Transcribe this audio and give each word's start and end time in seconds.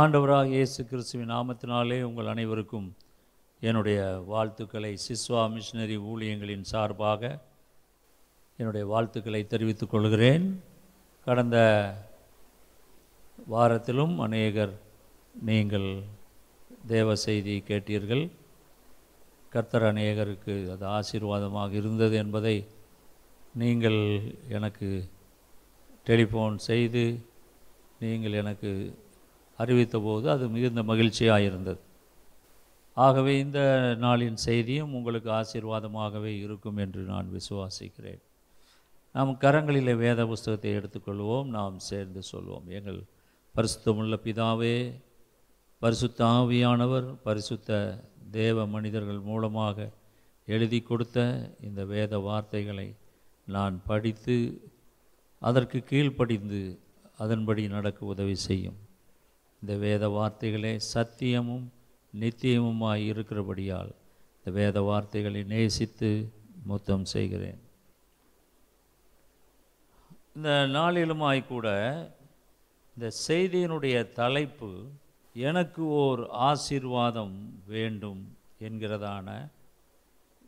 ஆண்டவராக 0.00 0.50
இயேசு 0.56 0.80
கிறிஸ்துவின் 0.90 1.30
நாமத்தினாலே 1.30 1.96
உங்கள் 2.08 2.28
அனைவருக்கும் 2.32 2.86
என்னுடைய 3.62 4.00
வாழ்த்துக்களை 4.32 4.90
சிஸ்வா 5.06 5.42
மிஷினரி 5.54 5.96
ஊழியங்களின் 6.10 6.62
சார்பாக 6.72 7.22
என்னுடைய 8.58 8.84
வாழ்த்துக்களை 8.92 9.40
தெரிவித்துக் 9.46 9.90
கொள்கிறேன். 9.90 10.46
கடந்த 11.26 11.58
வாரத்திலும் 13.54 14.14
அநேகர் 14.26 14.74
நீங்கள் 15.48 15.88
தேவ 16.94 17.16
செய்தி 17.26 17.56
கேட்டீர்கள். 17.70 18.24
கர்த்தர் 19.52 19.88
அநேகருக்கு 19.92 20.56
அது 20.76 20.86
ஆசீர்வாதமாக 20.98 21.78
இருந்தது 21.82 22.16
என்பதை 22.24 22.56
நீங்கள் 23.64 24.00
எனக்கு 24.58 24.90
டெலிஃபோன் 26.06 26.58
செய்து 26.70 27.06
நீங்கள் 28.04 28.40
எனக்கு 28.44 28.72
அறிவித்தபோது 29.62 30.26
அது 30.28 30.44
மிகுந்த 30.48 30.82
மகிழ்ச்சியாக 30.82 31.42
இருந்தது 31.42 31.80
ஆகவே 32.96 33.32
இந்த 33.38 33.60
நாளின் 34.00 34.38
செய்தியும் 34.46 34.94
உங்களுக்கு 34.94 35.30
ஆசீர்வாதமாகவே 35.30 36.32
இருக்கும் 36.44 36.76
என்று 36.76 37.02
நான் 37.02 37.28
விசுவாசிக்கிறேன். 37.36 38.22
நாம் 39.14 39.30
கரங்களிலே 39.40 39.94
வேத 39.96 40.26
புஸ்தகத்தை 40.26 40.72
எடுத்துக்கொள்வோம் 40.78 41.48
நாம் 41.58 41.78
சேர்ந்து 41.90 42.20
சொல்வோம். 42.32 42.66
எங்கள் 42.68 43.00
பரிசுத்தமுள்ள 43.54 44.16
பிதாவே 44.24 44.76
பரிசுத்த 45.82 46.24
ஆவியானவர் 46.24 47.08
பரிசுத்த 47.22 47.78
தேவ 48.30 48.66
மனிதர்கள் 48.66 49.20
மூலமாக 49.20 49.88
எழுதி 50.46 50.80
கொடுத்த 50.80 51.18
இந்த 51.60 51.80
வேத 51.84 52.18
வார்த்தைகளை 52.18 52.88
நான் 53.46 53.76
படித்து 53.86 54.36
அதற்கு 55.42 55.78
கீழ்ப்படிந்து 55.90 56.62
அதன்படி 57.16 57.62
நடக்க 57.68 58.06
உதவி 58.06 58.36
செய்யும். 58.48 58.78
இந்த 59.62 59.74
வேத 59.74 60.08
வார்த்தைகளே 60.08 60.80
சத்தியமும் 60.94 61.66
நித்தியமுமாய் 62.20 63.02
இருக்கிறபடியால் 63.06 63.90
இந்த 64.36 64.50
வேத 64.60 64.80
வார்த்தைகளை 64.80 65.42
நேசித்து 65.42 66.10
முத்தம் 66.64 67.04
செய்கிறேன். 67.04 67.60
இந்த 70.36 70.48
நாளிலுமாய் 70.48 71.46
கூட 71.46 71.68
இந்த 72.96 73.10
செய்தியினுடைய 73.28 74.12
தலைப்பு 74.12 74.70
எனக்கு 75.34 75.82
ஓர் 76.02 76.28
ஆசீர்வாதம் 76.30 77.36
வேண்டும் 77.66 78.22
என்கிறதான 78.60 79.28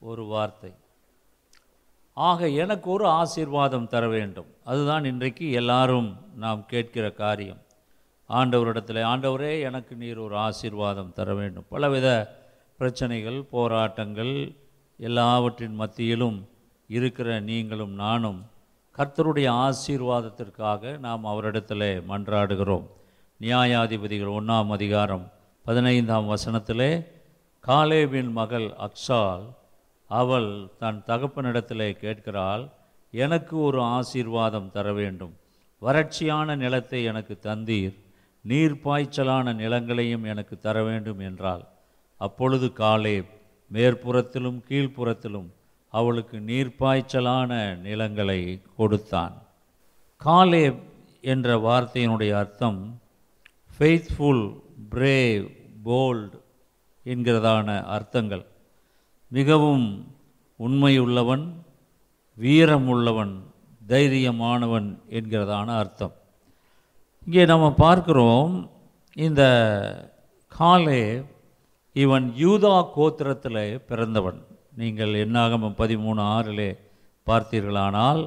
ஒரு 0.00 0.24
வார்த்தை. 0.24 0.72
ஆக 2.16 2.48
எனக்கு 2.48 2.90
ஒரு 2.90 3.06
ஆசீர்வாதம் 3.06 3.88
தர 3.88 4.08
வேண்டும். 4.08 4.50
அதுதான் 4.64 5.04
இன்றைக்கு 5.04 5.50
எல்லாரும் 5.50 6.10
நாம் 6.36 6.66
கேட்கிற 6.66 7.10
காரியம். 7.10 7.60
ஆண்டவரிடத்தில் 8.38 9.00
ஆண்டவரே 9.12 9.60
எனக்கு 9.60 9.94
நீர் 9.94 10.18
ஒரு 10.18 10.36
ஆசீர்வாதம் 10.36 11.12
தர 11.12 11.34
வேண்டும். 11.34 11.68
பலவித 11.68 12.08
பிரச்சனைகள் 12.78 13.38
போராட்டங்கள் 13.50 14.34
எல்லாவற்றின் 15.00 15.74
மத்தியிலும் 15.74 16.38
இருக்கிற 16.88 17.40
நீங்களும் 17.40 17.94
நானும் 17.94 18.40
கர்த்தருடைய 18.96 19.48
ஆசீர்வாதத்திற்காக 19.64 20.98
நாம் 20.98 21.24
அவரிடத்தில் 21.24 21.88
மன்றாடுகிறோம். 22.08 22.86
நியாயாதிபதிகள் 23.40 24.36
ஒன்றாம் 24.38 24.70
அதிகாரம் 24.70 25.24
பதினைந்தாம் 25.66 26.28
வசனத்திலே 26.28 27.06
காலேபின் 27.64 28.32
மகள் 28.32 28.68
அக்ஷால் 28.86 29.44
அவள் 30.10 30.50
தன் 30.78 31.02
தகப்பனிடத்திலே 31.06 31.90
கேட்கிறாள் 31.92 32.64
எனக்கு 33.10 33.54
ஒரு 33.60 33.80
ஆசீர்வாதம் 33.96 34.70
தர 34.70 34.86
வேண்டும். 34.92 35.34
வறட்சியான 35.82 36.56
நிலத்தை 36.56 37.00
எனக்கு 37.04 37.34
தந்தீர் 37.42 37.96
நீர்ப்பாய்ச்சலான 38.48 39.54
நிலங்களையும் 39.54 40.24
எனக்கு 40.24 40.58
தர 40.58 40.82
வேண்டும் 40.82 41.18
என்றாள். 41.18 41.64
அப்பொழுது 42.16 42.72
காலே 42.72 43.22
மேற்புறத்திலும் 43.72 44.62
கீழ்ப்புறத்திலும் 44.68 45.48
அவளுக்கு 45.88 46.38
நீர்ப்பாய்ச்சலான 46.38 47.76
நிலங்களை 47.76 48.60
கொடுத்தான். 48.76 49.42
காலே 50.16 50.74
என்ற 51.20 51.56
வார்த்தையினுடைய 51.56 52.32
அர்த்தம் 52.32 53.00
ஃபெய்த்ஃபுல் 53.78 54.60
பிரேவ் 54.90 55.46
போல்ட் 55.84 56.40
என்கிறதான 57.04 57.84
அர்த்தங்கள். 57.84 58.44
மிகவும் 59.28 60.14
உண்மையுள்ளவன் 60.58 61.52
வீரமுள்ளவன் 62.40 63.32
தைரியமானவன் 63.88 64.98
என்கிறதான 65.10 65.66
அர்த்தம். 65.66 66.12
இங்கே 67.26 67.42
நம்ம 67.50 67.66
பார்க்கிறோம் 67.82 68.54
இந்த 69.16 69.42
காலே 70.52 71.02
இவன் 71.96 72.24
யூதா 72.38 72.72
கோத்திரத்தில் 72.94 73.60
பிறந்தவன். 73.90 74.38
நீங்கள் 74.80 75.12
என்னாகமம் 75.24 75.76
பதிமூணு 75.82 76.20
ஆறிலே 76.36 76.68
பார்த்தீர்களானால் 77.26 78.22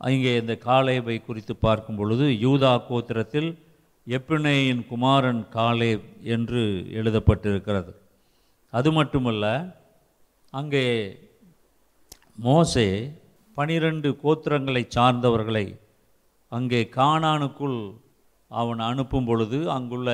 இங்கே 0.00 0.32
இந்த 0.40 0.54
காலேபை 0.66 1.16
குறித்து 1.20 1.54
பார்க்கும் 1.56 1.98
பொழுது 2.00 2.26
யூதா 2.44 2.72
கோத்திரத்தில் 2.90 3.50
எப்பினேயின் 4.06 4.82
குமாரன் 4.90 5.42
காலேப் 5.56 6.06
என்று 6.34 6.62
எழுதப்பட்டிருக்கிறது. 7.00 7.92
அது 8.72 8.92
மட்டுமல்ல 8.98 9.44
அங்கே 10.52 10.84
மோசே 12.46 12.88
பனிரெண்டு 13.56 14.10
கோத்திரங்களை 14.22 14.84
சார்ந்தவர்களை 14.98 15.66
அங்கே 16.52 16.82
காணானுக்குள் 17.00 17.80
அவன் 18.50 18.78
அனுப்பும் 18.78 19.24
பொழுது 19.24 19.70
அங்குள்ள 19.70 20.10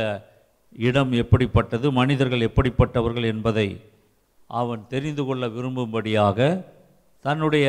இடம் 0.77 1.13
எப்படிப்பட்டது 1.13 1.93
மனிதர்கள் 1.93 2.41
எப்படிப்பட்டவர்கள் 2.41 3.25
என்பதை 3.25 3.69
அவன் 4.47 4.87
தெரிந்து 4.89 5.25
கொள்ள 5.25 5.47
விரும்பும்படியாக 5.47 6.65
தன்னுடைய 7.21 7.67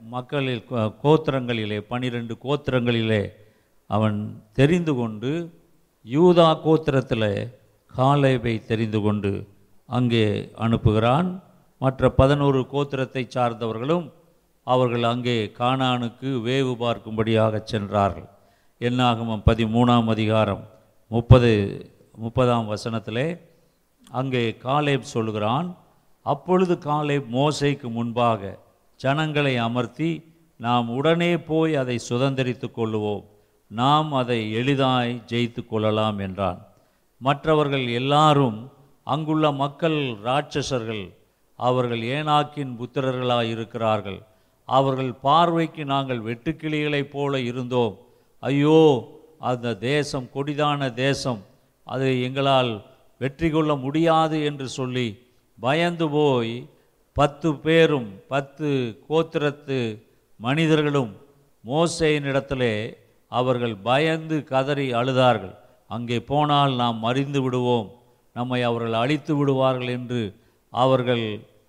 மக்களில் 0.00 0.64
கோ- 0.70 0.92
கோத்திரங்களிலே 1.02 1.78
பனிரெண்டு 1.78 2.36
கோத்திரங்களிலே 2.44 3.22
அவன் 3.90 4.42
தெரிந்து 4.52 4.94
கொண்டு 4.94 5.30
யூதா 6.10 6.48
கோத்திரத்தில் 6.64 7.52
காலேபை 7.86 8.64
தெரிந்து 8.64 9.00
கொண்டு 9.00 9.48
அங்கே 9.86 10.50
அனுப்புகிறான். 10.58 11.42
மற்ற 11.78 12.10
பதினோரு 12.10 12.66
கோத்திரத்தை 12.72 13.28
சார்ந்தவர்களும் 13.34 14.12
அவர்கள் 14.64 15.02
அங்கே 15.02 15.52
கானானுக்கு 15.58 16.30
வேவு 16.46 16.74
பார்க்கும்படியாக 16.74 17.62
சென்றார்கள். 17.62 18.28
என்னாகமம் 18.78 19.42
பதிமூணாம் 19.46 20.06
அதிகாரம் 20.06 20.68
முப்பது 21.08 21.50
முப்பதாம் 22.16 22.70
வசனத்திலே 22.70 23.38
அங்கே 24.10 24.56
காலேப் 24.62 25.00
சொல்கிறான் 25.00 25.76
அப்பொழுது 26.22 26.74
காலேப் 26.74 27.26
மோசைக்கு 27.32 27.90
முன்பாக 27.90 28.58
ஜனங்களை 28.96 29.56
அமர்த்தி 29.56 30.32
நாம் 30.56 30.88
உடனே 30.88 31.38
போய் 31.38 31.74
அதை 31.74 32.00
சுதந்தரித்து 32.08 32.70
கொள்ளுவோம். 32.76 33.24
நாம் 33.66 34.12
அதை 34.12 34.52
எளிதாய் 34.52 35.22
ஜெயித்து 35.26 35.66
கொள்ளலாம் 35.66 36.18
என்றான். 36.18 36.66
மற்றவர்கள் 37.18 37.88
எல்லாரும் 37.88 38.70
அங்குள்ள 39.02 39.52
மக்கள் 39.52 40.16
ராட்சசர்கள் 40.24 41.14
அவர்கள் 41.56 42.00
ஏனாக்கின் 42.00 42.76
புத்திரர்களாய் 42.80 43.50
இருக்கிறார்கள் 43.50 44.22
அவர்கள் 44.64 45.12
பார்வைக்கு 45.12 45.84
நாங்கள் 45.84 46.22
வெட்டுக்கிளிகளைப் 46.22 47.10
போல 47.10 47.40
இருந்தோம். 47.40 47.98
ஐயோ 48.48 48.78
அந்த 49.50 49.74
தேசம் 49.90 50.26
கொடிதான 50.34 50.90
தேசம். 51.04 51.40
அதை 51.86 52.10
எங்களால் 52.26 52.72
வெற்றி 53.20 53.48
கொள்ள 53.50 53.72
முடியாது 53.84 54.36
என்று 54.48 54.66
சொல்லி 54.78 55.08
பயந்து 55.58 56.06
போய் 56.16 56.54
பத்து 57.16 57.48
பேரும் 57.64 58.08
பத்து 58.32 58.68
கோத்திரத்து 59.08 59.78
மனிதர்களும் 60.40 61.12
மோசையின் 61.64 62.26
இடத்திலே 62.30 62.74
அவர்கள் 63.32 63.74
பயந்து 63.88 64.36
கதறி 64.52 64.86
அழுதார்கள். 65.00 65.54
அங்கே 65.90 66.18
போனால் 66.30 66.72
நாம் 66.82 66.98
மறிந்து 67.06 67.40
விடுவோம். 67.44 67.88
நம்மை 68.36 68.60
அவர்கள் 68.68 68.96
அழித்து 69.02 69.32
விடுவார்கள் 69.36 69.90
என்று 69.98 70.22
அவர்கள் 70.72 71.24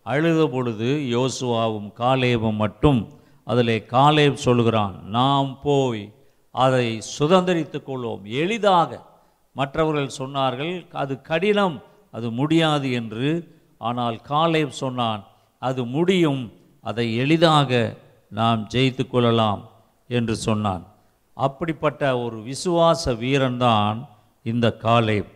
அழுத 0.06 0.42
பொழுது 0.54 0.90
யோசுவாவும் 1.16 1.90
காலேபும் 2.02 2.60
மட்டும் 2.64 3.00
அதிலே 3.48 3.78
காலேப் 3.96 4.44
சொல்கிறான் 4.46 4.96
நாம் 5.18 5.52
போய் 5.66 6.04
அதை 6.64 6.88
சுதந்திரித்து 7.20 7.80
கொள்வோம். 7.88 8.24
எளிதாக 8.24 8.90
மற்றவர்கள் 9.54 10.18
சொன்னார்கள் 10.18 10.74
அது 10.94 11.14
கடினம் 11.22 11.78
அது 12.12 12.28
முடியாது 12.32 12.88
என்று. 13.00 13.30
ஆனால் 13.78 14.18
காலேப் 14.30 14.80
சொன்னான் 14.82 15.24
அது 15.62 15.82
முடியும் 15.96 16.44
அதை 16.82 17.06
எளிதாக 17.16 17.72
நாம் 18.30 18.68
ஜெயித்து 18.74 19.04
கொள்ளலாம் 19.08 19.62
என்று 20.08 20.36
சொன்னான். 20.36 20.84
அப்படிப்பட்ட 21.38 22.02
ஒரு 22.20 22.38
விசுவாச 22.42 23.14
வீரன்தான் 23.24 23.98
இந்த 24.44 24.68
காலேப். 24.84 25.32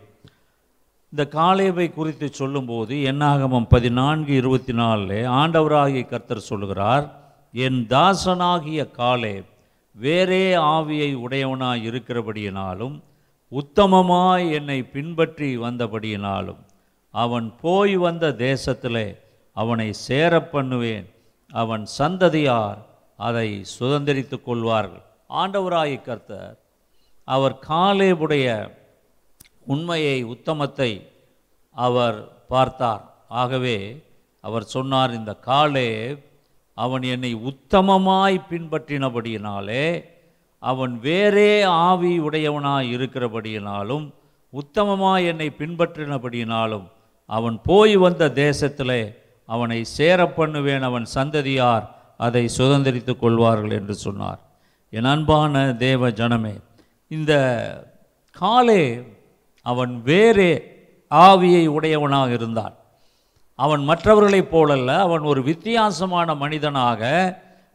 இந்த 1.12 1.22
காலேபை 1.28 1.86
குறித்து 1.90 2.26
சொல்லும்போது 2.28 2.94
என்னாகமம் 3.12 3.68
பதினான்கு 3.68 4.32
இருபத்தி 4.34 4.72
நாலில் 4.72 5.24
ஆண்டவராகிய 5.40 6.02
கர்த்தர் 6.06 6.48
சொல்லுகிறார் 6.50 7.06
என் 7.64 7.80
தாசனாகிய 7.88 8.82
காலேப் 8.98 9.49
வேறே 9.96 10.54
ஆவியை 10.54 11.10
உடையவனாய் 11.24 11.82
இருக்கிறபடியினாலும் 11.90 12.96
உத்தமமாய் 13.52 14.46
என்னை 14.50 14.82
பின்பற்றி 14.82 15.48
வந்தபடியினாலும் 15.58 16.60
அவன் 17.14 17.46
போய் 17.60 17.96
வந்த 17.96 18.26
தேசத்திலே 18.28 19.08
அவனை 19.56 19.92
சேர 19.92 20.32
பண்ணுவேன். 20.42 21.08
அவன் 21.52 21.84
சந்ததியார் 21.98 22.80
அதை 23.16 23.48
சுதந்திரித்து 23.78 24.36
கொள்வார்கள். 24.42 25.04
ஆண்டவராய் 25.30 25.96
கர்த்தர் 26.02 26.56
அவர் 27.24 27.56
காலேபுடைய 27.68 28.46
உண்மையை 29.66 30.22
உத்தமத்தை 30.34 30.92
அவர் 31.76 32.18
பார்த்தார். 32.48 33.04
ஆகவே 33.28 33.78
அவர் 34.44 34.64
சொன்னார் 34.74 35.12
இந்த 35.14 35.32
காலே 35.48 35.88
அவன் 36.84 37.04
என்னை 37.14 37.32
உத்தமமாய் 37.50 38.38
பின்பற்றினபடியினாலே 38.50 39.86
அவன் 40.62 40.94
வேறே 41.06 41.52
ஆவி 41.88 42.12
உடையவனாய் 42.26 42.88
இருக்கிறபடியினாலும் 42.96 44.06
உத்தமமாய் 44.52 45.26
என்னை 45.30 45.48
பின்பற்றினபடியினாலும் 45.58 46.86
அவன் 47.30 47.56
போய் 47.68 47.94
வந்த 48.04 48.24
தேசத்திலே 48.42 49.02
அவனை 49.48 49.78
சேர 49.96 50.20
பண்ணுவேன் 50.38 50.84
அவன் 50.88 51.06
சந்ததியார் 51.14 51.86
அதை 52.26 52.44
சுதந்திரித்து 52.58 53.12
கொள்வார்கள் 53.18 53.76
என்று 53.78 53.94
சொன்னார். 54.06 54.40
என் 54.92 55.10
அன்பான 55.12 55.62
தேவ 55.86 56.10
ஜனமே 56.20 56.54
இந்த 57.16 57.32
காலே 58.40 58.82
அவன் 59.66 59.92
வேறே 60.08 60.52
ஆவியை 61.10 61.64
உடையவனாக 61.76 62.30
இருந்தான். 62.38 62.74
அவன் 63.64 63.82
மற்றவர்களைப் 63.84 64.52
போலல்ல 64.52 64.90
அவன் 65.06 65.24
ஒரு 65.30 65.40
வித்தியாசமான 65.42 66.34
மனிதனாக 66.34 67.02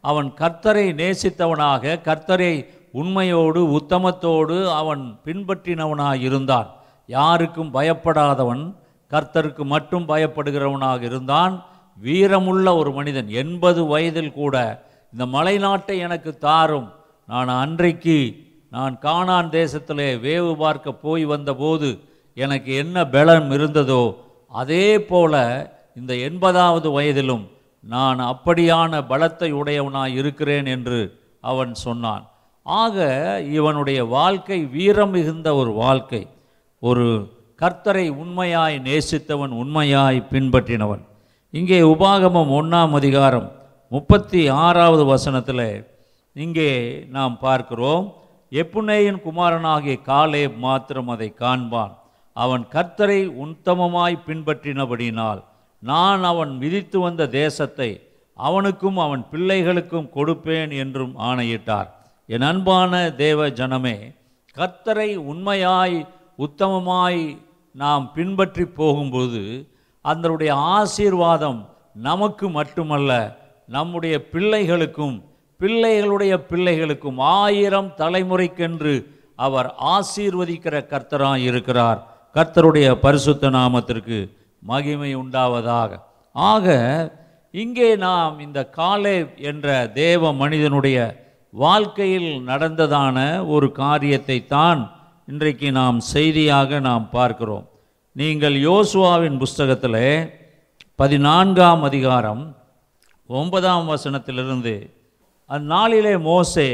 அவன் 0.04 0.28
கர்த்தரை 0.40 0.86
நேசித்தவனாக 1.00 2.00
கர்த்தரை 2.08 2.52
உண்மையோடு 3.00 3.60
உத்தமத்தோடு 3.78 4.56
அவன் 4.80 5.02
பின்பற்றினவனாக 5.24 6.16
இருந்தான். 6.28 6.68
யாருக்கும் 7.08 7.70
பயப்படாதவன் 7.74 8.64
கர்த்தருக்கு 9.10 9.64
மட்டும் 9.74 10.08
பயப்படுகிறவனாக 10.08 11.02
இருந்தான். 11.02 11.54
வீரமுள்ள 11.98 12.66
ஒரு 12.80 12.90
மனிதன் 12.92 13.28
எண்பது 13.42 13.82
வயதில் 13.86 14.36
கூட 14.38 14.56
இந்த 15.12 15.24
மலைநாட்டை 15.36 15.96
எனக்கு 16.06 16.32
தாரும். 16.46 16.88
நான் 17.28 17.52
அன்றைக்கு 17.62 18.18
நான் 18.74 18.94
காணான் 19.02 19.48
தேசத்திலே 19.58 20.08
வேவு 20.26 20.52
பார்க்க 20.62 21.00
போய் 21.04 21.24
வந்தபோது 21.24 21.88
எனக்கு 22.36 22.70
என்ன 22.82 23.06
பலம் 23.14 23.50
இருந்ததோ 23.50 24.02
அதே 24.52 24.86
போல 25.10 25.34
இந்த 25.98 26.12
எண்பதாவது 26.28 26.88
வயதிலும் 26.96 27.44
நான் 27.84 28.20
அப்படியான 28.32 29.00
பலத்தை 29.10 29.48
உடையவனாய் 29.60 30.14
இருக்கிறேன் 30.20 30.66
என்று 30.74 31.00
அவன் 31.50 31.72
சொன்னான். 31.84 32.24
ஆக 32.66 32.96
இவனுடைய 33.58 34.00
வாழ்க்கை 34.16 34.58
வீரம் 34.74 35.10
மிகுந்த 35.10 35.48
ஒரு 35.54 35.72
வாழ்க்கை. 35.82 36.22
ஒரு 36.82 37.06
கர்த்தரை 37.62 38.06
உண்மையாய் 38.22 38.76
நேசித்தவன் 38.88 39.52
உண்மையாய் 39.62 40.18
பின்பற்றினவன். 40.32 41.04
இங்கே 41.54 41.80
உபாகமம் 41.92 42.52
ஒன்றாம் 42.58 42.94
அதிகாரம் 43.00 43.48
முப்பத்தி 43.92 44.40
ஆறாவது 44.64 45.04
வசனத்தில் 45.04 45.68
இங்கே 46.36 46.70
நாம் 47.16 47.34
பார்க்கிறோம் 47.38 48.06
எப்புனேயின் 48.62 49.20
குமாரனாகிய 49.26 49.96
காலே 50.10 50.44
மாத்திரம் 50.64 51.10
அதை 51.14 51.28
காண்பான். 51.38 51.92
அவன் 52.36 52.64
கர்த்தரை 52.72 53.20
உத்தமமாய் 53.44 54.24
பின்பற்றினபடினால் 54.26 55.40
நான் 55.86 56.22
அவன் 56.22 56.52
விதித்து 56.58 56.98
வந்த 57.00 57.22
தேசத்தை 57.40 57.90
அவனுக்கும் 58.36 58.98
அவன் 58.98 59.22
பிள்ளைகளுக்கும் 59.32 60.08
கொடுப்பேன் 60.14 60.72
என்றும் 60.82 61.14
ஆணையிட்டார். 61.28 61.88
என் 62.28 62.46
அன்பான 62.50 62.92
தேவ 63.16 63.48
ஜனமே 63.58 63.96
கர்த்தரை 64.56 65.10
உண்மையாய் 65.30 65.98
உத்தமமாய் 66.38 67.24
நாம் 67.74 68.04
பின்பற்றி 68.14 68.64
போகும்போது 68.78 69.42
அதனுடைய 70.04 70.52
ஆசீர்வாதம் 70.76 71.60
நமக்கு 72.00 72.46
மட்டுமல்ல 72.48 73.12
நம்முடைய 73.68 74.14
பிள்ளைகளுக்கும் 74.32 75.16
பிள்ளைகளுடைய 75.60 76.34
பிள்ளைகளுக்கும் 76.50 77.18
ஆயிரம் 77.40 77.90
தலைமுறைக்கென்று 77.98 78.94
அவர் 79.38 79.68
ஆசீர்வதிக்கிற 79.94 80.76
கர்த்தராக 80.92 81.46
இருக்கிறார் 81.48 82.00
கர்த்தருடைய 82.34 82.88
பரிசுத்த 83.00 83.50
நாமத்திற்கு 83.50 84.18
மகிமை 84.70 85.10
உண்டாவதாக. 85.22 85.90
ஆக 86.34 86.66
இங்கே 87.54 87.90
நாம் 88.06 88.34
இந்த 88.46 88.60
காலே 88.78 89.16
என்ற 89.50 89.66
தேவ 89.94 90.32
மனிதனுடைய 90.40 90.98
வாழ்க்கையில் 91.54 92.30
நடந்ததான 92.50 93.18
ஒரு 93.54 93.68
காரியத்தை 93.82 94.38
தான் 94.56 94.80
இன்றைக்கு 95.28 95.68
நாம் 95.80 95.98
செய்தியாக 96.14 96.80
நாம் 96.88 97.06
பார்க்கிறோம். 97.10 97.64
நீங்கள் 98.16 98.56
யோசுவாவின் 98.68 99.38
புஸ்தகத்தில் 99.42 100.02
பதினான்காம் 101.00 101.82
அதிகாரம் 101.88 102.42
ஒன்பதாம் 103.30 103.86
வசனத்திலிருந்து 103.92 104.74
அந்நாளிலே 105.50 106.14
மோசே 106.28 106.68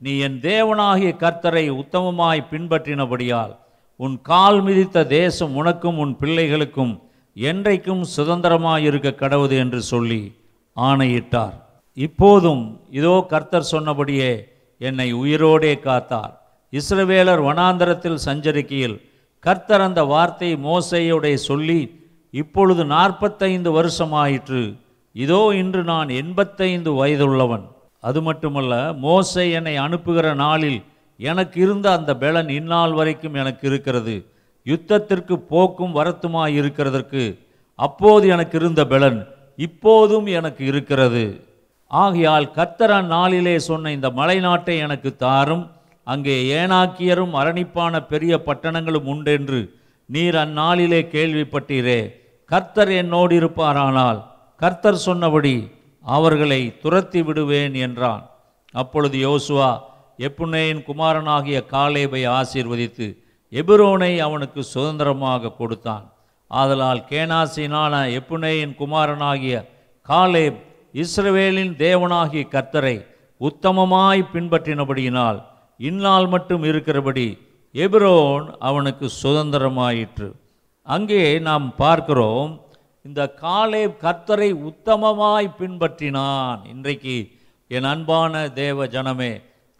நீ 0.00 0.12
என் 0.26 0.38
தேவனாகிய 0.42 1.10
கர்த்தரை 1.22 1.64
உத்தமமாய் 1.80 2.48
பின்பற்றினபடியால் 2.50 3.54
உன் 4.00 4.16
கால் 4.30 4.60
மிதித்த 4.66 5.06
தேசம் 5.16 5.52
உனக்கும் 5.60 5.98
உன் 6.04 6.14
பிள்ளைகளுக்கும் 6.20 6.94
என்றைக்கும் 7.36 8.02
சுதந்திரமாயிருக்க 8.16 9.10
கடவுது 9.22 9.56
என்று 9.58 9.82
சொல்லி 9.82 10.22
ஆணையிட்டார். 10.76 11.56
இப்போதும் 11.96 12.62
இதோ 12.90 13.14
கர்த்தர் 13.28 13.70
சொன்னபடியே 13.72 14.30
என்னை 14.78 15.08
உயிரோடே 15.14 15.72
காத்தார். 15.86 16.32
இஸ்ரவேலர் 16.72 17.42
வனாந்தரத்தில் 17.48 18.18
சஞ்சரிக்கையில் 18.26 18.96
கர்த்தர் 19.40 19.80
அந்த 19.80 20.04
வார்த்தை 20.04 20.50
மோசையுடைய 20.56 21.34
சொல்லி 21.34 21.80
இப்பொழுது 22.30 22.84
நாற்பத்தைந்து 22.84 23.70
வருஷமாயிற்று. 23.70 24.62
இதோ 25.12 25.40
இன்று 25.54 25.82
நான் 25.84 26.08
எண்பத்தைந்து 26.08 26.90
வயதுள்ளவன். 26.92 27.66
அது 27.98 28.20
மட்டுமல்ல 28.22 28.74
மோசை 29.02 29.44
என்னை 29.50 29.76
அனுப்புகிற 29.76 30.34
நாளில் 30.34 30.80
எனக்கு 31.20 31.60
இருந்த 31.60 31.86
அந்த 31.92 32.10
பெலன் 32.14 32.48
இந்நாள் 32.48 32.92
வரைக்கும் 32.92 33.34
எனக்கு 33.34 33.64
இருக்கிறது. 33.68 34.16
யுத்தத்திற்கு 34.66 35.34
போக்கும் 35.52 35.96
வரத்துமாய் 35.96 36.54
இருக்கிறதற்கு 36.60 37.24
அப்போது 37.78 38.24
எனக்கு 38.34 38.56
இருந்த 38.60 38.82
பெலன் 38.92 39.18
இப்போதும் 39.58 40.26
எனக்கு 40.38 40.62
இருக்கிறது. 40.70 41.24
ஆகையால் 41.90 42.46
கர்த்தர் 42.50 42.94
அந்நாளிலே 42.98 43.56
சொன்ன 43.68 43.90
இந்த 43.96 44.08
மலைநாட்டை 44.18 44.76
எனக்கு 44.86 45.10
தாரும். 45.24 45.64
அங்கே 46.06 46.36
ஏனாக்கியரும் 46.58 47.34
அரணிப்பான 47.40 48.00
பெரிய 48.12 48.34
பட்டணங்களும் 48.46 49.08
உண்டென்று 49.12 49.60
நீர் 50.08 50.36
அந்நாளிலே 50.44 51.00
கேள்விப்பட்டீரே. 51.14 52.00
கர்த்தர் 52.50 52.92
என்னோடு 53.02 53.34
இருப்பாரானால் 53.40 54.18
கர்த்தர் 54.60 55.04
சொன்னபடி 55.06 55.54
அவர்களை 56.04 56.60
துரத்தி 56.82 57.20
விடுவேன் 57.22 57.74
என்றான். 57.86 58.24
அப்பொழுது 58.74 59.16
யோசுவா 59.28 59.70
எப்புனேயின் 60.26 60.82
குமாரனாகிய 60.88 61.58
காலேபை 61.74 62.22
ஆசீர்வதித்து 62.38 63.06
எபிரோனை 63.60 64.12
அவனுக்கு 64.26 64.60
சுதந்திரமாக 64.64 65.52
கொடுத்தான். 65.58 66.06
ஆதலால் 66.50 67.02
கேனாசினான 67.10 67.94
எப்புனேயின் 68.18 68.74
குமாரனாகிய 68.80 69.54
காலேப் 70.08 70.58
இஸ்ரவேலின் 71.02 71.74
தேவனாகிய 71.84 72.42
கர்த்தரை 72.54 72.96
உத்தமமாய் 73.40 74.22
பின்பற்றினபடியினால் 74.32 75.38
இந்நாள் 75.80 76.26
மட்டும் 76.26 76.62
இருக்கிறபடி 76.62 77.26
எபிரோன் 77.74 78.44
அவனுக்கு 78.68 79.06
சுதந்திரமாயிற்று. 79.22 80.28
அங்கே 80.86 81.22
நாம் 81.48 81.66
பார்க்கிறோம் 81.76 82.52
இந்த 83.02 83.22
காலே 83.42 83.84
கர்த்தரை 84.04 84.50
உத்தமமாய் 84.70 85.48
பின்பற்றினான். 85.58 86.60
இன்றைக்கு 86.72 87.16
என் 87.70 87.88
அன்பான 87.92 88.34
தேவ 88.60 88.86
ஜனமே 88.94 89.32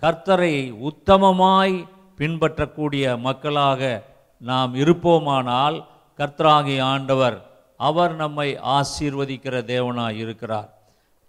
கர்த்தரை 0.02 0.54
உத்தமமாய் 0.90 1.76
பின்பற்றக்கூடிய 2.18 3.16
மக்களாக 3.16 4.02
நாம் 4.38 4.75
இருப்போமானால் 4.75 5.76
கர்த்தராகி 6.18 6.76
ஆண்டவர் 6.92 7.37
அவர் 7.76 8.14
நம்மை 8.14 8.49
ஆசீர்வதிக்கிற 8.78 9.54
தேவனாய் 9.64 10.16
இருக்கிறார். 10.16 10.68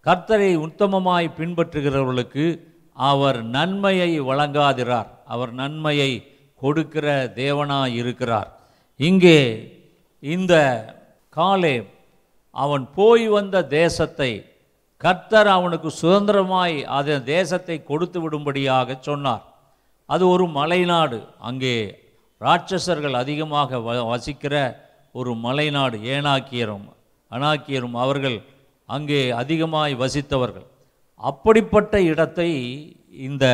கர்த்தரை 0.06 0.51
உத்தமமாய் 0.68 1.27
பின்பற்றுகிறவர்களுக்கு 1.38 2.46
அவர் 2.94 3.44
நன்மையை 3.44 4.22
வழங்காதிரார். 4.22 5.10
அவர் 5.25 5.54
நன்மையை 5.54 6.12
கொடுக்கிற 6.56 7.08
தேவனாய் 7.36 7.94
இருக்கிறார். 7.94 8.50
இங்கே 8.96 9.39
இந்த 10.20 10.54
காலே 11.30 11.75
அவன் 12.51 12.86
போய் 12.96 13.27
வந்த 13.27 13.63
தேசத்தை 13.63 14.32
கர்த்தர் 14.98 15.48
அவனுக்கு 15.48 15.89
சுதந்திரமாய் 16.01 16.77
அந்த 16.98 17.20
தேசத்தை 17.20 17.84
கொடுத்து 17.84 18.20
விடும்படியாக 18.22 18.98
சொன்னார். 19.01 19.44
அது 20.06 20.30
ஒரு 20.30 20.46
மலைநாடு. 20.46 21.26
அங்கே 21.40 22.00
ராட்சசர்கள் 22.40 23.12
அதிகமாக 23.12 23.78
வ- 23.78 24.08
வசிக்கிற 24.08 24.76
ஒரு 25.14 25.34
மலைநாடு 25.34 25.98
ஏனாக்கியரும் 25.98 26.94
அனாக்கியரும் 27.32 27.92
அவர்கள் 27.92 28.42
அங்கே 28.86 29.32
அதிகமாய் 29.32 29.96
வசித்தவர்கள். 29.96 30.66
அப்படிப்பட்ட 31.16 32.02
இடத்தை 32.02 32.96
இந்த 33.12 33.46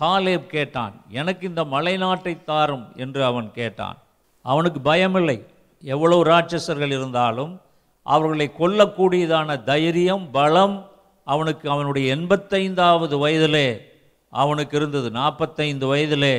காலேப் 0.00 0.46
கேட்டான். 0.46 1.04
எனக்கு 1.08 1.46
இந்த 1.46 1.64
மலைநாட்டை 1.64 2.44
தாரும் 2.44 2.92
என்று 2.96 3.24
அவன் 3.24 3.50
கேட்டான். 3.52 3.98
அவனுக்கு 4.42 4.92
பயமில்லை. 4.92 5.46
எவ்வளவு 5.82 6.24
ராட்சசர்கள் 6.24 6.86
இருந்தாலும் 6.86 7.60
அவர்களை 8.02 8.50
கொல்லக்கூடியதான 8.58 9.62
தைரியம் 9.62 10.30
பலம் 10.30 10.90
அவனுக்கு 11.24 11.70
அவனுடைய 11.70 12.16
எண்பத்தைந்தாவது 12.16 13.18
வயதிலே 13.18 13.88
அவனுக்கு 14.32 14.76
இருந்தது. 14.76 15.10
நாற்பத்தைந்து 15.10 15.94
வயதிலே 15.94 16.36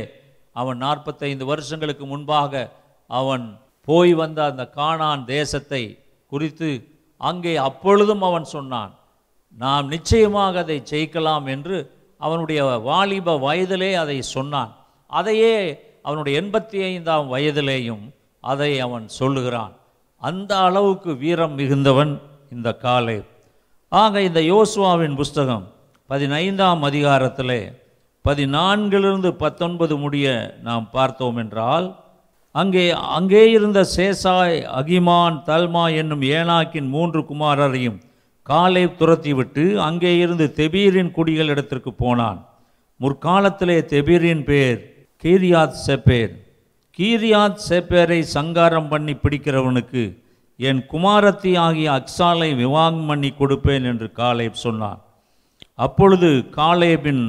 அவன் 0.51 0.77
நாற்பத்தைந்து 0.77 1.45
வருஷங்களுக்கு 1.45 2.05
முன்பாக 2.05 2.71
அவன் 3.09 3.45
போய் 3.87 4.13
வந்த 4.13 4.39
அந்த 4.43 4.63
காணான் 4.75 5.23
தேசத்தை 5.25 5.83
குறித்து 6.31 6.69
அங்கே 7.17 7.53
அப்பொழுதும் 7.55 8.21
அவன் 8.21 8.43
சொன்னான் 8.43 8.91
நாம் 9.57 9.87
நிச்சயமாக 9.87 10.59
அதை 10.59 10.77
ஜெயிக்கலாம் 10.91 11.45
என்று 11.45 11.77
அவனுடைய 12.17 12.63
வாலிப 12.63 13.37
வயதிலே 13.37 13.91
அதை 13.93 14.21
சொன்னான். 14.21 14.71
அதையே 15.09 15.55
அவனுடைய 16.03 16.41
எண்பத்தி 16.41 16.77
ஐந்தாம் 16.83 17.27
வயதிலேயும் 17.33 18.03
அதை 18.43 18.71
அவன் 18.79 19.05
சொல்லுகிறான். 19.07 19.73
அந்த 20.21 20.51
அளவுக்கு 20.57 21.11
வீரம் 21.17 21.57
மிகுந்தவன் 21.57 22.13
இந்த 22.51 22.69
காலை 22.73 23.17
ஆக 23.89 24.21
இந்த 24.21 24.39
யோசுவாவின் 24.39 25.15
புஸ்தகம் 25.15 25.65
பதினைந்தாம் 26.09 26.83
அதிகாரத்திலே 26.83 27.61
பதினான்கிலிருந்து 28.25 29.29
பத்தொன்பது 29.43 29.95
முடிய 29.97 30.27
நாம் 30.63 30.85
பார்த்தோம் 30.91 31.37
என்றால் 31.37 31.87
அங்கே 32.55 32.83
அங்கே 33.17 33.43
இருந்த 33.51 33.79
சேசாய் 33.95 34.57
அகிமான் 34.79 35.37
தல்மா 35.49 35.83
என்னும் 35.95 36.23
ஏனாக்கின் 36.35 36.89
மூன்று 36.95 37.21
குமாரரையும் 37.29 37.99
காலை 38.47 38.83
துரத்திவிட்டு 38.99 39.63
அங்கே 39.87 40.11
இருந்து 40.17 40.45
தெபீரின் 40.55 41.11
குடிகள் 41.11 41.47
இடத்திற்கு 41.47 41.91
போனான். 41.93 42.39
முற்காலத்திலே 42.99 43.77
தெபீரின் 43.93 44.43
பேர் 44.43 44.79
கீரியாத் 45.23 45.77
செப்பேர். 45.87 46.33
கீரியாத் 46.99 47.61
செப்பேரை 47.69 48.19
சங்காரம் 48.37 48.87
பண்ணி 48.87 49.13
பிடிக்கிறவனுக்கு 49.13 50.03
என் 50.59 50.81
குமாரத்தி 50.91 51.51
ஆகிய 51.57 51.87
அக்ஸாலை 51.91 52.49
விவாகம் 52.55 53.05
பண்ணி 53.05 53.31
கொடுப்பேன் 53.39 53.85
என்று 53.91 54.07
காலேப் 54.21 54.63
சொன்னான். 54.65 54.99
அப்பொழுது 55.85 56.29
காலேபின் 56.59 57.25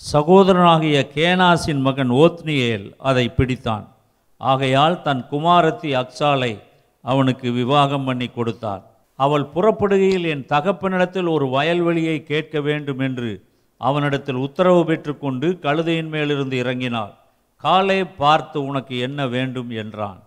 சகோதரனாகிய 0.00 0.98
கேனாசின் 1.14 1.80
மகன் 1.86 2.12
ஓத்னியேல் 2.22 2.86
அதை 2.98 3.24
பிடித்தான். 3.36 3.84
ஆகையால் 4.40 4.96
தன் 5.02 5.20
குமாரத்தி 5.30 5.90
அக்சாலை 6.02 6.52
அவனுக்கு 7.04 7.48
விவாகம் 7.52 8.04
பண்ணி 8.04 8.28
கொடுத்தார். 8.28 8.82
அவள் 9.18 9.44
புறப்படுகையில் 9.54 10.26
என் 10.32 10.46
தகப்பனிடத்தில் 10.48 11.28
ஒரு 11.28 11.46
வயல்வெளியை 11.46 12.16
கேட்க 12.22 12.60
வேண்டும் 12.60 12.98
என்று 12.98 13.30
அவனிடத்தில் 13.80 14.40
உத்தரவு 14.46 14.82
பெற்றுக்கொண்டு 14.84 15.50
கழுதையின் 15.62 16.10
மேலிருந்து 16.14 16.56
இறங்கினாள். 16.62 17.12
காலை 17.64 18.00
பார்த்து 18.04 18.58
உனக்கு 18.64 18.96
என்ன 18.98 19.20
வேண்டும் 19.26 19.70
என்றான். 19.82 20.20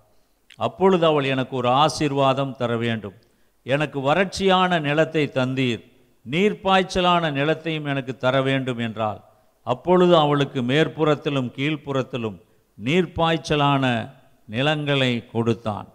அப்பொழுது 0.60 1.06
அவள் 1.06 1.32
எனக்கு 1.34 1.54
ஒரு 1.56 1.70
ஆசீர்வாதம் 1.84 2.56
தர 2.56 2.72
வேண்டும். 2.78 3.18
எனக்கு 3.66 4.00
வறட்சியான 4.00 4.80
நிலத்தை 4.80 5.28
தந்தீர். 5.34 5.84
நீர்ப்பாய்ச்சலான 6.26 7.32
நிலத்தையும் 7.42 7.88
எனக்கு 7.94 8.16
தர 8.18 8.36
வேண்டும் 8.42 8.78
என்றாள். 8.78 9.22
அப்பொழுது 9.64 10.18
அவளுக்கு 10.18 10.62
மேற்புறத்திலும் 10.62 11.50
கீழ்ப்புறத்திலும் 11.58 12.38
நீர்ப்பாய்ச்சலான 12.84 14.12
நிலங்களை 14.46 15.26
கொடுத்தான். 15.26 15.88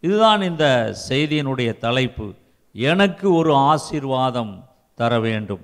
இதுதான் 0.00 0.42
இந்த 0.42 0.94
செய்தியினுடைய 1.08 1.78
தலைப்பு. 1.78 2.34
எனக்கு 2.72 3.34
ஒரு 3.34 3.54
ஆசீர்வாதம் 3.54 4.64
தர 4.94 5.20
வேண்டும். 5.20 5.60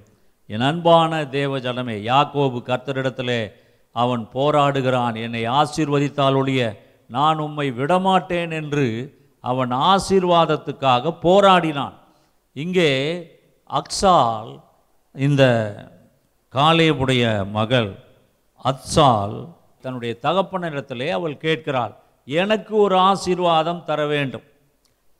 என் 0.46 0.60
அன்பான 0.60 1.22
தேவஜனமே 1.22 1.96
யாக்கோபு 2.10 2.58
கர்த்தரிடத்திலே 2.66 3.52
அவன் 3.92 4.28
போராடுகிறான். 4.34 5.14
என்னை 5.22 5.42
ஆசீர்வதித்தால் 5.48 6.34
ஒழிய 6.34 6.62
நான் 7.06 7.38
உம்மை 7.38 7.70
விடமாட்டேன் 7.70 8.50
என்று 8.50 8.86
அவன் 9.40 9.70
ஆசீர்வாதத்துக்காக 9.70 11.14
போராடினான். 11.22 11.96
இங்கே 12.52 12.92
அக்சால் 13.70 14.60
இந்த 15.14 15.44
காலேபுடைய 16.54 17.22
மகள் 17.56 17.90
அத்சால் 18.64 19.36
தன்னுடைய 19.84 20.12
தகப்பனிடத்திலே 20.26 21.08
அவள் 21.16 21.42
கேட்கிறாள் 21.44 21.94
எனக்கு 22.28 22.72
ஒரு 22.84 22.96
ஆசீர்வாதம் 23.10 23.82
தர 23.88 24.00
வேண்டும். 24.12 24.46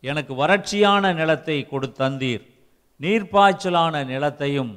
எனக்கு 0.04 0.32
வறட்சியான 0.40 1.12
நிலத்தை 1.20 1.56
கொடுத்தந்தீர் 1.72 2.44
நீர்ப்பாய்ச்சலான 3.00 3.94
நிலத்தையும் 4.12 4.72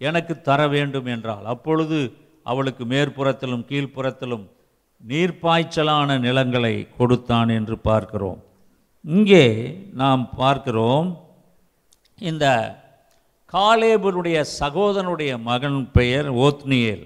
எனக்கு 0.00 0.34
தர 0.48 0.60
வேண்டும் 0.74 1.08
என்றாள். 1.14 1.44
அப்பொழுது 1.52 1.98
அவளுக்கு 2.46 2.84
மேற்புறத்திலும் 2.92 3.64
கீழ்ப்புறத்திலும் 3.70 4.44
நீர்ப்பாய்ச்சலான 5.00 6.18
நிலங்களை 6.26 6.74
கொடுத்தான் 6.98 7.50
என்று 7.58 7.76
பார்க்கிறோம். 7.88 8.40
இங்கே 9.04 9.44
நாம் 10.02 10.22
பார்க்கிறோம் 10.42 11.08
இந்த 12.18 12.46
காலேபனுடைய 13.52 14.44
சகோதரனுடைய 14.60 15.42
மகன் 15.42 15.90
பெயர் 15.92 16.34
ஓத்னியேல். 16.34 17.04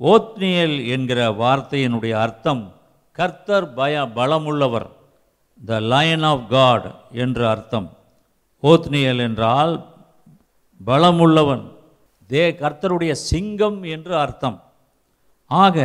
ஓத்னியேல் 0.00 0.88
என்கிற 0.88 1.30
வார்த்தையினுடைய 1.30 2.10
அர்த்தம் 2.10 2.74
கர்த்தர் 3.12 3.74
பய 3.74 4.02
பலமுள்ளவர் 4.14 4.86
த 5.64 5.80
லயன் 5.80 6.22
ஆஃப் 6.22 6.46
காட் 6.48 6.94
என்று 7.12 7.48
அர்த்தம். 7.48 7.96
ஓத்னியல் 8.62 9.18
என்றால் 9.18 9.84
பலமுள்ளவன் 10.86 11.64
தே 12.28 12.44
கர்த்தருடைய 12.62 13.12
சிங்கம் 13.12 13.82
என்று 13.82 14.16
அர்த்தம். 14.16 14.62
ஆக 15.46 15.76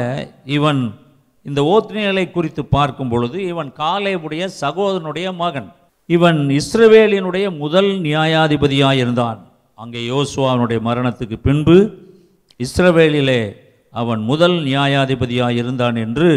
இவன் 0.46 0.96
இந்த 1.43 1.62
ஓத்னியலை 1.62 2.31
குறித்து 2.31 2.65
பார்க்கும் 2.65 3.10
பொழுது 3.10 3.46
இவன் 3.48 3.74
காலேபுடைய 3.77 4.50
சகோதரனுடைய 4.62 5.36
மகன். 5.36 5.74
இவன் 6.05 6.60
இஸ்ரவேலினுடைய 6.62 7.58
முதல் 7.58 8.01
நியாயாதிபதியாக 8.01 8.93
இருந்தான் 8.93 9.48
அங்கே 9.81 10.00
யோசுவாவினுடைய 10.09 10.79
மரணத்துக்கு 10.88 11.36
பின்பு 11.43 11.75
இஸ்ரவேலிலே 12.63 13.41
அவன் 13.93 14.21
முதல் 14.21 14.55
நியாயாதிபதியாக 14.63 15.59
இருந்தான் 15.62 15.95
என்று 15.95 16.29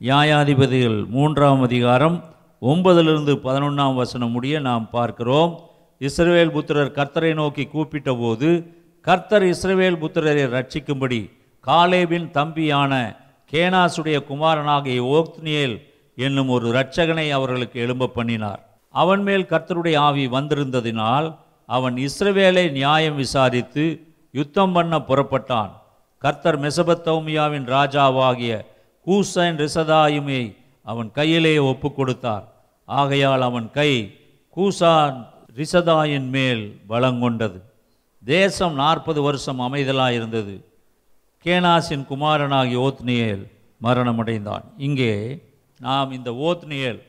நியாயாதிபதிகள் 0.00 0.98
மூன்றாம் 1.08 1.62
அதிகாரம் 1.62 2.16
ஒன்பதிலிருந்து 2.62 3.34
பதினொன்றாம் 3.46 3.94
வசனம் 3.94 4.30
முடிய 4.30 4.60
நாம் 4.60 4.90
பார்க்கிறோம். 4.90 5.52
இஸ்ரவேல் 6.00 6.50
புத்திரர் 6.50 6.90
கர்த்தரை 6.90 7.34
நோக்கி 7.34 7.64
கூப்பிட்ட 7.66 8.14
போது 8.14 8.50
கர்த்தர் 9.00 9.42
இஸ்ரவேல் 9.42 10.00
புத்திரரை 10.02 10.44
ரட்சிக்கும்படி 10.56 11.20
காலேபின் 11.60 12.30
தம்பியான 12.30 12.92
கேனாசுடைய 13.52 14.18
குமாரனாகிய 14.30 15.06
ஓக்னியேல் 15.16 15.76
என்னும் 16.16 16.48
ஒரு 16.48 16.66
இரட்சகனை 16.72 17.26
அவர்களுக்கு 17.30 17.80
எழும்ப 17.80 18.10
பண்ணினார். 18.18 18.60
அவன் 18.94 19.22
மேல் 19.22 19.50
கர்த்தருடைய 19.52 19.96
ஆவி 20.08 20.26
வந்திருந்ததினால் 20.28 21.28
அவன் 21.76 21.96
இஸ்ரவேலை 22.06 22.64
நியாயம் 22.78 23.18
விசாரித்து 23.22 23.84
யுத்தம் 24.38 24.74
பண்ண 24.76 24.94
புறப்பட்டான். 25.08 25.72
கர்த்தர் 26.22 26.58
மெசபத்தௌமியாவின் 26.64 27.66
ராஜாவாகிய 27.76 28.52
கூசன் 29.06 29.56
ரிசதாயுமை 29.62 30.42
அவன் 30.86 31.10
கையிலே 31.18 31.54
ஒப்பு 31.70 31.88
கொடுத்தார். 31.92 32.44
ஆகையால் 32.88 33.44
அவன் 33.48 33.68
கை 33.78 33.92
கூசான் 34.56 35.18
ரிசதாயின் 35.60 36.28
மேல் 36.36 36.64
பலங்கொண்டது 36.90 37.58
தேசம் 38.24 38.74
நாற்பது 38.82 39.20
வருஷம் 39.22 39.60
அமைதலாயிருந்தது. 39.66 40.54
கேனாசின் 41.44 42.04
குமாரனாகிய 42.10 42.82
ஓத்னியேல் 42.88 43.44
மரணமடைந்தான். 43.82 44.66
இங்கே 44.86 45.14
நாம் 45.80 46.10
இந்த 46.18 46.30
ஓத்னியேல் 46.48 47.00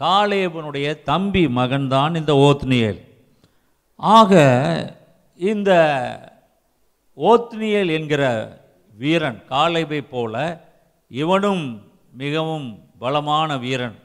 காலேபனுடைய 0.00 0.86
தம்பி 1.10 1.44
மகன்தான் 1.58 2.14
இந்த 2.20 2.32
ஓத்னியேல். 2.48 3.00
ஆக 3.96 4.32
இந்த 5.36 5.70
ஓத்னியல் 7.16 7.92
என்கிற 7.92 8.22
வீரன் 8.94 9.44
காலைபை 9.44 10.00
போல 10.02 10.34
இவனும் 11.08 11.92
மிகவும் 12.12 12.90
பலமான 12.98 13.56
வீரன். 13.58 13.96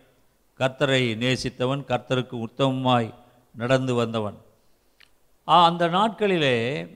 கர்த்தரை 0.59 1.01
நேசித்தவன் 1.23 1.83
கர்த்தருக்கு 1.83 2.45
உத்தமமாய் 2.47 3.13
நடந்து 3.55 3.93
வந்தவன். 3.93 4.37
அந்த 5.43 5.87
நாட்களிலே 5.87 6.87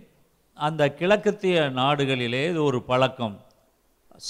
அந்த 0.54 0.96
கிழக்கத்திய 1.00 1.70
நாடுகளிலே 1.70 2.50
இது 2.50 2.64
ஒரு 2.64 2.82
பழக்கம். 2.82 3.42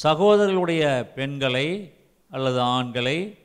சகோதரர்களுடைய 0.04 1.04
பெண்களை 1.14 1.94
அல்லது 2.32 2.62
ஆண்களை 2.62 3.38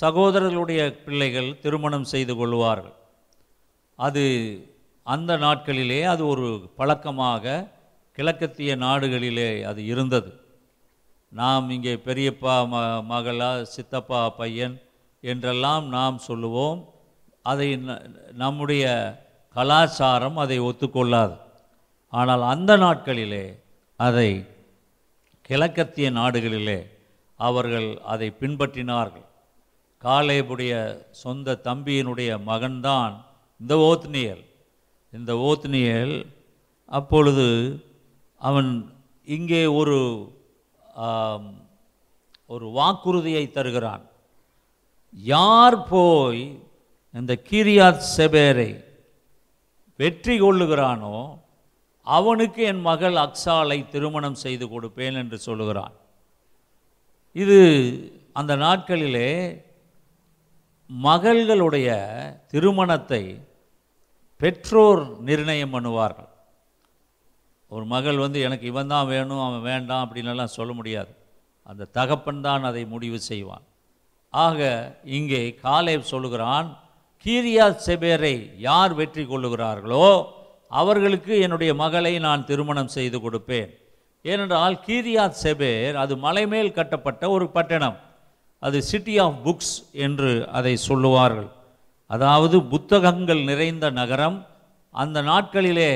சகோதரர்களுடைய 0.00 0.90
பிள்ளைகள் 1.04 1.58
திருமணம் 1.58 2.04
செய்து 2.04 2.36
கொள்வார்கள். 2.36 2.96
அது 3.98 4.24
அந்த 5.02 5.36
நாட்களிலே 5.36 6.02
அது 6.02 6.26
ஒரு 6.26 6.72
பழக்கமாக 6.76 7.68
கிழக்கத்திய 8.16 8.76
நாடுகளிலே 8.76 9.62
அது 9.62 9.84
இருந்தது. 9.84 10.40
நாம் 11.28 11.70
இங்கே 11.70 11.94
பெரியப்பா 11.94 12.66
ம 12.72 13.04
மகளா 13.10 13.62
சித்தப்பா 13.62 14.30
பையன் 14.30 14.80
என்றெல்லாம் 15.20 15.88
நாம் 15.88 16.18
சொல்லுவோம். 16.18 16.94
அதை 17.42 17.74
ந- 17.74 18.32
நம்முடைய 18.32 18.86
கலாச்சாரம் 19.54 20.36
அதை 20.36 20.60
ஒத்துக்கொள்ளாது. 20.60 21.38
ஆனால் 22.08 22.42
அந்த 22.42 22.76
நாட்களிலே 22.76 23.62
அதை 23.96 24.46
கிழக்கத்திய 25.48 26.10
நாடுகளிலே 26.10 26.86
அவர்கள் 27.36 27.98
அதை 28.04 28.34
பின்பற்றினார்கள். 28.40 29.26
காலேபுடைய 30.02 31.02
சொந்த 31.10 31.60
தம்பியினுடைய 31.64 32.40
மகன்தான் 32.46 33.26
இந்த 33.60 33.74
ஓத்னியல் 33.90 34.44
இந்த 35.12 35.32
ஓத்னியல் 35.48 36.16
அப்பொழுது 36.98 37.48
அவன் 38.40 38.70
இங்கே 39.36 39.62
ஒரு 39.80 39.98
ஒரு 42.54 42.66
வாக்குறுதியை 42.76 43.42
தருகிறான். 43.56 44.04
யார் 45.34 45.76
போய் 45.90 46.42
இந்த 47.14 47.32
கீரியாத் 47.48 48.06
செபேரை 48.16 48.70
வெற்றி 50.00 50.34
கொள்ளுகிறானோ 50.40 51.16
அவனுக்கு 52.06 52.60
என் 52.70 52.82
மகள் 52.90 53.16
அக்ஸாலை 53.24 53.78
திருமணம் 53.94 54.38
செய்து 54.44 54.66
கொடுப்பேன் 54.68 55.18
என்று 55.22 55.38
சொல்லுகிறான். 55.46 55.94
இது 57.42 57.58
அந்த 58.40 58.52
நாட்களிலே 58.64 59.30
மகள்களுடைய 60.90 61.88
திருமணத்தை 62.52 63.24
பெற்றோர் 64.40 65.02
நிர்ணயம் 65.28 65.72
பண்ணுவார்கள். 65.74 66.30
ஒரு 67.68 67.84
மகள் 67.94 68.18
வந்து 68.24 68.38
எனக்கு 68.40 68.66
இவன் 68.66 68.92
தான் 68.92 69.08
வேணும் 69.12 69.42
அவன் 69.46 69.64
வேண்டாம் 69.70 70.04
அப்படின்லாம் 70.04 70.56
சொல்ல 70.58 70.72
முடியாது. 70.72 71.12
அந்த 71.70 71.88
தகப்பன் 71.98 72.44
தான் 72.46 72.62
அதை 72.70 72.82
முடிவு 72.94 73.18
செய்வான். 73.30 73.64
ஆக 74.34 74.60
இங்கே 75.18 75.42
காலேப் 75.66 76.10
சொல்லுகிறான் 76.12 76.68
கீரியா 77.24 77.66
செபேரை 77.86 78.36
யார் 78.68 78.92
வெற்றி 78.94 79.24
கொள்ளுகிறார்களோ 79.24 80.06
அவர்களுக்கு 80.80 81.34
என்னுடைய 81.44 81.72
மகளை 81.74 82.14
நான் 82.26 82.44
திருமணம் 82.44 82.94
செய்து 82.96 83.18
கொடுப்பேன். 83.20 83.70
ஏனென்றால் 84.24 84.74
கீரியாத் 84.86 85.40
செபேர் 85.42 85.94
அது 86.02 86.14
மலைமேல் 86.16 86.76
கட்டப்பட்ட 86.78 87.30
ஒரு 87.36 87.46
பட்டணம். 87.56 87.98
அது 88.62 88.78
சிட்டி 88.82 89.14
ஆஃப் 89.24 89.38
புக்ஸ் 89.46 89.74
என்று 90.06 90.32
அதை 90.58 90.74
சொல்லுவார்கள். 90.88 91.48
அதாவது 92.12 92.56
புத்தகங்கள் 92.72 93.42
நிறைந்த 93.50 93.86
நகரம் 93.90 94.38
அந்த 94.94 95.18
நாட்களிலே 95.22 95.92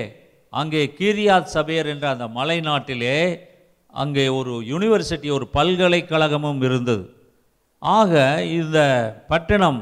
அங்கே 0.52 0.82
கீரியாத் 0.98 1.52
சபையர் 1.54 1.88
என்ற 1.92 2.06
அந்த 2.08 2.26
மலை 2.38 2.56
நாட்டிலே 2.60 3.16
அங்கே 3.94 4.24
ஒரு 4.38 4.52
யூனிவர்சிட்டி 4.72 5.28
ஒரு 5.36 5.46
பல்கலைக்கழகமும் 5.54 6.60
இருந்தது. 6.62 7.04
ஆக 7.82 8.12
இந்த 8.60 8.78
பட்டினம் 9.30 9.80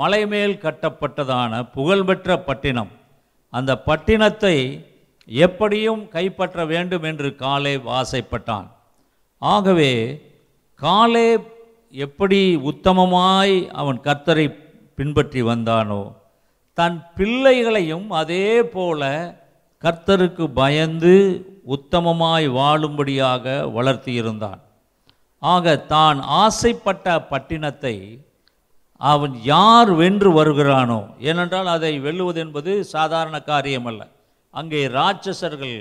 மலை 0.00 0.20
மேல் 0.32 0.54
கட்டப்பட்டதான 0.64 1.62
புகழ்பெற்ற 1.76 2.36
பட்டினம். 2.48 2.92
அந்த 3.52 3.72
பட்டினத்தை 3.86 4.56
எப்படியும் 5.28 6.02
கைப்பற்ற 6.08 6.64
வேண்டும் 6.66 7.04
என்று 7.10 7.28
காலே 7.36 7.74
ஆசைப்பட்டான். 8.00 8.68
ஆகவே 9.42 9.92
காலே 10.80 11.28
எப்படி 11.94 12.40
உத்தமமாய் 12.70 13.56
அவன் 13.80 13.98
கர்த்தரை 14.00 14.46
பின்பற்றி 14.96 15.42
வந்தானோ? 15.42 16.02
தன் 16.78 16.98
பிள்ளைகளையும் 17.14 18.10
அதே 18.10 18.64
போல 18.64 19.02
கர்த்தருக்கு 19.82 20.44
பயந்து 20.54 21.14
உத்தமமாய் 21.66 22.46
வாழும்படியாக 22.48 23.44
வளர்த்தியிருந்தான். 23.76 24.60
ஆக 25.38 25.76
தான் 25.76 26.20
ஆசைப்பட்ட 26.20 27.18
பட்டினத்தை 27.30 27.96
அவன் 28.96 29.34
யார் 29.42 29.90
வென்று 29.90 30.30
வருகிறானோ? 30.32 31.00
ஏனென்றால் 31.18 31.66
அதை 31.66 32.00
வெல்லுவது 32.00 32.36
என்பது 32.36 32.84
சாதாரண 32.84 33.36
காரியமல்ல. 33.38 34.02
அங்கே 34.50 34.86
ராட்சசர்கள் 34.86 35.76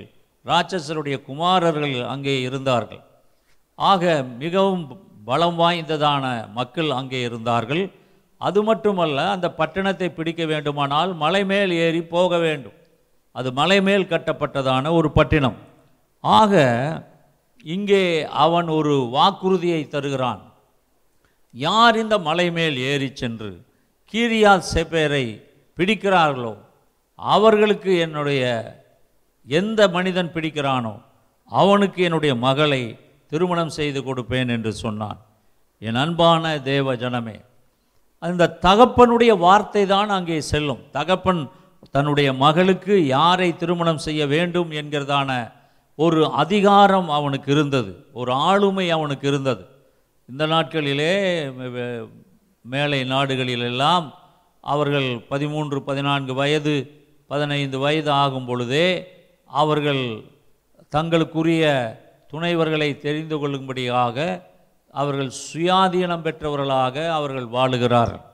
ராட்சசருடைய 0.45 1.24
குமாரர்கள் 1.26 2.04
அங்கே 2.04 2.41
இருந்தார்கள். 2.41 3.02
ஆக 3.76 4.24
மிகவும் 4.38 4.84
பலம் 5.26 5.60
வாய்ந்ததான 5.60 6.52
மக்கள் 6.52 6.89
அங்கே 6.91 7.21
இருந்தார்கள். 7.21 7.84
அது 8.47 8.60
மட்டுமல்ல 8.69 9.17
அந்த 9.36 9.47
பட்டணத்தை 9.60 10.08
பிடிக்க 10.17 10.43
வேண்டுமானால் 10.51 11.12
மலை 11.23 11.41
மேல் 11.51 11.71
ஏறி 11.86 12.01
போக 12.13 12.38
வேண்டும். 12.45 12.77
அது 13.36 13.49
மலை 13.60 13.80
மேல் 13.88 14.12
கட்டப்பட்டதான 14.13 14.93
ஒரு 14.99 15.10
பட்டினம். 15.17 15.58
ஆக 16.23 16.54
இங்கே 17.65 18.04
அவன் 18.43 18.69
ஒரு 18.77 18.95
வாக்குறுதியை 19.15 19.82
தருகிறான். 19.88 20.41
யார் 21.54 21.95
இந்த 22.04 22.15
மலை 22.30 22.47
மேல் 22.58 22.77
ஏறி 22.91 23.10
சென்று 23.21 23.51
கீரியா 24.13 24.54
செப்பேரை 24.71 25.25
பிடிக்கிறார்களோ 25.77 26.54
அவர்களுக்கு 27.19 27.91
என்னுடைய 28.06 28.43
எந்த 29.47 29.82
மனிதன் 29.95 30.34
பிடிக்கிறானோ 30.36 30.95
அவனுக்கு 31.51 31.99
என்னுடைய 32.08 32.34
மகளை 32.47 32.82
திருமணம் 33.32 33.73
செய்து 33.77 33.99
கொடுப்பேன் 34.04 34.51
என்று 34.56 34.71
சொன்னான். 34.84 35.19
என் 35.82 35.99
அன்பான 36.04 36.43
தேவ 36.71 36.95
ஜனமே 37.04 37.38
அந்த 38.23 38.49
தகப்பனுடைய 38.65 39.31
வார்த்தை 39.45 39.84
தான் 39.93 40.12
அங்கே 40.17 40.38
செல்லும். 40.51 40.81
தகப்பன் 40.97 41.41
தன்னுடைய 41.95 42.29
மகளுக்கு 42.43 42.95
யாரை 43.17 43.49
திருமணம் 43.62 44.03
செய்ய 44.07 44.21
வேண்டும் 44.34 44.71
என்கிறதான 44.79 45.29
ஒரு 45.99 46.21
அதிகாரம் 46.43 47.10
அவனுக்கு 47.17 47.49
இருந்தது. 47.55 47.91
ஒரு 48.19 48.31
ஆளுமை 48.49 48.86
அவனுக்கு 48.97 49.25
இருந்தது. 49.31 49.63
இந்த 50.29 50.43
நாட்களிலே 50.53 51.13
மேலை 52.65 52.99
நாடுகளிலெல்லாம் 53.13 54.05
அவர்கள் 54.73 55.10
பதிமூன்று 55.31 55.77
பதினான்கு 55.89 56.34
வயது 56.41 56.75
பதினைந்து 57.31 57.77
வயது 57.79 58.12
ஆகும் 58.23 58.47
பொழுதே 58.49 58.88
அவர்கள் 59.49 60.03
தங்களுக்குரிய 60.95 61.65
துணைவர்களை 62.31 62.89
தெரிந்து 63.05 63.36
கொள்ளும்படியாக 63.39 64.17
அவர்கள் 64.93 65.32
சுயாதீனம் 65.43 66.25
பெற்றவர்களாக 66.25 66.95
அவர்கள் 67.17 67.47
வாழுகிறார்கள். 67.58 68.25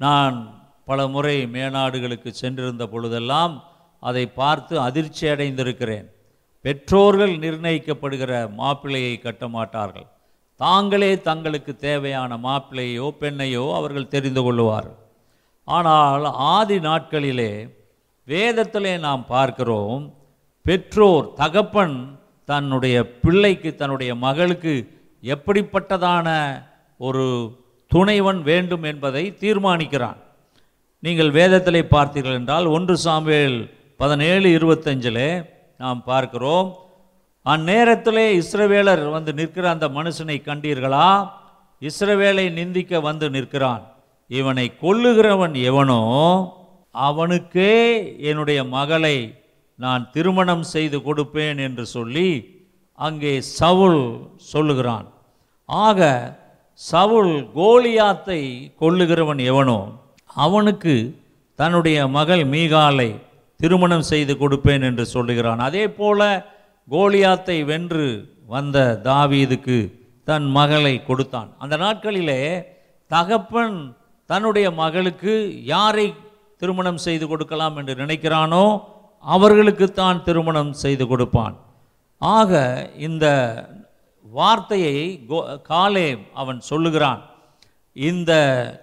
நான் 0.00 0.36
பல 0.84 1.06
முறை 1.06 1.36
மேநாடுகளுக்கு 1.54 2.30
சென்றிருந்த 2.32 2.84
பொழுதெல்லாம் 2.86 3.54
அதை 4.02 4.24
பார்த்து 4.40 4.74
அதிர்ச்சி 4.80 5.24
அடைந்திருக்கிறேன். 5.28 6.06
பெற்றோர்கள் 6.64 7.34
நிர்ணயிக்கப்படுகிற 7.44 8.32
மாப்பிள்ளையை 8.60 9.14
கட்ட 9.18 9.44
மாட்டார்கள். 9.48 10.08
தாங்களே 10.60 11.12
தங்களுக்கு 11.28 11.72
தேவையான 11.76 12.36
மாப்பிள்ளையோ 12.36 13.06
பெண்ணையோ 13.20 13.64
அவர்கள் 13.74 14.12
தெரிந்து 14.14 14.42
கொள்ளுவார்கள். 14.42 14.98
ஆனால் 15.68 16.24
ஆதி 16.54 16.78
நாட்களிலே 16.78 17.52
வேதத்திலே 18.28 18.94
நாம் 18.98 19.22
பார்க்கிறோம் 19.26 20.02
பெற்றோர் 20.66 21.26
தகப்பன் 21.32 21.96
தன்னுடைய 22.48 22.96
பிள்ளைக்கு 23.22 23.70
தன்னுடைய 23.74 24.12
மகளுக்கு 24.26 24.74
எப்படிப்பட்டதான 25.22 26.28
ஒரு 27.00 27.24
துணைவன் 27.90 28.40
வேண்டும் 28.42 28.84
என்பதை 28.90 29.24
தீர்மானிக்கிறான். 29.42 30.18
நீங்கள் 31.02 31.30
வேதத்திலே 31.38 31.82
பார்த்தீர்கள் 31.94 32.38
என்றால் 32.40 32.66
ஒன்று 32.76 32.94
சாமுவேல் 33.04 33.58
பதினேழு 34.00 34.48
இருபத்தஞ்சில் 34.58 35.24
நாம் 35.80 36.00
பார்க்கிறோம் 36.04 36.68
அந்நேரத்திலே 37.46 38.24
இஸ்ரவேலர் 38.40 39.04
வந்து 39.10 39.32
நிற்கிற 39.38 39.64
அந்த 39.70 39.86
மனுஷனை 39.88 40.36
கண்டீர்களா? 40.48 41.08
இஸ்ரவேலை 41.82 42.46
நிந்திக்க 42.58 43.00
வந்து 43.00 43.26
நிற்கிறான். 43.30 43.84
இவனை 44.30 44.66
கொல்லுகிறவன் 44.82 45.54
எவனோ 45.70 46.00
அவனுக்கே 47.06 47.74
என்னுடைய 48.30 48.60
மகளை 48.76 49.16
நான் 49.78 50.02
திருமணம் 50.12 50.64
செய்து 50.74 50.98
கொடுப்பேன் 50.98 51.58
என்று 51.66 51.84
சொல்லி 51.86 52.28
அங்கே 53.06 53.32
சவுல் 53.58 54.00
சொல்லுகிறான். 54.52 55.06
ஆக 55.68 56.00
சவுல் 56.80 57.32
கோலியாத்தை 57.58 58.40
கொள்ளுகிறவன் 58.82 59.40
எவனோ 59.50 59.78
அவனுக்கு 60.44 60.94
தன்னுடைய 61.58 61.98
மகள் 62.16 62.44
மீகாலை 62.54 63.10
திருமணம் 63.60 64.08
செய்து 64.10 64.34
கொடுப்பேன் 64.42 64.84
என்று 64.88 65.04
சொல்லுகிறான். 65.14 65.60
அதே 65.68 65.84
போல 65.98 66.20
கோலியாத்தை 66.88 67.56
வென்று 67.70 68.06
வந்த 68.54 68.78
தாவீதுக்கு 69.08 69.78
தன் 70.28 70.46
மகளை 70.58 70.94
கொடுத்தான். 71.08 71.50
அந்த 71.62 71.74
நாட்களிலே 71.84 72.40
தகப்பன் 73.10 73.76
தன்னுடைய 74.30 74.66
மகளுக்கு 74.82 75.34
யாரை 75.72 76.06
திருமணம் 76.62 77.00
செய்து 77.06 77.24
கொடுக்கலாம் 77.30 77.76
என்று 77.80 77.94
நினைக்கிறானோ 78.02 78.64
அவர்களுக்குத்தான் 79.24 80.18
திருமணம் 80.28 80.72
செய்து 80.82 81.04
கொடுப்பான். 81.10 81.56
ஆக 82.20 82.88
இந்த 82.96 83.28
வார்த்தையை 84.22 85.24
கோ- 85.28 85.62
காலே 85.62 86.18
அவன் 86.34 86.60
சொல்லுகிறான். 86.60 87.22
இந்த 87.92 88.30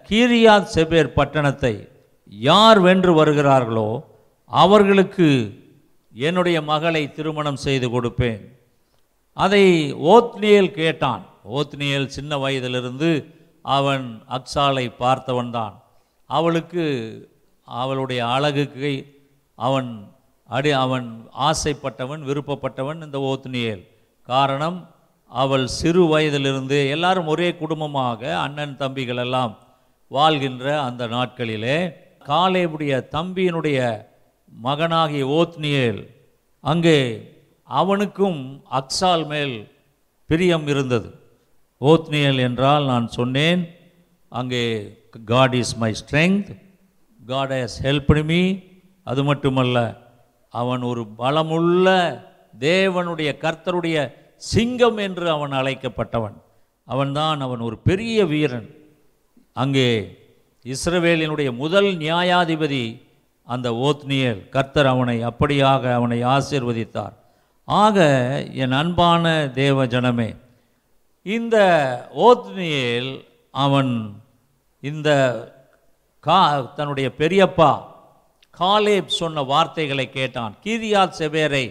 கீரியாத் 0.10 0.68
செபேர் 0.76 1.08
பட்டணத்தை 1.08 1.90
யார் 2.26 2.80
வென்று 2.80 3.14
வருகிறார்களோ 3.14 4.04
அவர்களுக்கு 4.46 5.60
என்னுடைய 6.14 6.62
மகளை 6.62 7.12
திருமணம் 7.12 7.56
செய்து 7.56 7.90
கொடுப்பேன். 7.90 8.60
அதை 9.34 9.94
ஓத்னியல் 9.94 10.72
கேட்டான். 10.72 11.26
ஓத்னியல் 11.52 12.06
சின்ன 12.06 12.38
வயதிலிருந்து 12.38 13.36
அவன் 13.62 14.24
அக்ஸாலை 14.30 14.92
பார்த்தவன்தான். 15.00 15.74
அவளுக்கு 16.26 16.82
அவளுடைய 17.64 18.28
அழகுக்கு 18.28 19.22
அவன் 19.56 20.16
அடி 20.48 20.72
அவன் 20.72 21.30
ஆசைப்பட்டவன் 21.40 22.22
விருப்பப்பட்டவன் 22.30 23.04
இந்த 23.04 23.18
ஓத்னியேல். 23.18 23.88
காரணம் 24.22 24.90
அவள் 25.26 25.68
சிறு 25.68 26.06
வயதிலிருந்து 26.06 26.90
எல்லாரும் 26.90 27.28
ஒரே 27.28 27.56
குடும்பமாக 27.56 28.38
அண்ணன் 28.38 28.78
தம்பிகள் 28.78 29.18
எல்லாம் 29.18 29.58
வாழ்கின்ற 30.08 30.82
அந்த 30.82 31.08
நாட்களிலே 31.08 31.94
காலேபுடைய 32.26 32.94
தம்பியினுடைய 33.12 34.06
மகனாகிய 34.50 35.26
ஓத்னியேல் 35.26 36.08
அங்கே 36.60 37.00
அவனுக்கும் 37.64 38.64
அக்சால் 38.72 39.28
மேல் 39.28 39.72
பிரியம் 40.26 40.68
இருந்தது. 40.68 41.10
ஓத்னியல் 41.82 42.40
என்றால் 42.40 42.86
நான் 42.86 43.08
சொன்னேன் 43.08 43.70
அங்கே 44.30 44.64
God 45.26 45.54
is 45.54 45.78
my 45.78 45.94
strength 45.94 46.58
God 47.26 47.52
has 47.52 47.78
help 47.82 48.26
me 48.26 48.58
அது 49.04 49.24
மட்டுமல்ல 49.24 50.06
அவன் 50.50 50.82
ஒரு 50.82 51.08
பலமுள்ள 51.18 51.88
தேவனுடைய 52.60 53.30
கர்த்தருடைய 53.42 54.14
சிங்கம் 54.36 54.98
என்று 54.98 55.30
அவன் 55.30 55.52
அழைக்கப்பட்டவன். 55.52 56.38
அவன்தான் 56.86 57.42
அவன் 57.42 57.60
ஒரு 57.60 57.78
பெரிய 57.78 58.26
வீரன். 58.26 58.76
அங்கே 59.54 60.18
இஸ்ரவேலினுடைய 60.64 61.56
முதல் 61.56 61.86
நியாயாதிபதி 61.86 63.02
அந்த 63.44 63.72
ஓத்னியல் 63.72 64.50
கர்த்தர் 64.50 64.86
அவனை 64.86 65.24
அப்படியாக 65.24 65.94
அவனை 65.94 66.24
ஆசீர்வதித்தார். 66.24 67.14
ஆக 67.64 67.98
என் 68.54 68.72
அன்பான 68.72 69.50
தேவ 69.54 69.86
ஜனமே 69.86 70.36
இந்த 71.22 71.58
ஓத்னியல் 72.16 73.26
அவன் 73.52 74.22
இந்த 74.80 75.10
கா 76.20 76.62
தன்னுடைய 76.62 77.12
பெரியப்பா 77.18 77.82
காலேப் 78.60 79.18
சொன்ன 79.20 79.44
வார்த்தைகளை 79.52 80.06
கேட்டான். 80.18 80.54
கீரியாத் 80.64 81.18
செவேரை 81.20 81.66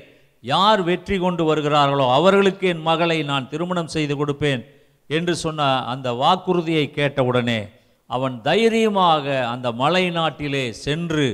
யார் 0.45 0.81
வெற்றி 0.89 1.17
கொண்டு 1.19 1.43
வருகிறார்களோ 1.49 2.07
அவர்களுக்கு 2.19 2.67
என் 2.73 2.87
மகளை 2.89 3.19
நான் 3.31 3.49
திருமணம் 3.53 3.93
செய்து 3.95 4.15
கொடுப்பேன் 4.17 4.63
என்று 5.11 5.35
சொன்ன 5.45 5.69
அந்த 5.93 6.09
வாக்குறுதியை 6.23 6.87
கேட்டவுடனே 6.99 7.61
அவன் 8.11 8.37
தைரியமாக 8.49 9.25
அந்த 9.53 9.69
மலை 9.83 10.05
நாட்டிலே 10.19 10.65
சென்று 10.85 11.27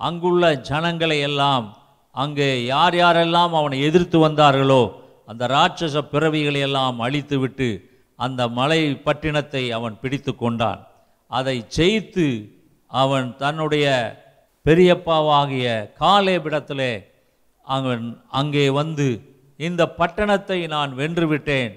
அங்குள்ள 0.00 0.50
ஜனங்களை 0.68 1.18
எல்லாம் 1.28 1.66
அங்கே 2.14 2.50
யார் 2.64 2.96
யாரெல்லாம் 3.00 3.52
அவனை 3.60 3.78
எதிர்த்து 3.88 4.18
வந்தார்களோ 4.26 4.82
அந்த 5.30 5.46
ராட்சச 5.54 6.02
பிறவிகளை 6.12 6.60
எல்லாம் 6.68 6.98
அழித்துவிட்டு 7.06 7.68
அந்த 8.18 8.42
மலை 8.58 8.80
பட்டினத்தை 9.06 9.64
அவன் 9.78 9.96
பிடித்து 10.02 10.32
கொண்டான். 10.36 10.80
அதை 11.30 11.56
ஜெயித்து 11.76 12.28
அவன் 12.90 13.28
தன்னுடைய 13.36 13.86
பெரியப்பாவாகிய 14.66 15.66
காலேபிடத்திலே 16.04 16.92
அவன் 17.64 18.04
அங்கே 18.40 18.66
வந்து 18.80 19.08
இந்த 19.68 19.82
பட்டணத்தை 20.00 20.58
நான் 20.74 20.90
வென்றுவிட்டேன். 21.00 21.72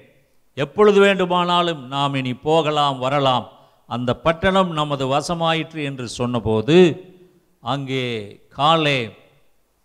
எப்பொழுது 0.58 1.00
வேண்டுமானாலும் 1.06 1.82
நாம் 1.96 2.16
இனி 2.20 2.34
போகலாம் 2.48 2.98
வரலாம். 3.06 3.46
அந்த 3.90 4.12
பட்டணம் 4.26 4.72
நமது 4.80 5.06
வசமாயிற்று 5.14 5.80
என்று 5.90 6.06
சொன்னபோது 6.20 6.78
அங்கே 7.64 8.06
காலே 8.58 9.00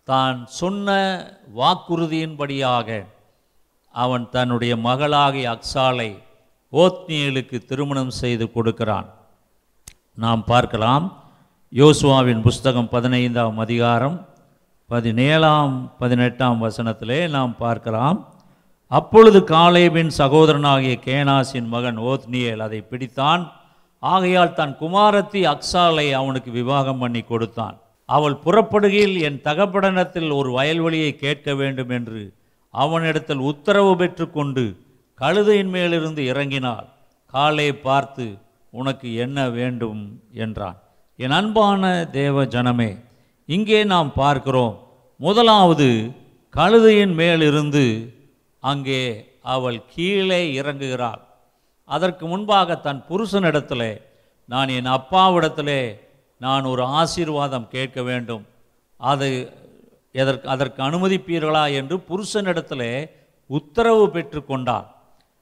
தான் 0.07 0.37
சொன்ன 0.59 0.95
வாக்குறுதியின்படியாக 1.59 2.89
அவன் 4.03 4.25
தன்னுடைய 4.35 4.73
மகளாகிய 4.87 5.47
அக்சாலை 5.55 6.09
ஓத்னியலுக்கு 6.73 7.57
திருமணம் 7.69 8.13
செய்து 8.21 8.45
கொடுக்கிறான். 8.55 9.07
நாம் 10.23 10.43
பார்க்கலாம். 10.53 11.05
யோசுவாவின் 11.73 12.41
புஸ்தகம் 12.41 12.89
பதினைந்தாம் 12.89 13.57
அதிகாரம் 13.57 14.27
பதினேழாம் 14.85 15.93
பதினெட்டாம் 15.99 16.63
வசனத்திலே 16.63 17.29
நாம் 17.29 17.57
பார்க்கலாம். 17.57 18.33
அப்பொழுது 18.87 19.43
காலேபின் 19.43 20.11
சகோதரனாகிய 20.17 20.99
கேனாசின் 21.05 21.67
மகன் 21.67 21.99
ஓத்னியேல் 21.99 22.57
அதை 22.57 22.85
பிடித்தான். 22.89 23.51
ஆகையால் 23.99 24.53
தன் 24.53 24.77
குமாரத்தி 24.79 25.55
அக்சாலை 25.55 26.11
அவனுக்கு 26.11 26.51
விவாகம் 26.51 26.97
பண்ணி 26.97 27.21
கொடுத்தான். 27.21 27.77
அவள் 28.05 28.37
புறப்படுகையில் 28.45 29.19
என் 29.19 29.41
தகப்படனத்தில் 29.43 30.35
ஒரு 30.35 30.51
வயல்வெளியை 30.51 31.15
கேட்க 31.15 31.55
வேண்டும் 31.55 31.89
என்று 31.89 32.33
அவனிடத்தில் 32.69 33.37
உத்தரவு 33.37 33.95
பெற்றுக்கொண்டு 33.95 34.77
கழுதையின் 35.15 35.69
மேலிருந்து 35.69 36.23
இறங்கினாள். 36.23 36.87
காலை 37.25 37.73
பார்த்து 37.73 38.37
உனக்கு 38.69 39.15
என்ன 39.15 39.49
வேண்டும்? 39.49 40.21
என்றான். 40.33 40.77
என் 41.19 41.35
அன்பான 41.37 41.83
தேவ 42.17 42.43
ஜனமே 42.53 42.91
இங்கே 43.49 43.79
நாம் 43.91 44.09
பார்க்கிறோம். 44.13 44.73
முதலாவது 45.19 45.87
கழுதையின் 46.53 47.15
மேலிருந்து 47.19 47.85
அங்கே 48.63 49.01
அவள் 49.53 49.79
கீழே 49.93 50.41
இறங்குகிறாள். 50.59 51.21
அதற்கு 51.89 52.23
முன்பாக 52.31 52.77
தன் 52.85 53.01
புருஷனிடத்தில் 53.09 53.89
நான் 54.49 54.75
என் 54.77 54.91
அப்பாவிடத்திலே 54.97 55.81
நான் 56.41 56.69
ஒரு 56.71 56.83
ஆசீர்வாதம் 56.99 57.67
கேட்க 57.75 57.97
வேண்டும். 58.09 58.43
அது 58.99 59.29
எதற்கு 60.21 60.47
அதற்கு 60.53 60.79
அனுமதிப்பீர்களா 60.83 61.65
என்று 61.79 61.95
புருஷனிடத்தில் 62.09 62.89
உத்தரவு 63.49 64.05
பெற்று 64.15 64.39
கொண்டார் 64.45 64.87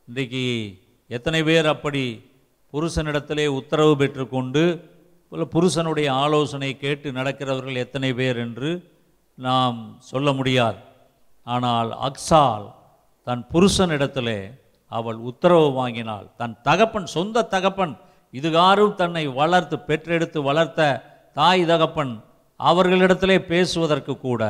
இன்றைக்கு 0.08 0.44
எத்தனை 1.10 1.40
பேர் 1.44 1.68
அப்படி 1.76 2.04
புருஷனிடத்திலே 2.74 3.46
உத்தரவு 3.60 3.94
பெற்றுக்கொண்டு 4.02 4.64
புருஷனுடைய 5.54 6.08
ஆலோசனை 6.24 6.72
கேட்டு 6.84 7.08
நடக்கிறவர்கள் 7.18 7.82
எத்தனை 7.84 8.10
பேர் 8.20 8.38
என்று 8.46 8.70
நாம் 9.38 9.80
சொல்ல 10.12 10.28
முடியாது. 10.40 10.80
ஆனால் 11.48 11.90
அக்ஸால் 12.08 12.66
தன் 13.28 13.44
புருஷனிடத்தில் 13.54 14.38
அவள் 14.92 15.20
உத்தரவு 15.30 15.68
வாங்கினாள். 15.80 16.28
தன் 16.40 16.56
தகப்பன் 16.68 17.08
சொந்த 17.16 17.48
தகப்பன் 17.54 17.94
இதுகாரும் 18.34 18.96
தன்னை 19.02 19.26
வளர்த்து 19.40 19.76
பெற்றெடுத்து 19.90 20.40
வளர்த்த 20.50 20.82
தாய் 21.36 21.66
தகப்பன் 21.72 22.14
அவர்களிடத்திலே 22.60 23.38
பேசுவதற்கு 23.52 24.14
கூட 24.18 24.44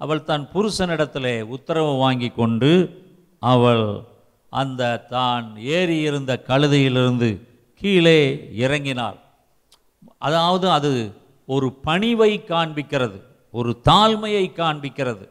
அவள் 0.00 0.26
தன் 0.30 0.46
புருஷனிடத்திலே 0.54 1.36
உத்தரவு 1.56 1.92
வாங்கி 2.04 2.30
கொண்டு 2.30 2.72
அவள் 3.42 3.86
அந்த 4.52 4.82
தான் 5.14 5.46
ஏறி 5.76 5.96
இருந்த 6.08 6.32
கழுதையிலிருந்து 6.48 7.30
கீழே 7.80 8.20
இறங்கினாள். 8.64 9.18
அதாவது 10.24 10.70
அது 10.70 10.92
ஒரு 11.48 11.68
பணிவை 11.86 12.32
காண்பிக்கிறது 12.48 13.18
ஒரு 13.54 13.70
தாழ்மையை 13.88 14.44
காண்பிக்கிறது. 14.56 15.24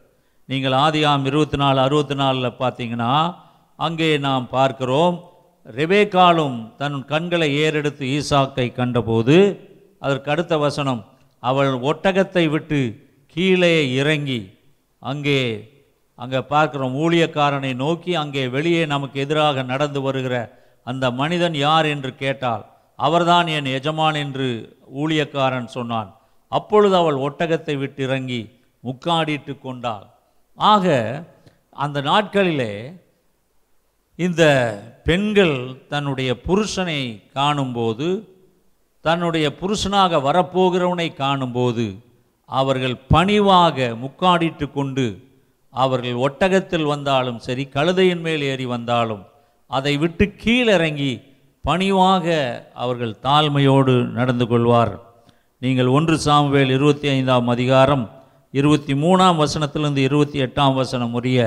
நீங்கள் 0.50 0.76
ஆதியாம் 0.76 1.26
இருபத்தி 1.26 1.58
நாலு 1.58 1.80
அறுபத்தி 1.82 2.16
நாலில் 2.16 2.58
பார்த்தீங்கன்னா 2.60 3.12
அங்கே 3.80 4.10
நாம் 4.18 4.46
பார்க்கிறோம் 4.50 5.16
ரெபேக்காலும் 5.66 6.58
தன் 6.78 7.06
கண்களை 7.06 7.50
ஏறெடுத்து 7.56 8.06
ஈசாக்கை 8.18 8.68
கண்டபோது 8.72 9.38
அதற்கு 10.00 10.32
அடுத்த 10.32 10.58
வசனம் 10.58 11.02
அவள் 11.44 11.74
ஒட்டகத்தை 11.82 12.50
விட்டு 12.50 12.82
கீழே 13.36 13.76
இறங்கி 13.94 14.42
அங்கே 15.02 15.40
அங்கே 16.20 16.42
பார்க்கிறோம் 16.46 16.96
ஊழியக்காரனை 16.96 17.74
நோக்கி 17.76 18.12
அங்கே 18.16 18.44
வெளியே 18.48 18.84
நமக்கு 18.86 19.18
எதிராக 19.20 19.64
நடந்து 19.64 20.02
வருகிற 20.02 20.36
அந்த 20.88 21.06
மனிதன் 21.12 21.56
யார் 21.56 21.86
என்று 21.86 22.12
கேட்டால் 22.16 22.64
அவர்தான் 23.00 23.48
என் 23.48 23.70
எஜமான் 23.78 24.16
என்று 24.16 24.48
ஊழியக்காரன் 24.96 25.70
சொன்னான். 25.78 26.10
அப்பொழுது 26.52 26.96
அவள் 26.96 27.18
ஒட்டகத்தை 27.28 27.76
விட்டு 27.78 28.04
இறங்கி 28.04 28.42
முக்காடிட்டு 28.84 29.54
கொண்டாள். 29.60 30.06
ஆக 30.58 30.86
அந்த 31.76 31.98
நாட்களிலே 32.02 32.74
இந்த 34.20 34.44
பெண்கள் 35.04 35.56
தன்னுடைய 35.90 36.32
புருஷனை 36.48 37.02
காணும்போது 37.34 38.08
தன்னுடைய 39.06 39.48
புருஷனாக 39.62 40.20
வரப்போகிறவனை 40.22 41.08
காணும்போது 41.14 41.86
அவர்கள் 42.50 42.96
பணிவாக 43.08 43.88
முக்காடிட்டு 44.04 44.72
கொண்டு 44.72 45.06
அவர்கள் 45.74 46.18
ஒட்டகத்தில் 46.18 46.84
வந்தாலும் 46.84 47.40
சரி 47.40 47.64
கழுதையின் 47.76 48.22
மேல் 48.22 48.42
ஏறி 48.42 48.66
வந்தாலும் 48.66 49.24
அதை 49.72 49.94
விட்டு 49.98 50.26
கீழிறங்கி 50.44 51.14
பணிவாக 51.66 52.26
அவர்கள் 52.74 53.20
தாழ்மையோடு 53.24 53.94
நடந்து 54.18 54.48
கொள்வார். 54.48 54.94
நீங்கள் 55.58 55.88
ஒன்று 55.88 56.18
சாமுவேல் 56.18 56.70
இருபத்தி 56.70 57.08
ஐந்தாம் 57.08 57.48
அதிகாரம் 57.48 58.04
இருபத்தி 58.52 58.94
மூணாம் 58.94 59.38
வசனத்திலிருந்து 59.44 60.02
இருபத்தி 60.08 60.40
எட்டாம் 60.42 60.74
வசனம் 60.74 61.14
உரிய 61.14 61.40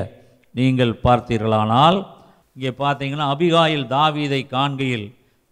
நீங்கள் 0.51 1.01
பார்த்தீர்களானால் 1.03 1.99
இங்கே 2.53 2.73
பார்த்தீங்கன்னா 2.79 3.27
அபிகாயில் 3.35 3.85
தாவீதை 3.87 4.41
காண்கையில் 4.55 5.07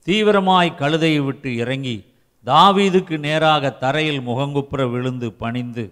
தீவிரமாய் 0.06 0.78
கழுதையை 0.78 1.20
விட்டு 1.24 1.56
இறங்கி 1.56 1.96
தாவீதுக்கு 2.46 3.18
நேராக 3.18 3.70
தரையில் 3.84 4.20
முகங்குப்புற 4.20 4.90
விழுந்து 4.90 5.32
பணிந்து 5.32 5.84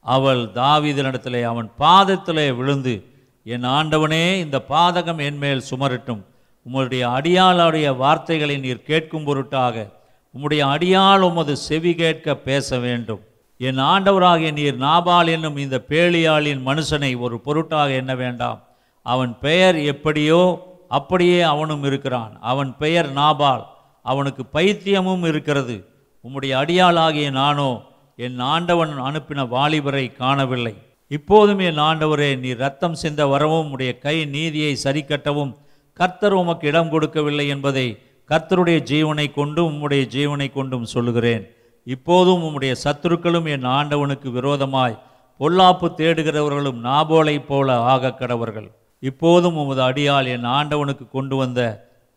அவள் 0.00 0.42
தாவீதனிடத்திலே 0.54 1.42
அவன் 1.42 1.70
பாதத்திலே 1.78 2.48
விழுந்து 2.56 2.96
என் 3.42 3.68
ஆண்டவனே 3.78 4.24
இந்த 4.44 4.64
பாதகம் 4.68 5.22
என் 5.28 5.36
மேல் 5.36 5.62
சுமரட்டும். 5.70 6.24
உம்முடைய 6.68 7.02
அடியாளுடைய 7.16 7.96
வார்த்தைகளை 7.96 8.56
நீர் 8.56 8.82
கேட்கும் 8.82 9.24
பொருட்டாக 9.24 9.86
உம்முடைய 10.34 10.62
அடியாள் 10.74 11.20
உமது 11.20 11.56
செவி 11.56 11.94
கேட்க 11.94 12.34
பேச 12.48 12.78
வேண்டும். 12.78 13.20
என் 13.60 13.78
ஆண்டவராகிய 13.78 14.52
நீர் 14.52 14.76
நாபால் 14.78 15.28
என்னும் 15.28 15.56
இந்த 15.56 15.76
பேலியாளின் 15.88 16.60
மனுஷனை 16.66 17.18
ஒரு 17.18 17.36
பொருட்டாக 17.40 17.90
எண்ண 17.90 18.14
வேண்டாம். 18.14 18.58
அவன் 19.02 19.38
பெயர் 19.40 19.76
எப்படியோ 19.92 20.42
அப்படியே 20.88 21.40
அவனும் 21.40 21.84
இருக்கிறான். 21.84 22.32
அவன் 22.40 22.76
பெயர் 22.76 23.08
நாபால். 23.12 23.64
அவனுக்கு 24.02 24.42
பைத்தியமும் 24.52 25.24
இருக்கிறது. 25.24 25.76
உம்முடைய 26.24 26.52
அடியாளாகிய 26.62 27.30
நானோ 27.30 27.70
என் 28.16 28.38
ஆண்டவன் 28.38 28.92
அனுப்பின 28.98 29.46
வாலிபரை 29.56 30.04
காணவில்லை. 30.16 30.74
இப்போதும் 31.10 31.58
என் 31.58 31.78
ஆண்டவரே 31.78 32.30
நீ 32.38 32.52
ரத்தம் 32.52 32.94
சிந்த 32.94 33.26
வரவும் 33.26 33.70
உடைய 33.70 33.98
கை 33.98 34.24
நீதியை 34.24 34.72
சரிக்கட்டவும் 34.84 35.52
கர்த்தர் 35.98 36.32
உமக்கு 36.32 36.66
இடம் 36.70 36.90
கொடுக்கவில்லை 36.90 37.46
என்பதை 37.54 37.86
கர்த்தருடைய 38.30 38.78
ஜீவனை 38.90 39.26
கொண்டும் 39.32 39.68
உம்முடைய 39.70 40.02
ஜீவனை 40.14 40.48
கொண்டும் 40.52 40.84
சொல்லுகிறேன். 40.84 41.44
இப்போதும் 41.86 42.42
உம்முடைய 42.46 42.72
சத்துருக்களும் 42.84 43.46
என் 43.54 43.66
ஆண்டவனுக்கு 43.78 44.30
விரோதமாய் 44.30 44.98
பொல்லாப்பு 45.40 45.88
தேடுகிறவர்களும் 46.00 46.78
நாபோலைப் 46.88 47.46
போல 47.46 47.78
ஆக 47.92 48.14
கடவர்கள். 48.20 48.68
இப்போதும் 49.02 49.58
உமது 49.62 49.82
அடியால் 49.88 50.28
என் 50.34 50.46
ஆண்டவனுக்கு 50.58 51.04
கொண்டு 51.08 51.36
வந்த 51.36 51.60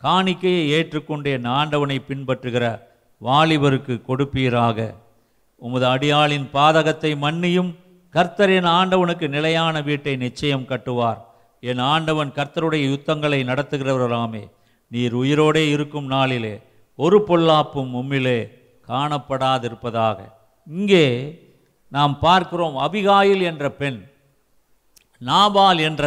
காணிக்கையை 0.02 0.64
ஏற்றுக்கொண்டு 0.78 1.32
என் 1.32 1.50
ஆண்டவனை 1.60 1.98
பின்பற்றுகிற 2.10 2.66
வாலிபருக்கு 3.22 3.96
கொடுப்பீராக. 4.10 4.78
உமது 5.62 5.86
அடியாளின் 5.96 6.48
பாதகத்தை 6.54 7.12
மன்னியும் 7.26 7.72
கர்த்தர் 8.16 8.54
என் 8.60 8.72
ஆண்டவனுக்கு 8.78 9.28
நிலையான 9.30 9.82
வீட்டை 9.82 10.16
நிச்சயம் 10.26 10.70
கட்டுவார். 10.72 11.20
என் 11.64 11.82
ஆண்டவன் 11.94 12.32
கர்த்தருடைய 12.38 12.84
யுத்தங்களை 12.92 13.40
நடத்துகிறவராமே 13.44 14.44
நீர் 14.92 15.16
உயிரோடே 15.22 15.64
இருக்கும் 15.74 16.08
நாளிலே 16.16 16.54
ஒரு 17.00 17.18
பொல்லாப்பும் 17.28 17.92
உம்மிலே 18.00 18.40
காணப்படாதிருப்பதாக. 18.88 20.20
இங்கே 20.68 21.06
நாம் 21.96 22.16
பார்க்கிறோம் 22.20 22.76
அபிகாயில் 22.86 23.44
என்ற 23.52 23.66
பெண் 23.82 24.00
நாபால் 25.22 25.80
என்ற 25.90 26.06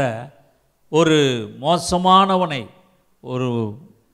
ஒரு 0.92 1.18
மோசமானவனை 1.60 2.62
ஒரு 3.32 3.48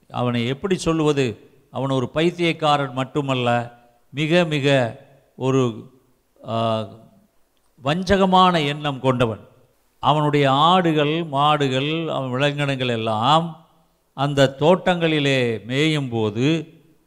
அவனை 0.09 0.41
எப்படி 0.53 0.75
சொல்லுவது 0.87 1.25
அவன் 1.75 1.97
ஒரு 1.97 2.07
பைத்தியக்காரன் 2.17 2.97
மட்டுமல்ல 2.99 3.49
மிக 4.19 4.43
மிக 4.53 4.67
ஒரு 5.45 5.61
வஞ்சகமான 7.83 8.53
எண்ணம் 8.71 9.03
கொண்டவன். 9.05 9.43
அவனுடைய 10.03 10.51
ஆடுகள் 10.51 11.15
மாடுகள் 11.31 11.91
அவன் 12.07 12.31
விலங்கினங்கள் 12.31 12.93
எல்லாம் 12.97 13.45
அந்த 14.17 14.55
தோட்டங்களிலே 14.59 15.39
மேயும் 15.67 16.09
போது 16.09 16.47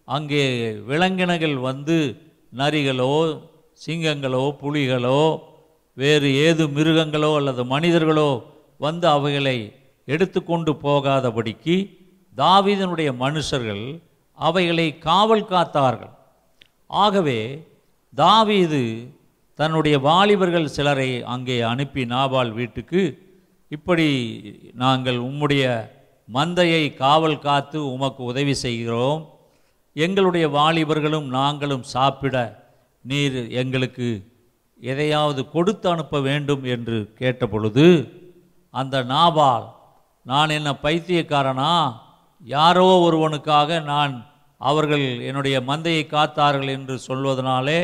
அங்கே 0.09 0.44
விலங்கினங்கள் 0.87 1.57
வந்து 1.68 1.96
நரிகளோ 2.57 3.14
சிங்கங்களோ 3.87 4.44
புலிகளோ 4.62 5.22
வேறு 5.96 6.28
ஏது 6.35 6.64
மிருகங்களோ 6.68 7.30
அல்லது 7.37 7.64
மனிதர்களோ 7.64 8.30
வந்து 8.78 9.07
அவைகளை 9.09 9.59
எடுத்துக்கொண்டு 10.09 10.72
போகாதபடிக்கு 10.83 11.76
தாவீதனுடைய 12.37 13.11
மனுஷர்கள் 13.20 13.85
அவைகளை 14.38 14.87
காவல் 14.98 15.44
காத்தார்கள். 15.44 16.14
ஆகவே 16.87 17.40
தாவீது 18.14 18.83
தன்னுடைய 19.58 19.98
வாலிபர்கள் 19.98 20.72
சிலரை 20.76 21.10
அங்கே 21.22 21.56
அனுப்பி 21.60 22.02
நாபால் 22.04 22.52
வீட்டுக்கு 22.52 23.02
இப்படி 23.68 24.08
நாங்கள் 24.74 25.18
உம்முடைய 25.18 25.64
மந்தையை 26.28 26.82
காவல் 26.94 27.38
காத்து 27.38 27.78
உமக்கு 27.92 28.22
உதவி 28.24 28.54
செய்கிறோம். 28.54 29.20
எங்களுடைய 29.96 30.48
வாலிபர்களும் 30.48 31.28
நாங்களும் 31.38 31.86
சாப்பிட 31.94 32.36
நீர் 33.04 33.50
எங்களுக்கு 33.62 34.08
எதையாவது 34.80 35.42
கொடுத்து 35.48 35.86
அனுப்ப 35.90 36.20
வேண்டும் 36.20 36.64
என்று 36.64 36.98
கேட்டபொழுது 37.18 37.86
அந்த 38.74 38.96
நாபால் 39.04 39.66
நான் 40.26 40.54
என்ன 40.58 40.70
பைத்தியக்காரனா? 40.82 41.72
யாரோ 42.42 42.86
ஒருவனுக்காக 43.06 43.80
நான் 43.92 44.14
அவர்கள் 44.60 45.04
என்னுடைய 45.28 45.56
மந்தையை 45.60 46.04
காத்தார்கள் 46.06 46.68
என்று 46.68 46.98
சொல்வதனாலே 47.08 47.80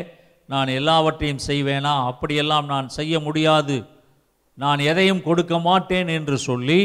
நான் 0.52 0.70
எல்லாவற்றையும் 0.78 1.44
செய்வேனா? 1.46 1.94
அப்படியெல்லாம் 2.10 2.66
நான் 2.72 2.88
செய்ய 2.98 3.14
முடியாது. 3.26 3.76
நான் 4.58 4.80
எதையும் 4.90 5.22
கொடுக்க 5.22 5.54
மாட்டேன் 5.58 6.08
என்று 6.08 6.36
சொல்லி 6.48 6.80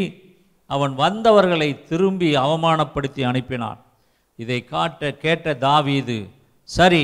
அவன் 0.70 0.94
வந்தவர்களை 0.96 1.70
திரும்பி 1.90 2.30
அவமானப்படுத்தி 2.46 3.22
அனுப்பினான். 3.32 3.80
இதை 4.40 4.60
காட்ட 4.74 5.12
கேட்ட 5.24 5.56
தாவீது 5.66 6.18
சரி 6.70 7.04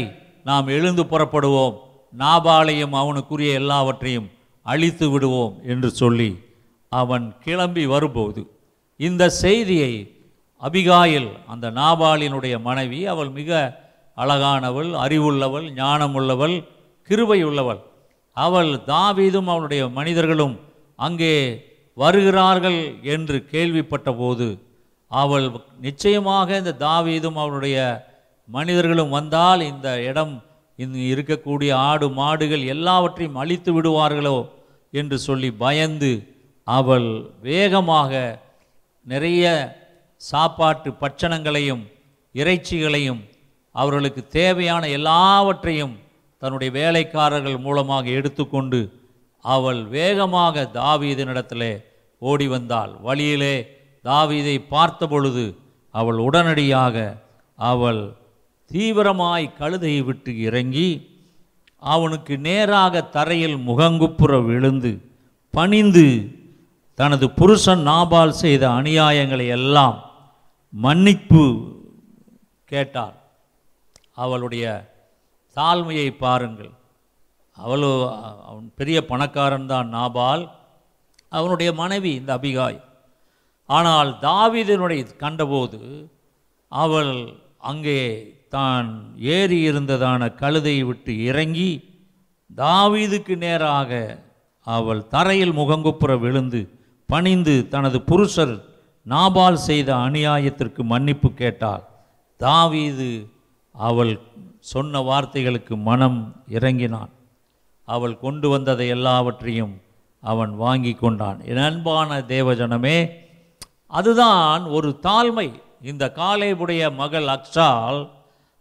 நாம் 0.49 0.67
எழுந்து 0.67 1.03
புறப்படுவோம். 1.03 1.75
நாபாலையும் 2.13 2.95
அவனுக்குரிய 3.01 3.51
எல்லாவற்றையும் 3.61 4.29
அழித்து 4.65 5.05
விடுவோம் 5.09 5.53
என்று 5.63 5.89
சொல்லி 6.01 6.31
அவன் 6.91 7.25
கிளம்பி 7.43 7.83
வரும்போது 7.85 8.41
இந்த 8.99 9.23
செய்தியை 9.43 9.93
அபிகாயில் 10.61 11.29
அந்த 11.47 11.65
நாபாலினுடைய 11.71 12.55
மனைவி 12.67 12.99
அவள் 13.13 13.31
மிக 13.39 13.51
அழகானவள் 14.21 14.89
அறிவுள்ளவள் 14.95 15.73
ஞானமுள்ளவள் 15.73 16.63
கிருபையுள்ளவள். 17.09 17.79
அவள் 18.33 18.81
தாவீதும் 18.85 19.47
அவளுடைய 19.47 19.87
மனிதர்களும் 19.87 20.59
அங்கே 20.95 21.33
வருகிறார்கள் 21.93 23.01
என்று 23.01 23.45
கேள்விப்பட்ட 23.45 24.13
போது 24.13 24.63
அவள் 25.07 25.51
நிச்சயமாக 25.79 26.57
இந்த 26.57 26.75
தாவீதும் 26.79 27.33
அவனுடைய 27.33 28.07
மனிதர்களும் 28.45 29.09
வந்தால் 29.09 29.61
இந்த 29.61 30.03
இடம் 30.03 30.43
இங்கு 30.75 30.99
இருக்கக்கூடிய 30.99 31.73
ஆடு 31.73 32.09
மாடுகள் 32.09 32.65
எல்லாவற்றையும் 32.65 33.35
அழித்து 33.35 33.81
விடுவார்களோ 33.81 34.49
என்று 34.91 35.17
சொல்லி 35.19 35.51
பயந்து 35.51 36.11
அவள் 36.63 37.09
வேகமாக 37.41 38.39
நிறைய 39.03 39.75
சாப்பாட்டு 40.17 40.91
பட்சணங்களையும் 40.91 41.83
இறைச்சிகளையும் 42.33 43.21
அவர்களுக்கு 43.71 44.27
தேவையான 44.27 44.87
எல்லாவற்றையும் 44.87 45.99
தன்னுடைய 46.37 46.71
வேலைக்காரர்கள் 46.71 47.57
மூலமாக 47.57 48.09
எடுத்துக்கொண்டு 48.09 48.99
அவள் 49.39 49.83
வேகமாக 49.83 50.69
தாவீதனிடத்திலே 50.73 51.83
ஓடி 52.17 52.47
வந்தாள். 52.47 52.95
வழியிலே 53.01 53.79
தாவீதை 54.03 54.67
பார்த்த 54.67 55.07
பொழுது 55.07 55.57
அவள் 55.89 56.15
உடனடியாக 56.15 57.17
அவள் 57.55 58.15
தீவிரமாய் 58.71 59.55
கழுதையை 59.59 60.03
விட்டு 60.03 60.39
இறங்கி 60.39 61.09
அவனுக்கு 61.77 62.37
நேராக 62.37 63.03
தரையில் 63.03 63.57
முகங்குப்புற 63.57 64.45
விழுந்து 64.45 65.01
பணிந்து 65.49 66.31
தனது 66.93 67.29
புருஷன் 67.29 67.87
நாபால் 67.87 68.29
செய்த 68.29 68.69
அநியாயங்களை 68.69 69.47
எல்லாம் 69.47 70.03
மன்னிப்பு 70.69 71.73
கேட்டாள் 72.65 73.20
அவளுடைய 74.23 74.65
தாழ்மையை 75.57 76.07
பாருங்கள். 76.23 76.71
அவளோ 77.57 77.91
அவன் 78.49 78.67
பெரிய 78.79 78.97
பணக்காரன் 79.11 79.69
தான் 79.73 79.89
நாபால். 79.95 80.43
அவனுடைய 81.31 81.69
மனைவி 81.81 82.11
இந்த 82.19 82.31
அபிகாய். 82.39 82.79
ஆனால் 83.69 84.09
தாவிதனுடைய 84.27 85.01
கண்டபோது 85.23 85.79
அவள் 86.71 87.13
அங்கே 87.69 87.99
தான் 88.55 88.87
ஏறி 89.35 89.59
இருந்ததான 89.69 90.21
கழுதையை 90.41 90.83
விட்டு 90.89 91.13
இறங்கி 91.29 91.71
தாவீதுக்கு 92.57 93.33
நேராக 93.43 93.91
அவள் 94.67 95.01
தரையில் 95.13 95.53
முகங்குப்புற 95.59 96.11
விழுந்து 96.23 96.61
பணிந்து 97.09 97.55
தனது 97.73 97.99
புருஷர் 98.09 98.55
நாபால் 99.05 99.59
செய்த 99.67 99.89
அநியாயத்திற்கு 100.05 100.81
மன்னிப்பு 100.91 101.29
கேட்டாள். 101.41 101.83
தாவீது 102.39 103.09
அவள் 103.71 104.19
சொன்ன 104.59 104.99
வார்த்தைகளுக்கு 104.99 105.75
மனம் 105.75 106.43
இறங்கினான். 106.47 107.09
அவள் 107.85 108.19
கொண்டு 108.19 108.49
வந்ததை 108.49 108.87
எல்லாவற்றையும் 108.87 109.81
அவன் 110.21 110.55
வாங்கி 110.55 110.93
கொண்டான். 110.93 111.45
என் 111.45 111.57
அன்பான 111.57 112.19
தேவஜனமே 112.19 113.09
அதுதான் 113.87 114.63
ஒரு 114.63 114.99
தாழ்மை. 115.01 115.61
இந்த 115.81 116.11
காலேபுடைய 116.15 116.93
மகள் 116.93 117.25
அக்ஷால் 117.25 118.09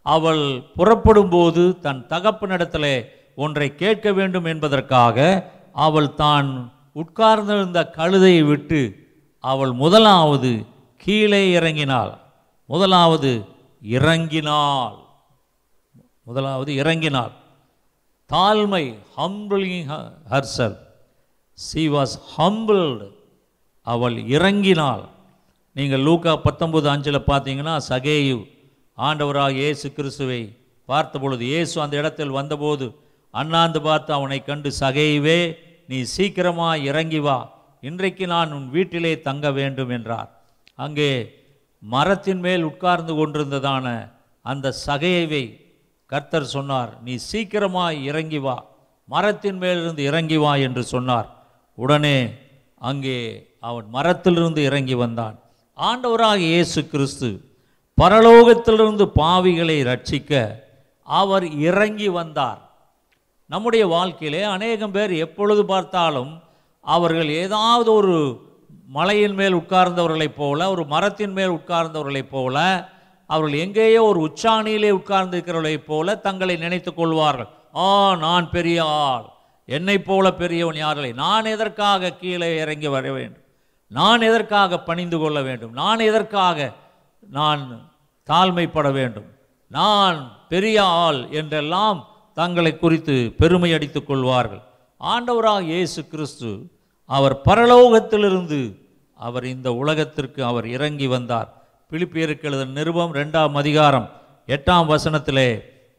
அவள் 0.01 0.61
புறப்படும்போது 0.75 1.79
தன் 1.79 2.05
தகப்பனிடத்தில் 2.09 3.05
ஒன்றை 3.35 3.75
கேட்க 3.75 4.13
வேண்டும் 4.13 4.45
என்பதற்காக 4.45 5.51
அவள் 5.73 6.13
தான் 6.13 6.73
உட்கார்ந்திருந்த 6.93 7.91
கழுதையை 7.95 8.43
விட்டு 8.43 9.09
அவள் 9.39 9.71
முதலாவது 9.71 10.65
கீழே 10.97 11.59
இறங்கினாள். 11.59 12.17
முதலாவது 12.65 13.45
இறங்கினாள். 13.83 14.97
முதலாவது 16.27 16.71
இறங்கினாள். 16.81 17.33
தாழ்மை 18.29 18.83
humbling 19.17 19.89
herself 20.31 20.77
she 21.57 21.83
was 21.93 22.15
humbled 22.35 23.07
அவள் 23.87 24.17
இறங்கினாள். 24.35 25.03
நீங்கள் 25.75 26.05
லூக்கா 26.07 26.33
பத்தொம்பது 26.45 26.87
அஞ்சில் 26.93 27.27
பார்த்தீங்கன்னா 27.29 27.75
சகேயு 27.91 28.37
ஆண்டவராக 28.97 29.57
இயேசு 29.61 29.87
கிறிஸ்துவை 29.97 30.41
பார்த்த 30.89 31.19
பொழுது 31.23 31.43
இயேசு 31.51 31.75
அந்த 31.83 31.95
இடத்தில் 32.01 32.37
வந்தபோது 32.39 32.85
அண்ணாந்து 33.33 33.79
பார்த்து 33.87 34.11
அவனை 34.17 34.39
கண்டு 34.49 34.69
சகைவே 34.79 35.39
நீ 35.89 35.97
சீக்கிரமாக 36.15 36.83
இறங்கி 36.89 37.21
வா. 37.25 37.37
இன்றைக்கு 37.89 38.25
நான் 38.33 38.55
உன் 38.57 38.67
வீட்டிலே 38.75 39.13
தங்க 39.27 39.45
வேண்டும் 39.59 39.91
என்றார். 39.97 40.29
அங்கே 40.85 41.11
மரத்தின் 41.83 42.41
மேல் 42.45 42.67
உட்கார்ந்து 42.71 43.13
கொண்டிருந்ததான 43.19 43.87
அந்த 44.45 44.73
சகையவை 44.87 45.43
கர்த்தர் 46.11 46.53
சொன்னார் 46.55 46.91
நீ 47.03 47.13
சீக்கிரமாய் 47.31 47.97
இறங்கி 48.09 48.39
வா. 48.39 48.55
மரத்தின் 49.09 49.57
மேலிருந்து 49.57 50.03
இறங்கி 50.03 50.37
வா 50.37 50.51
என்று 50.55 50.83
சொன்னார். 50.83 51.29
உடனே 51.77 52.17
அங்கே 52.89 53.17
அவன் 53.59 53.87
மரத்திலிருந்து 53.89 54.61
இறங்கி 54.63 54.93
வந்தான். 54.93 55.35
ஆண்டவராக 55.77 56.41
இயேசு 56.51 56.79
கிறிஸ்து 56.87 57.29
பரலோகத்திலிருந்து 57.97 59.05
பாவிகளை 59.15 59.77
ரட்சிக்க 59.89 60.31
அவர் 61.07 61.45
இறங்கி 61.69 62.09
வந்தார். 62.19 62.61
நம்முடைய 63.49 63.83
வாழ்க்கையிலே 63.87 64.43
அநேகம் 64.55 64.91
பேர் 64.91 65.13
எப்பொழுது 65.25 65.63
பார்த்தாலும் 65.65 66.31
அவர்கள் 66.85 67.29
ஏதாவது 67.43 67.89
ஒரு 67.93 68.17
மலையின் 68.87 69.33
மேல் 69.33 69.55
உட்கார்ந்தவர்களைப் 69.55 70.39
போல 70.41 70.69
ஒரு 70.69 70.83
மரத்தின் 70.85 71.31
மேல் 71.31 71.57
உட்கார்ந்தவர்களைப் 71.59 72.31
போல 72.31 72.57
அவர்கள் 73.31 73.61
எங்கேயோ 73.63 74.01
ஒரு 74.03 74.19
உச்சாணியிலே 74.27 74.89
உட்கார்ந்திருக்கிறவர்களைப் 74.99 75.85
போல 75.85 76.15
தங்களை 76.25 76.55
நினைத்து 76.55 76.93
கொள்வார்கள். 76.93 77.49
ஆ 77.75 78.15
நான் 78.15 78.49
பெரிய 78.49 78.79
ஆள். 79.07 79.27
என்னைப் 79.65 80.05
போல 80.05 80.33
பெரியவன் 80.33 80.79
யாரில்லை 80.83 81.11
நான் 81.13 81.45
எதற்காக 81.45 82.11
கீழே 82.11 82.49
இறங்கி 82.57 82.87
வர 82.87 83.05
வேண்டும்? 83.11 83.43
நான் 83.87 84.21
எதற்காக 84.21 84.79
பணிந்து 84.79 85.17
கொள்ள 85.19 85.41
வேண்டும்? 85.41 85.73
நான் 85.73 85.99
எதற்காக 85.99 86.73
நான் 87.29 87.63
தாழ்மைப்பட 88.27 88.91
வேண்டும்? 88.91 89.29
நான் 89.67 90.17
பெரிய 90.49 90.83
ஆள் 90.83 91.21
என்றெல்லாம் 91.29 91.99
தங்களை 92.33 92.73
குறித்து 92.77 93.15
பெருமை 93.37 93.73
அடித்துக் 93.73 94.07
கொள்வார்கள். 94.07 94.61
ஆண்டவராக 95.01 95.61
இயேசு 95.61 96.01
கிறிஸ்து 96.07 96.51
அவர் 97.09 97.35
பரலோகத்திலிருந்து 97.45 98.59
அவர் 99.19 99.45
இந்த 99.45 99.69
உலகத்திற்கு 99.73 100.41
அவர் 100.45 100.67
இறங்கி 100.67 101.07
வந்தார். 101.07 101.49
பிலிப்பியருக்கு 101.91 102.47
எழுதின 102.49 102.75
நிருபம் 102.77 103.13
ரெண்டாம் 103.13 103.53
அதிகாரம் 103.53 104.05
எட்டாம் 104.47 104.85
வசனத்திலே 104.91 105.49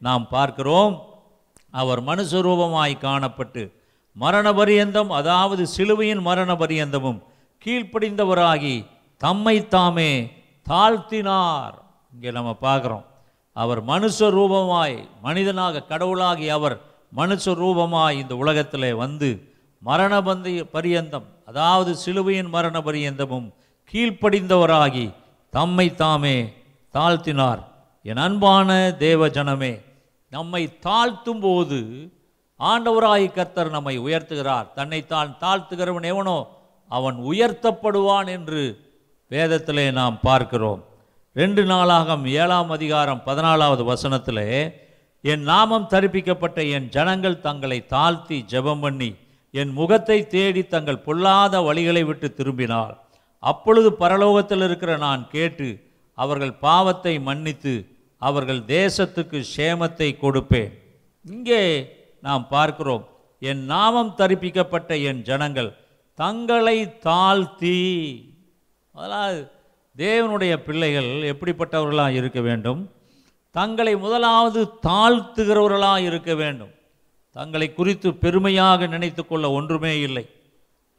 நாம் 0.01 0.23
பார்க்கிறோம். 0.27 0.93
அவர் 1.71 2.01
மனுஸ்வரூபமாய் 2.01 2.95
காணப்பட்டு 3.03 3.63
மரண 4.15 4.53
பரியந்தம் 4.53 5.11
அதாவது 5.11 5.67
சிலுவையின் 5.67 6.21
மரண 6.21 6.55
பரியந்தமும் 6.55 7.19
கீழ்ப்படிந்தவராகி 7.65 8.75
தம்மை 9.17 9.67
தாமே 9.67 10.09
தாழ்த்தினார். 10.67 11.75
இங்கே 12.13 12.31
நம்ம 12.31 12.57
பார்க்குறோம். 12.61 13.05
அவர் 13.55 13.81
மனுஷ 13.85 14.33
ரூபமாய் 14.37 14.97
மனிதனாக 15.21 15.85
கடவுளாகி 15.91 16.47
அவர் 16.49 16.77
மனுஷ 17.15 17.53
ரூபமாய் 17.63 18.21
இந்த 18.25 18.35
உலகத்திலே 18.35 18.93
வந்து 18.93 19.29
மரண 19.81 20.13
பந்தி 20.21 20.63
பரியந்தம் 20.75 21.27
அதாவது 21.45 21.95
சிலுவையின் 21.95 22.49
மரண 22.49 22.77
பரியந்தமும் 22.81 23.47
கீழ்ப்படிந்தவராகி 23.93 25.05
தம்மை 25.55 25.87
தாமே 25.95 26.37
தாழ்த்தினார். 26.93 27.61
என் 28.01 28.21
அன்பான 28.25 28.69
தேவ 29.05 29.27
ஜனமே 29.27 29.73
நம்மை 30.29 30.63
தாழ்த்தும் 30.87 31.39
போது 31.39 31.79
ஆண்டவராய் 32.59 33.27
கர்த்தர் 33.31 33.69
நம்மை 33.69 33.95
உயர்த்துகிறார். 33.99 34.67
தன்னைத்தான் 34.75 35.31
தாழ்த்துகிறவன் 35.43 36.07
எவனோ 36.13 36.37
அவன் 36.91 37.17
உயர்த்தப்படுவான் 37.31 38.27
என்று 38.27 38.63
வேதத்திலே 39.31 39.85
நாம் 39.91 40.17
பார்க்கிறோம். 40.21 40.81
ரெண்டு 41.35 41.65
நாளாகம் 41.65 42.25
ஏழாம் 42.25 42.69
அதிகாரம் 42.69 43.21
பதினாலாவது 43.25 43.83
வசனத்திலே 43.91 44.47
என் 45.21 45.43
நாமம் 45.43 45.87
தரிப்பிக்கப்பட்ட 45.89 46.59
என் 46.75 46.89
ஜனங்கள் 46.89 47.43
தங்களை 47.47 47.79
தாழ்த்தி 47.87 48.37
ஜெபம் 48.53 48.79
பண்ணி 48.79 49.11
என் 49.51 49.71
முகத்தை 49.73 50.19
தேடி 50.27 50.61
தங்கள் 50.67 51.03
பொல்லாத 51.07 51.59
வழிகளை 51.59 52.03
விட்டு 52.05 52.27
திரும்பினார் 52.33 52.95
அப்பொழுது 53.51 53.89
பரலோகத்தில் 53.99 54.63
இருக்கிற 54.67 54.91
நான் 54.97 55.23
கேட்டு 55.35 55.67
அவர்கள் 56.17 56.53
பாவத்தை 56.67 57.13
மன்னித்து 57.19 57.73
அவர்கள் 58.21 58.61
தேசத்துக்கு 58.77 59.39
சேமத்தை 59.55 60.09
கொடுப்பேன். 60.15 60.73
இங்கே 61.25 61.63
நாம் 62.27 62.45
பார்க்கிறோம் 62.47 63.03
என் 63.49 63.63
நாமம் 63.65 64.13
தரிப்பிக்கப்பட்ட 64.17 64.91
என் 65.09 65.21
ஜனங்கள் 65.29 65.69
தங்களை 66.19 66.77
தாழ்த்தி. 67.07 67.79
முதலாவது 68.95 69.41
தேவனுடைய 69.97 70.53
பிள்ளைகள் 70.67 71.09
எப்படிப்பட்டவர்களாக 71.31 72.13
இருக்க 72.21 72.41
வேண்டும்? 72.41 72.81
தங்களை 73.55 73.93
முதலாவது 74.05 74.61
தாழ்த்துகிறவர்களாக 74.87 75.99
இருக்க 76.09 76.31
வேண்டும். 76.41 76.71
தங்களை 77.35 77.67
குறித்து 77.73 78.09
பெருமையாக 78.23 78.87
நினைத்து 78.87 79.23
கொள்ள 79.25 79.45
ஒன்றுமே 79.51 79.93
இல்லை. 79.99 80.25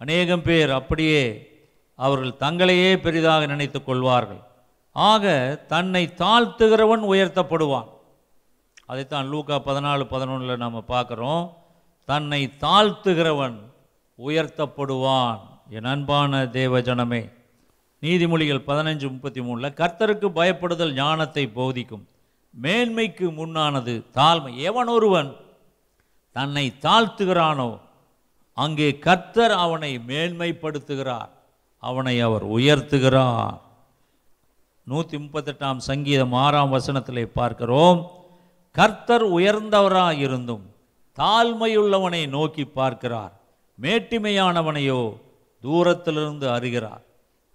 அநேகம் 0.00 0.46
பேர் 0.48 0.70
அப்படியே 0.80 1.24
அவர்கள் 1.94 2.40
தங்களையே 2.40 2.96
பெரிதாக 2.96 3.46
நினைத்து 3.46 3.84
கொள்வார்கள். 3.84 4.42
ஆக 4.92 5.24
தன்னை 5.68 6.02
தாழ்த்துகிறவன் 6.06 7.04
உயர்த்தப்படுவான். 7.12 7.88
அதைத்தான் 8.86 9.28
லூக்கா 9.28 9.56
பதினாலு 9.58 10.04
பதினொன்றில் 10.10 10.64
நம்ம 10.64 10.82
பார்க்குறோம். 10.88 11.44
தன்னை 12.04 12.40
தாழ்த்துகிறவன் 12.60 13.56
உயர்த்தப்படுவான். 14.18 15.38
என் 15.70 15.84
அன்பான 15.84 16.46
தேவ 16.46 16.80
ஜனமே 16.80 17.22
நீதிமொழிகள் 18.02 18.66
பதினஞ்சு 18.66 19.06
முப்பத்தி 19.10 19.40
மூணில் 19.40 19.76
கர்த்தருக்கு 19.80 20.28
பயப்படுதல் 20.40 20.92
ஞானத்தை 20.92 21.44
போதிக்கும். 21.48 22.04
மேன்மைக்கு 22.62 23.26
முன்னானது 23.40 23.94
தாழ்மை. 24.14 24.56
எவன் 24.56 24.86
ஒருவன் 24.86 25.36
தன்னை 26.32 26.72
தாழ்த்துகிறானோ 26.80 27.70
அங்கே 28.52 28.98
கர்த்தர் 28.98 29.50
அவனை 29.50 29.98
மேன்மைப்படுத்துகிறார். 30.06 31.30
அவனை 31.88 32.16
அவர் 32.26 32.44
உயர்த்துகிறார். 32.56 33.54
நூற்றி 34.86 35.16
முப்பத்தெட்டாம் 35.18 35.80
சங்கீதம் 35.88 36.34
ஆறாம் 36.44 36.74
வசனத்தில் 36.76 37.34
பார்க்கிறோம். 37.38 38.00
கர்த்தர் 38.74 39.26
உயர்ந்தவராக 39.36 40.16
இருந்தும் 40.26 40.64
தாழ்மையுள்ளவனை 41.18 42.22
நோக்கி 42.28 42.64
பார்க்கிறார். 42.78 43.34
மேட்டிமையானவனையோ 43.78 45.00
தூரத்திலிருந்து 45.64 46.46
அறிகிறார். 46.56 47.04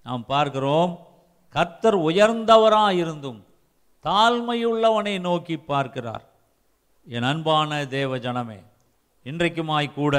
நாம் 0.05 0.23
பார்க்கிறோம் 0.25 0.91
கர்த்தர் 1.55 1.97
உயர்ந்தவராக 1.99 2.93
இருந்தும் 3.03 3.39
தாழ்மையுள்ளவனை 4.05 5.15
நோக்கி 5.19 5.55
பார்க்கிறார். 5.71 6.25
என் 7.07 7.27
அன்பான 7.31 7.79
தேவ 7.95 8.17
ஜனமே 8.25 8.59
இன்றைக்குமாய்க்கூட 9.25 10.15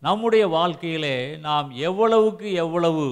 நம்முடைய 0.00 0.46
வாழ்க்கையிலே 0.46 1.36
நாம் 1.36 1.70
எவ்வளவுக்கு 1.70 2.52
எவ்வளவு 2.52 3.06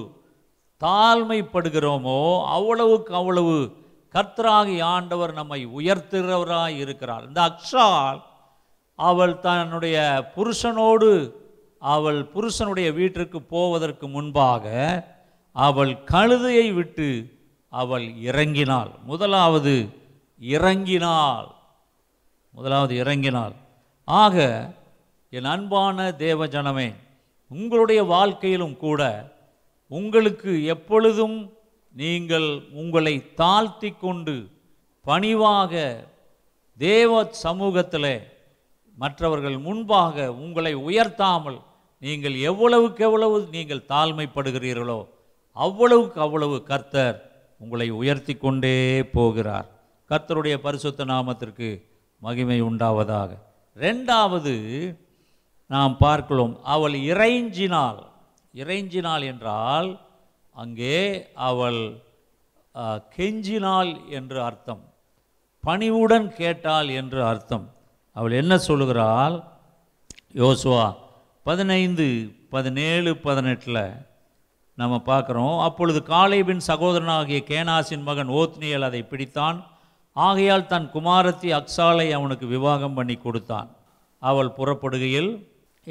தாழ்மைப்படுகிறோமோ 0.85 2.45
அவ்வளவுக்கு 2.45 3.15
அவ்வளவு 3.15 3.73
கர்த்தராகி 4.13 4.83
ஆண்டவர் 4.83 5.33
நம்மை 5.33 5.67
உயர்த்துகிறவராக 5.67 6.77
இருக்கிறார். 6.77 7.27
இந்த 7.27 7.41
அக்ஷால் 7.41 8.23
அவள் 8.95 9.39
தன்னுடைய 9.39 9.99
புருஷனோடு 10.37 11.33
அவள் 11.79 12.25
புருஷனுடைய 12.25 12.93
வீட்டிற்கு 12.93 13.43
போவதற்கு 13.43 14.09
முன்பாக 14.09 14.67
அவள் 15.53 15.93
கழுதையை 16.13 16.75
விட்டு 16.75 17.09
அவள் 17.69 18.07
இறங்கினாள். 18.23 18.91
முதலாவது 19.03 19.75
இறங்கினாள். 20.41 21.49
முதலாவது 22.51 22.95
இறங்கினாள். 23.05 23.55
ஆக 24.05 24.37
என் 25.33 25.45
அன்பான 25.45 26.13
தேவ 26.17 26.47
ஜனமே 26.47 26.89
உங்களுடைய 27.51 28.01
வாழ்க்கையிலும் 28.05 28.77
கூட 28.77 29.03
உங்களுக்கு 29.91 30.53
எப்பொழுதும் 30.65 31.37
நீங்கள் 31.95 32.49
உங்களை 32.73 33.15
தாழ்த்தி 33.35 33.91
கொண்டு 33.95 34.35
பணிவாக 35.05 35.73
தேவ 36.79 37.21
சமூகத்தில் 37.43 38.13
மற்றவர்கள் 38.99 39.59
முன்பாக 39.59 40.27
உங்களை 40.45 40.73
உயர்த்தாமல் 40.89 41.59
நீங்கள் 42.03 42.37
எவ்வளவுக்கு 42.41 43.03
எவ்வளவு 43.05 43.37
நீங்கள் 43.51 43.89
தாழ்மைப்படுகிறீர்களோ 43.89 45.01
அவ்வளவுக்கு 45.57 46.21
அவ்வளவு 46.21 46.57
கர்த்தர் 46.63 47.17
உங்களை 47.61 47.91
உயர்த்தி 47.91 48.35
கொண்டே 48.37 49.03
போகிறார். 49.03 49.69
கர்த்தருடைய 50.11 50.57
பரிசுத்த 50.57 51.05
நாமத்திற்கு 51.05 51.69
மகிமை 52.23 52.59
உண்டாவதாக. 52.63 53.31
ரெண்டாவது 53.77 54.55
நாம் 55.71 55.95
பார்க்கிறோம் 56.05 56.53
அவள் 56.75 56.95
இறைஞ்சினாள். 57.11 57.99
இறைஞ்சினாள் 58.55 59.25
என்றால் 59.31 59.89
அங்கே 60.57 60.99
அவள் 61.49 61.81
கெஞ்சினாள் 63.17 63.91
என்று 64.19 64.39
அர்த்தம். 64.49 64.83
பணிவுடன் 65.65 66.29
கேட்டாள் 66.41 66.89
என்று 67.01 67.21
அர்த்தம். 67.31 67.67
அவள் 68.17 68.35
என்ன 68.41 68.55
சொல்லுகிறாள்? 68.69 69.37
யோசுவா 70.43 70.87
பதினைந்து 71.47 72.07
பதினேழு 72.55 73.11
பதினெட்டில் 73.27 73.83
நம்ம 74.79 74.95
பார்க்குறோம் 75.07 75.57
அப்பொழுது 75.67 76.01
காலேபின் 76.15 76.63
சகோதரனாகிய 76.67 77.39
கேனாசின் 77.51 78.05
மகன் 78.09 78.31
ஓத்னியல் 78.41 78.87
அதை 78.89 79.01
பிடித்தான். 79.11 79.59
ஆகையால் 80.17 80.69
தன் 80.73 80.89
குமாரத்தி 80.95 81.49
அக்ஸாலை 81.59 82.07
அவனுக்கு 82.19 82.47
விவாகம் 82.55 82.97
பண்ணி 82.99 83.17
கொடுத்தான். 83.19 83.69
அவள் 84.23 84.51
புறப்படுகையில் 84.59 85.31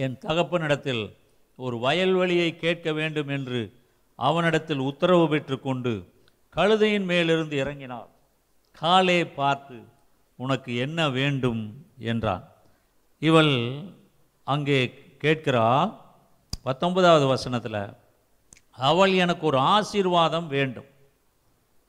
என் 0.03 0.17
தகப்பனிடத்தில் 0.25 1.03
ஒரு 1.55 1.75
வயல்வெளியை 1.77 2.49
கேட்க 2.55 2.91
வேண்டும் 2.91 3.27
என்று 3.27 3.61
அவனிடத்தில் 4.15 4.81
உத்தரவு 4.89 5.29
பெற்றுக்கொண்டு 5.29 5.93
கழுதையின் 6.55 7.05
மேலிருந்து 7.05 7.55
இறங்கினார். 7.63 8.09
காலே 8.71 9.19
பார்த்து 9.27 9.77
உனக்கு 10.39 10.71
என்ன 10.75 11.09
வேண்டும்? 11.09 11.85
என்றான். 11.97 12.45
இவள் 13.21 13.53
அங்கே 14.47 14.79
கேட்கிறாள் 15.17 15.91
பத்தொன்பதாவது 16.63 17.25
வசனத்தில் 17.27 17.81
அவள் 18.71 19.13
எனக்கு 19.13 19.45
ஒரு 19.45 19.59
ஆசீர்வாதம் 19.75 20.47
வேண்டும். 20.47 20.89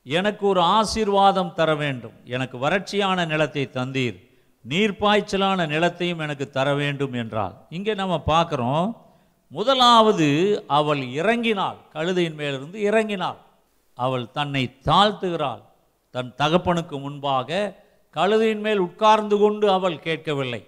எனக்கு 0.05 0.43
ஒரு 0.47 0.61
ஆசீர்வாதம் 0.77 1.53
தர 1.53 1.69
வேண்டும். 1.75 2.15
எனக்கு 2.23 2.57
வறட்சியான 2.57 3.27
நிலத்தை 3.27 3.63
தந்தீர். 3.73 4.17
நீர்ப்பாய்ச்சலான 4.65 5.67
நிலத்தையும் 5.67 6.21
எனக்கு 6.21 6.49
தர 6.49 6.67
வேண்டும் 6.73 7.13
என்றால் 7.13 7.55
இங்கே 7.69 7.93
நம்ம 7.93 8.15
பார்க்குறோம் 8.25 8.87
முதலாவது 9.51 10.27
அவள் 10.67 11.01
இறங்கினாள் 11.19 11.77
கழுதையின் 11.93 12.35
மேலிருந்து 12.35 12.79
இறங்கினாள். 12.91 13.39
அவள் 13.97 14.25
தன்னை 14.31 14.63
தாழ்த்துகிறாள். 14.85 15.61
தன் 16.15 16.33
தகப்பனுக்கு 16.37 16.95
முன்பாக 16.99 17.49
கழுதையின் 18.15 18.59
மேல் 18.59 18.77
உட்கார்ந்து 18.77 19.37
கொண்டு 19.37 19.65
அவள் 19.71 19.97
கேட்கவில்லை. 19.99 20.61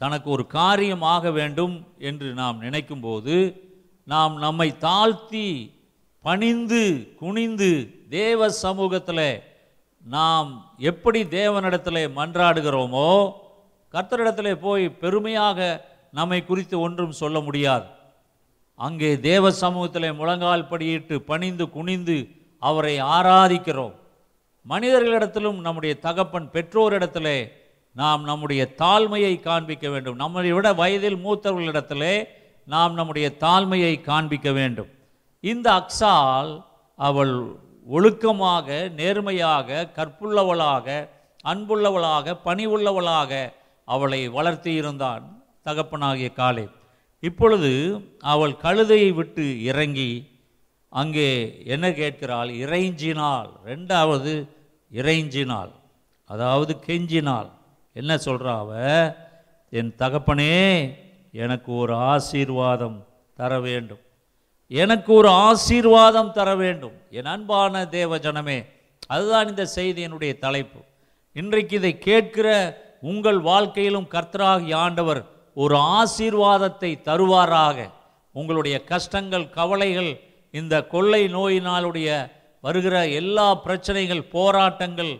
தனக்கு 0.00 0.28
ஒரு 0.30 0.44
காரியம் 0.46 1.04
ஆக 1.14 1.30
வேண்டும் 1.30 1.74
என்று 1.98 2.28
நாம் 2.34 2.62
நினைக்கும்போது 2.62 3.36
நாம் 4.06 4.34
நம்மை 4.36 4.68
தாழ்த்தி 4.78 5.48
பணிந்து 6.24 6.82
குனிந்து 7.16 7.70
தேவ 8.08 8.50
சமூகத்தில் 8.64 9.26
நாம் 10.04 10.74
எப்படி 10.78 11.22
தேவனிடத்தில் 11.22 12.12
மன்றாடுகிறோமோ 12.16 13.32
கர்த்தரிடத்தில் 13.92 14.54
போய் 14.54 14.90
பெருமையாக 14.90 15.86
நம்மை 16.10 16.44
குறித்து 16.44 16.80
ஒன்றும் 16.80 17.12
சொல்ல 17.12 17.40
முடியாது. 17.40 17.84
அங்கே 18.74 19.20
தேவ 19.20 19.50
சமூகத்தில் 19.50 20.14
முழங்கால் 20.14 20.68
படியிட்டு 20.70 21.18
பணிந்து 21.18 21.70
குனிந்து 21.70 22.28
அவரை 22.58 23.00
ஆராதிக்கிறோம். 23.00 23.92
மனிதர்களிடத்திலும் 24.68 25.60
நம்முடைய 25.60 25.98
தகப்பன் 25.98 26.48
பெற்றோரிடத்திலே 26.52 27.50
நாம் 27.92 28.24
நம்முடைய 28.24 28.74
தாழ்மையை 28.76 29.40
காண்பிக்க 29.40 29.88
வேண்டும். 29.88 30.16
நம்மை 30.16 30.52
விட 30.52 30.72
வயதில் 30.72 31.16
மூத்தவர்களிடத்திலே 31.16 32.24
நாம் 32.64 32.94
நம்முடைய 32.94 33.32
தாழ்மையை 33.40 34.00
காண்பிக்க 34.00 34.52
வேண்டும். 34.52 34.88
இந்த 35.40 35.68
அக்ஸால் 35.72 36.64
அவள் 36.96 37.61
ஒழுக்கமாக 37.88 38.90
நேர்மையாக 38.90 39.90
கற்புள்ளவளாக 39.94 41.08
அன்புள்ளவளாக 41.44 42.36
பணிவுள்ளவளாக 42.44 43.52
அவளை 43.84 44.28
வளர்த்தி 44.28 44.74
இருந்தான் 44.74 45.44
தகப்பனாகிய 45.64 46.32
காலே 46.32 46.68
இப்பொழுது 47.20 48.00
அவள் 48.20 48.52
கழுதையை 48.62 49.14
விட்டு 49.14 49.62
இறங்கி 49.62 50.30
அங்கே 50.88 51.62
என்ன 51.64 51.92
கேட்கிறாள்? 51.92 52.48
இறைஞ்சினாள். 52.48 53.50
ரெண்டாவது 53.64 54.48
இறைஞ்சினாள். 54.92 55.70
அதாவது 56.24 56.78
கெஞ்சினாள். 56.86 57.50
என்ன 57.92 58.14
சொல்கிறாவ 58.14 58.58
அவ? 58.58 59.16
என் 59.70 59.94
தகப்பனே 59.98 60.94
எனக்கு 61.32 61.74
ஒரு 61.74 61.94
ஆசீர்வாதம் 61.94 63.06
தர 63.34 63.60
வேண்டும். 63.60 63.98
எனக்கு 64.72 65.10
ஒரு 65.14 65.28
ஆசீர்வாதம் 65.28 66.32
தர 66.32 66.48
வேண்டும். 66.54 66.94
என் 67.10 67.30
அன்பான 67.34 67.84
தேவ 67.96 68.18
ஜனமே 68.18 68.58
அதுதான் 69.06 69.48
இந்த 69.48 69.64
செய்தியினுடைய 69.76 70.32
தலைப்பு. 70.38 70.80
இன்றைக்கு 71.36 71.74
இதை 71.76 71.98
கேட்கிற 71.98 72.48
உங்கள் 73.00 73.40
வாழ்க்கையிலும் 73.40 74.08
கர்த்தராகி 74.14 74.70
ஆண்டவர் 74.74 75.20
ஒரு 75.56 75.76
ஆசீர்வாதத்தை 75.98 76.90
தருவாராக. 77.08 77.78
உங்களுடைய 78.34 78.76
கஷ்டங்கள் 78.84 79.46
கவலைகள் 79.50 80.12
இந்த 80.54 80.74
கொள்ளை 80.86 81.22
நோயினாலுடைய 81.34 82.08
வருகிற 82.60 82.96
எல்லா 83.20 83.46
பிரச்சனைகள் 83.54 84.24
போராட்டங்கள் 84.34 85.12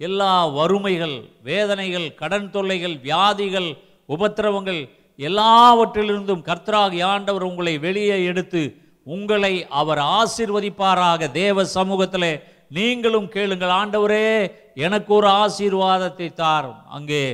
எல்லா 0.00 0.32
வறுமைகள் 0.58 1.16
வேதனைகள் 1.42 2.08
கடன் 2.14 2.50
தொல்லைகள் 2.50 2.96
வியாதிகள் 3.06 3.70
உபத்திரவங்கள் 4.08 4.80
எல்லாவற்றிலிருந்தும் 5.18 6.44
கர்த்தராகி 6.48 7.00
ஆண்டவர் 7.04 7.42
உங்களை 7.42 7.74
வெளியே 7.78 8.24
எடுத்து 8.24 8.62
உங்களை 9.02 9.66
அவர் 9.68 9.98
ஆசீர்வதிப்பாராக 9.98 11.30
தேவ 11.32 11.62
சமூகத்திலே. 11.62 12.32
நீங்களும் 12.68 13.28
கேளுங்கள் 13.28 13.74
ஆண்டவரே 13.80 14.26
எனக்கு 14.74 15.14
ஒரு 15.14 15.28
ஆசீர்வாதத்தை 15.28 16.34
தாரும். 16.34 16.80
அங்கே 16.86 17.24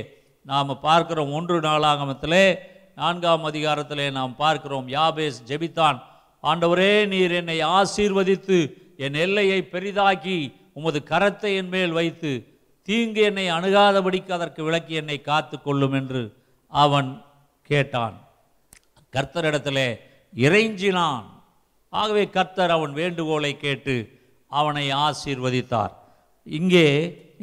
நாம் 0.45 0.79
பார்க்கிறோம் 0.81 1.31
ஒன்று 1.31 1.59
நாளாகமத்தில் 1.59 2.41
நான்காம் 2.95 3.45
அதிகாரத்திலே 3.45 4.11
நாம் 4.11 4.35
பார்க்கிறோம் 4.35 4.87
யாபேஸ் 4.87 5.39
ஜெபித்தான். 5.49 5.97
ஆண்டவரே 6.43 7.07
நீர் 7.07 7.31
என்னை 7.31 7.59
ஆசீர்வதித்து 7.61 8.57
என் 8.97 9.13
எல்லையை 9.13 9.59
பெரிதாக்கி 9.71 10.37
உமது 10.73 10.99
கரத்தை 11.11 11.51
என் 11.55 11.69
மேல் 11.69 11.91
வைத்து 11.91 12.31
தீங்கு 12.83 13.21
என்னை 13.21 13.45
அணுகாதபடிக்கு 13.51 14.31
அதற்கு 14.31 14.63
விளக்கி 14.63 14.93
என்னை 14.93 15.21
காத்து 15.21 15.61
கொள்ளும் 15.61 15.93
என்று 15.93 16.21
அவன் 16.67 17.09
கேட்டான். 17.69 18.15
கர்த்தரிடத்தில் 19.13 19.85
இறைஞ்சினான். 20.33 21.25
ஆகவே 22.01 22.23
கர்த்தர் 22.35 22.75
அவன் 22.77 22.93
வேண்டுகோளை 23.01 23.51
கேட்டு 23.65 23.95
அவனை 24.51 24.85
ஆசீர்வதித்தார். 25.05 25.93
இங்கே 26.47 26.87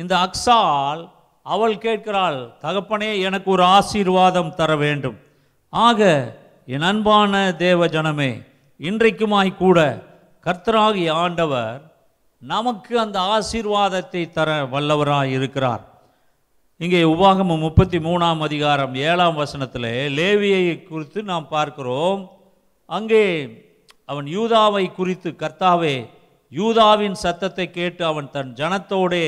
இந்த 0.02 0.14
அக்ஸால் 0.26 1.02
அவள் 1.46 1.76
கேட்கிறாள் 1.84 2.38
தகப்பனே 2.64 3.10
எனக்கு 3.28 3.48
ஒரு 3.56 3.64
ஆசீர்வாதம் 3.76 4.54
தர 4.60 4.70
வேண்டும். 4.84 5.18
ஆக 5.72 6.00
என் 6.74 6.86
அன்பான 6.90 7.32
தேவ 7.64 7.86
ஜனமே 7.94 8.32
இன்றைக்குமாய் 8.80 9.50
கூட 9.62 9.78
கர்த்தராகிய 10.46 11.10
ஆண்டவர் 11.24 11.80
நமக்கு 12.42 12.94
அந்த 13.02 13.18
ஆசீர்வாதத்தை 13.34 14.22
தர 14.36 14.48
வல்லவராக 14.72 15.34
இருக்கிறார். 15.36 15.84
இங்கே 16.80 17.00
உபாகமம் 17.12 17.64
முப்பத்தி 17.66 17.98
மூணாம் 18.06 18.40
அதிகாரம் 18.46 18.94
ஏழாம் 19.08 19.38
வசனத்தில் 19.42 19.90
லேவியை 20.18 20.64
குறித்து 20.88 21.20
நாம் 21.30 21.46
பார்க்கிறோம். 21.54 22.22
அங்கே 22.90 23.22
அவன் 24.08 24.26
யூதாவை 24.36 24.84
குறித்து 24.92 25.30
கர்த்தாவே 25.42 25.94
யூதாவின் 26.52 27.14
சத்தத்தை 27.14 27.66
கேட்டு 27.70 28.02
அவன் 28.04 28.28
தன் 28.30 28.52
ஜனத்தோடே 28.52 29.26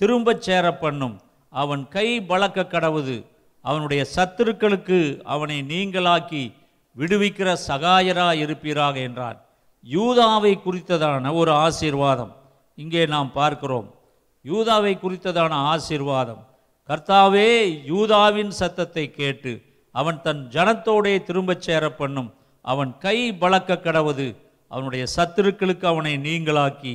திரும்பச் 0.00 0.44
சேர 0.46 0.64
பண்ணும் 0.74 1.16
அவன் 1.52 1.82
கை 1.88 2.08
பழக்க 2.22 2.66
கடவுது. 2.74 3.16
அவனுடைய 3.64 4.02
சத்துருக்களுக்கு 4.16 4.98
அவனை 5.34 5.58
நீங்களாக்கி 5.72 6.42
விடுவிக்கிற 6.96 7.48
சகாயரா 7.68 8.28
இருப்பீராக 8.44 8.96
என்றான். 9.08 9.38
யூதாவை 9.86 10.52
குறித்ததான 10.66 11.32
ஒரு 11.34 11.52
ஆசீர்வாதம். 11.52 12.32
இங்கே 12.78 13.02
நாம் 13.06 13.30
பார்க்கிறோம். 13.32 13.88
யூதாவை 14.44 14.92
குறித்ததான 15.04 15.52
ஆசீர்வாதம். 15.72 16.42
கர்த்தாவே 16.88 17.48
யூதாவின் 17.92 18.52
சத்தத்தை 18.60 19.04
கேட்டு 19.10 19.52
அவன் 19.94 20.18
தன் 20.22 20.42
ஜனத்தோடே 20.54 21.14
திரும்பச் 21.22 21.64
சேர 21.66 21.84
பண்ணும் 22.00 22.30
அவன் 22.64 22.98
கை 22.98 23.18
பழக்க 23.34 23.80
கடவுது 23.82 24.28
அவனுடைய 24.68 25.04
சத்துருக்களுக்கு 25.16 25.86
அவனை 25.86 26.12
நீங்களாக்கி 26.18 26.94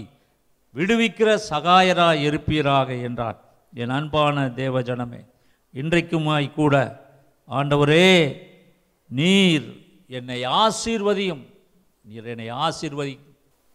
விடுவிக்கிற 0.76 1.30
சகாயரா 1.50 2.10
இருப்பீராக 2.28 2.90
என்றான் 3.02 3.40
என் 3.74 3.90
அன்பான 3.90 4.50
தேவ 4.50 4.82
ஜனமே 4.82 5.22
இன்றைக்குமாய் 5.74 6.48
கூட 6.54 6.76
ஆண்டவரே 7.50 8.10
நீர் 9.10 9.68
என்னை 10.08 10.40
ஆசீர்வதியும் 10.64 11.44
நீர் 12.06 12.26
என்னை 12.26 12.48
ஆசீர்வதி 12.66 13.16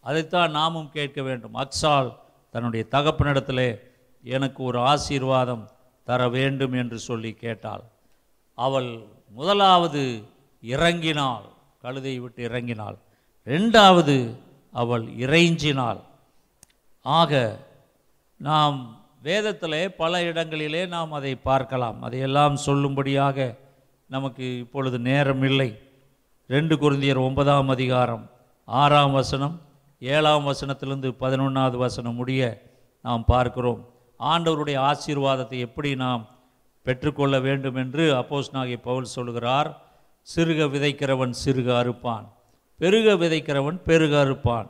அதைத்தான் 0.03 0.51
நாமும் 0.51 0.89
கேட்க 0.89 1.19
வேண்டும். 1.21 1.55
அக்ஸால் 1.55 2.09
தன்னுடைய 2.53 2.83
தகப்பனிடத்திலே 2.91 3.69
எனக்கு 4.23 4.63
ஒரு 4.63 4.79
ஆசீர்வாதம் 4.79 5.63
தர 6.07 6.29
வேண்டும் 6.29 6.73
என்று 6.73 6.97
சொல்லி 6.99 7.31
கேட்டாள். 7.33 7.83
அவள் 8.57 8.89
முதலாவது 9.29 10.03
இறங்கினாள். 10.63 11.47
கழுதை 11.85 12.13
விட்டு 12.23 12.41
இறங்கினாள். 12.49 12.97
ரெண்டாவது 13.47 14.15
அவள் 14.81 15.05
இறைஞ்சினாள். 15.23 15.99
ஆக 17.05 17.33
நாம் 18.47 18.77
வேதத்திலே 19.27 19.83
பல 20.01 20.13
இடங்களிலே 20.29 20.81
நாம் 20.95 21.11
அதை 21.17 21.33
பார்க்கலாம். 21.49 21.99
அதையெல்லாம் 22.05 22.55
சொல்லும்படியாக 22.65 23.37
நமக்கு 24.09 24.45
இப்பொழுது 24.63 24.97
நேரம் 25.09 25.43
இல்லை. 25.49 25.69
ரெண்டு 26.49 26.75
குருந்தியர் 26.81 27.21
ஒன்பதாம் 27.27 27.69
அதிகாரம் 27.75 28.25
ஆறாம் 28.67 29.13
வசனம் 29.19 29.55
ஏழாம் 30.01 30.47
வசனத்திலிருந்து 30.51 31.09
பதினொன்றாவது 31.23 31.77
வசனம் 31.85 32.19
முடிய 32.19 32.41
நாம் 33.05 33.23
பார்க்கிறோம். 33.33 33.81
ஆண்டவருடைய 34.19 34.77
ஆசீர்வாதத்தை 34.89 35.57
எப்படி 35.67 35.89
நாம் 36.03 36.23
பெற்றுக்கொள்ள 36.85 37.35
வேண்டும் 37.47 37.77
என்று 37.83 38.03
அப்போஸ்தலனாகிய 38.19 38.77
பவுல் 38.89 39.13
சொல்கிறார் 39.17 39.69
சிறுக 40.27 40.61
விதைக்கிறவன் 40.73 41.33
சிறுக 41.41 41.69
அறுப்பான் 41.81 42.25
பெருக 42.79 43.07
விதைக்கிறவன் 43.21 43.77
பெருக 43.87 44.13
அறுப்பான். 44.23 44.67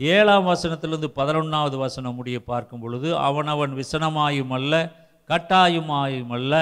ஏழாம் 0.00 0.48
வசனத்திலிருந்து 0.48 1.08
பதினொன்றாவது 1.18 1.76
வசனம் 1.84 2.16
முடிய 2.18 2.38
பார்க்கும் 2.50 2.82
பொழுது 2.82 3.08
அவனவன் 3.28 3.72
விசனமாயும் 3.80 4.52
அல்ல 4.58 4.72
கட்டாயுமாயும் 5.30 6.32
அல்ல 6.36 6.52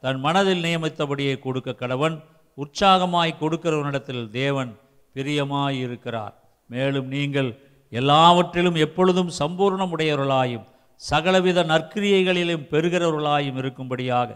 தன் 0.00 0.20
மனதில் 0.20 0.64
நியமித்தபடியே 0.66 1.34
கொடுக்க 1.38 1.70
கடவன் 1.82 2.16
உற்சாகமாய் 2.58 3.40
கொடுக்கிறவனிடத்தில் 3.40 4.24
தேவன் 4.40 4.72
பிரியமாயிருக்கிறார். 5.16 6.34
மேலும் 6.70 7.08
நீங்கள் 7.14 7.50
எல்லாவற்றிலும் 7.92 8.78
எப்பொழுதும் 8.86 9.30
சம்பூர்ணமுடையவர்களாயும் 9.40 10.66
சகலவித 11.00 11.60
நற்கிரியைகளிலும் 11.72 12.66
பெறுகிறவர்களாயும் 12.72 13.58
இருக்கும்படியாக 13.62 14.28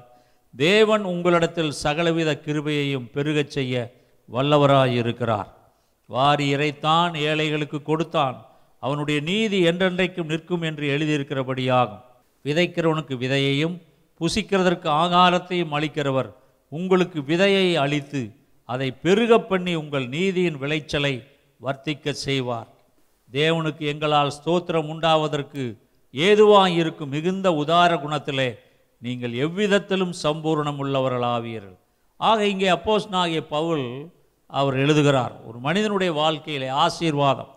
தேவன் 0.57 1.03
உங்களிடத்தில் 1.03 1.71
சகலவித 1.71 2.41
கிருபையையும் 2.45 3.11
பெருகச் 3.13 3.51
செய்ய 3.51 3.93
வல்லவராயிருக்கிறார். 4.33 5.47
வாரி 6.07 6.55
இறைத்தான் 6.55 7.17
ஏழைகளுக்கு 7.17 7.83
கொடுத்தான். 7.83 8.47
அவனுடைய 8.81 9.21
நீதி 9.21 9.65
என்றென்றைக்கும் 9.65 10.25
நிற்கும் 10.25 10.63
என்று 10.63 10.99
எழுதியிருக்கிறபடியாகும். 10.99 12.01
விதைக்கிறவனுக்கு 12.45 13.17
விதையையும் 13.17 13.83
புசிக்கிறதற்கு 14.21 14.89
ஆகாரத்தையும் 14.89 15.73
அளிக்கிறவர் 15.73 16.33
உங்களுக்கு 16.69 17.21
விதையை 17.21 17.75
அளித்து 17.75 18.31
அதை 18.65 18.91
பெருகப் 18.91 19.49
பண்ணி 19.49 19.75
உங்கள் 19.75 20.09
நீதியின் 20.09 20.59
விளைச்சலை 20.59 21.23
வர்த்திக்க 21.63 22.11
செய்வார். 22.11 22.67
தேவனுக்கு 23.33 23.79
எங்களால் 23.79 24.33
ஸ்தோத்திரம் 24.45 24.87
உண்டாவதற்கு 24.87 25.77
ஏதுவாக 26.13 26.71
இருக்கும் 26.71 27.09
மிகுந்த 27.09 27.53
உதார 27.53 27.95
குணத்திலே 27.95 28.59
நீங்கள் 28.99 29.33
எவ்விதத்திலும் 29.33 30.15
சம்பூர்ணம் 30.23 30.79
உள்ளவர்களாவீர்கள் 30.83 31.77
ஆக 32.17 32.47
இங்கே 32.47 32.69
அப்போஸ் 32.69 33.07
நாகிய 33.11 33.41
பவுல் 33.47 33.87
அவர் 34.47 34.77
எழுதுகிறார் 34.77 35.35
ஒரு 35.47 35.59
மனிதனுடைய 35.59 36.13
வாழ்க்கையிலே 36.13 36.69
ஆசீர்வாதம். 36.69 37.51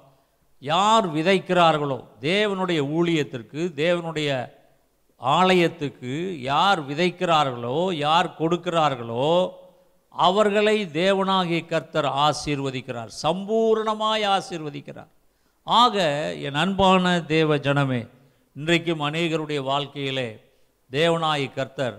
யார் 0.62 1.06
விதைக்கிறார்களோ 1.14 2.00
தேவனுடைய 2.22 2.80
ஊழியத்திற்கு 2.98 3.62
தேவனுடைய 3.84 4.30
ஆலயத்துக்கு 5.22 6.14
யார் 6.42 6.82
விதைக்கிறார்களோ 6.88 7.94
யார் 7.94 8.36
கொடுக்கிறார்களோ 8.40 9.30
அவர்களை 10.10 10.86
தேவனாகிய 10.86 11.66
கர்த்தர் 11.66 12.10
ஆசீர்வதிக்கிறார் 12.28 13.12
சம்பூர்ணமாய் 13.24 14.26
ஆசீர்வதிக்கிறார். 14.36 15.12
ஆக 15.64 15.96
என் 16.42 16.56
அன்பான 16.56 17.22
தேவ 17.22 17.58
ஜனமே 17.58 18.02
இன்றைக்கும் 18.56 19.02
அநேகருடைய 19.02 19.60
வாழ்க்கையிலே 19.64 20.30
தேவனாய் 20.92 21.48
கர்த்தர் 21.56 21.98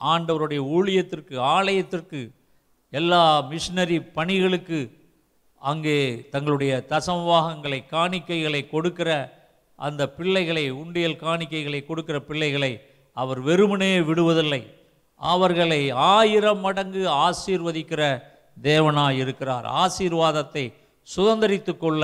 ஆண்டவருடைய 0.00 0.60
ஊழியத்திற்கு 0.76 1.34
ஆலயத்திற்கு 1.56 2.20
எல்லா 2.90 3.22
மிஷினரி 3.50 3.98
பணிகளுக்கு 4.16 4.80
அங்கே 5.62 5.98
தங்களுடைய 6.30 6.72
தசமவாகங்களை 6.90 7.80
காணிக்கைகளை 7.90 8.62
கொடுக்கிற 8.68 9.10
அந்த 9.78 10.02
பிள்ளைகளை 10.08 10.64
உண்டியல் 10.70 11.20
காணிக்கைகளை 11.24 11.80
கொடுக்கிற 11.86 12.16
பிள்ளைகளை 12.20 12.72
அவர் 13.16 13.40
வெறுமனே 13.40 13.92
விடுவதில்லை. 14.00 14.62
அவர்களை 15.20 15.80
ஆயிரம் 15.90 16.60
மடங்கு 16.60 17.02
ஆசீர்வதிக்கிற 17.26 18.02
தேவனாய் 18.62 19.18
இருக்கிறார். 19.18 19.66
ஆசீர்வாதத்தை 19.82 20.64
சுதந்திரித்து 21.08 21.72
கொள்ள 21.78 22.02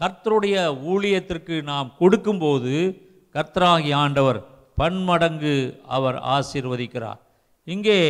கர்த்தருடைய 0.00 0.56
ஊழியத்திற்கு 0.92 1.56
நாம் 1.62 1.94
கொடுக்கும்போது 1.98 2.72
கர்த்தராகி 3.34 3.92
ஆண்டவர் 3.94 4.40
பன்மடங்கு 4.76 5.56
அவர் 5.96 6.16
ஆசீர்வதிக்கிறார். 6.36 7.20
இங்கே 7.66 8.00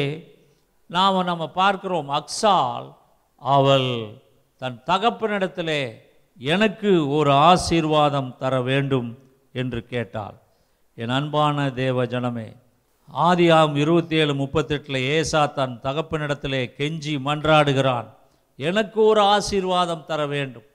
நாம் 0.90 1.28
நம்ம 1.30 1.44
பார்க்கிறோம் 1.60 2.10
அக்ஸால் 2.18 2.86
அவள் 3.42 3.90
தன் 4.62 4.78
தகப்பனிடத்தில் 4.86 5.78
எனக்கு 6.38 6.90
ஒரு 7.08 7.32
ஆசீர்வாதம் 7.32 8.34
தர 8.36 8.54
வேண்டும் 8.62 9.10
என்று 9.52 9.80
கேட்டாள். 9.86 10.36
என் 10.98 11.14
அன்பான 11.18 11.66
தேவ 11.82 12.04
ஜனமே 12.04 12.48
ஆதியாம் 13.08 13.74
இருபத்தி 13.74 14.14
ஏழு 14.16 14.34
முப்பத்தெட்டில் 14.34 15.00
ஏசா 15.16 15.42
தன் 15.46 15.74
தகப்பனிடத்திலே 15.82 16.62
கெஞ்சி 16.78 17.14
மன்றாடுகிறான். 17.26 18.08
எனக்கு 18.58 18.98
ஒரு 19.04 19.20
ஆசீர்வாதம் 19.34 20.06
தர 20.06 20.20
வேண்டும். 20.26 20.66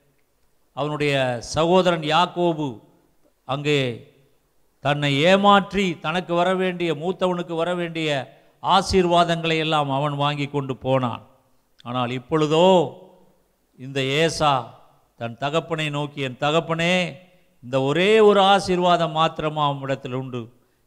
அவனுடைய 0.76 1.14
சகோதரன் 1.54 2.04
யாக்கோபு 2.14 2.68
அங்கே 3.48 3.80
தன்னை 4.84 5.10
ஏமாற்றி 5.30 5.86
தனக்கு 6.04 6.32
வர 6.40 6.50
வேண்டிய 6.62 6.90
மூத்தவனுக்கு 7.02 7.54
வர 7.62 7.70
வேண்டிய 7.80 8.10
ஆசீர்வாதங்களை 8.62 9.56
எல்லாம் 9.64 9.90
அவன் 9.98 10.16
வாங்கி 10.22 10.46
கொண்டு 10.48 10.74
போனான். 10.84 11.22
ஆனால் 11.88 12.12
இப்பொழுதோ 12.18 12.68
இந்த 13.78 14.00
ஏசா 14.22 14.52
தன் 15.20 15.36
தகப்பனை 15.44 15.86
நோக்கி 15.96 16.20
என் 16.28 16.42
தகப்பனே 16.46 16.94
இந்த 17.64 17.76
ஒரே 17.88 18.10
ஒரு 18.28 18.40
ஆசீர்வாதம் 18.52 19.16
மாத்திரமா 19.18 19.62
அவனிடத்தில் 19.70 20.18
உண்டு. 20.20 20.42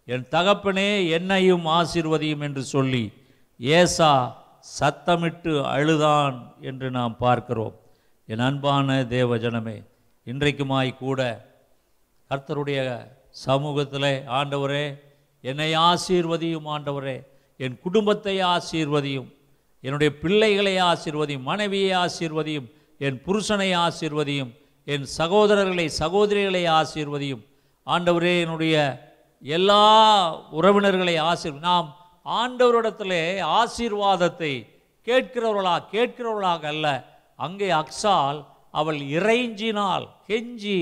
என் 0.07 0.25
தகப்பனே 0.35 0.89
என்னையும் 1.17 1.65
ஆசீர்வதியும் 1.79 2.43
என்று 2.47 2.63
சொல்லி 2.73 3.03
ஏசா 3.59 4.11
சத்தமிட்டு 4.79 5.53
அழுதான் 5.75 6.35
என்று 6.69 6.87
நாம் 6.97 7.15
பார்க்கிறோம். 7.25 7.75
என் 8.29 8.45
அன்பான 8.47 8.97
தேவ 9.15 9.37
ஜனமே 9.43 9.77
இன்றைக்குமாய் 10.27 10.91
கூட 11.03 11.21
கர்த்தருடைய 12.31 12.79
சமூகத்தில் 13.33 14.11
ஆண்டவரே 14.39 14.85
என்னை 15.41 15.69
ஆசீர்வதியும் 15.89 16.67
ஆண்டவரே. 16.75 17.15
என் 17.59 17.77
குடும்பத்தை 17.85 18.35
ஆசீர்வதியும் 18.55 19.29
என்னுடைய 19.83 20.09
பிள்ளைகளை 20.23 20.75
ஆசீர்வதியும் 20.91 21.47
மனைவியை 21.49 21.91
ஆசீர்வதியும் 22.03 22.67
என் 22.97 23.17
புருஷனை 23.25 23.69
ஆசீர்வதியும் 23.85 24.51
என் 24.93 25.05
சகோதரர்களை 25.17 25.85
சகோதரிகளை 26.01 26.63
ஆசீர்வதியும். 26.79 27.43
ஆண்டவரே 27.87 28.33
என்னுடைய 28.43 28.75
எல்லா 29.43 29.83
உறவினர்களை 30.57 31.15
ஆசீர் 31.29 31.59
நாம் 31.69 31.87
ஆண்டவரிடத்திலே 32.25 33.23
ஆசீர்வாதத்தை 33.59 34.53
கேட்கிறவர்களா 35.07 35.75
கேட்கிறவர்களாக 35.93 36.63
அல்ல. 36.73 36.87
அங்கே 37.35 37.69
அக்ஸால் 37.81 38.39
அவள் 38.79 38.99
இறைஞ்சினால் 39.15 40.05
கெஞ்சி 40.29 40.79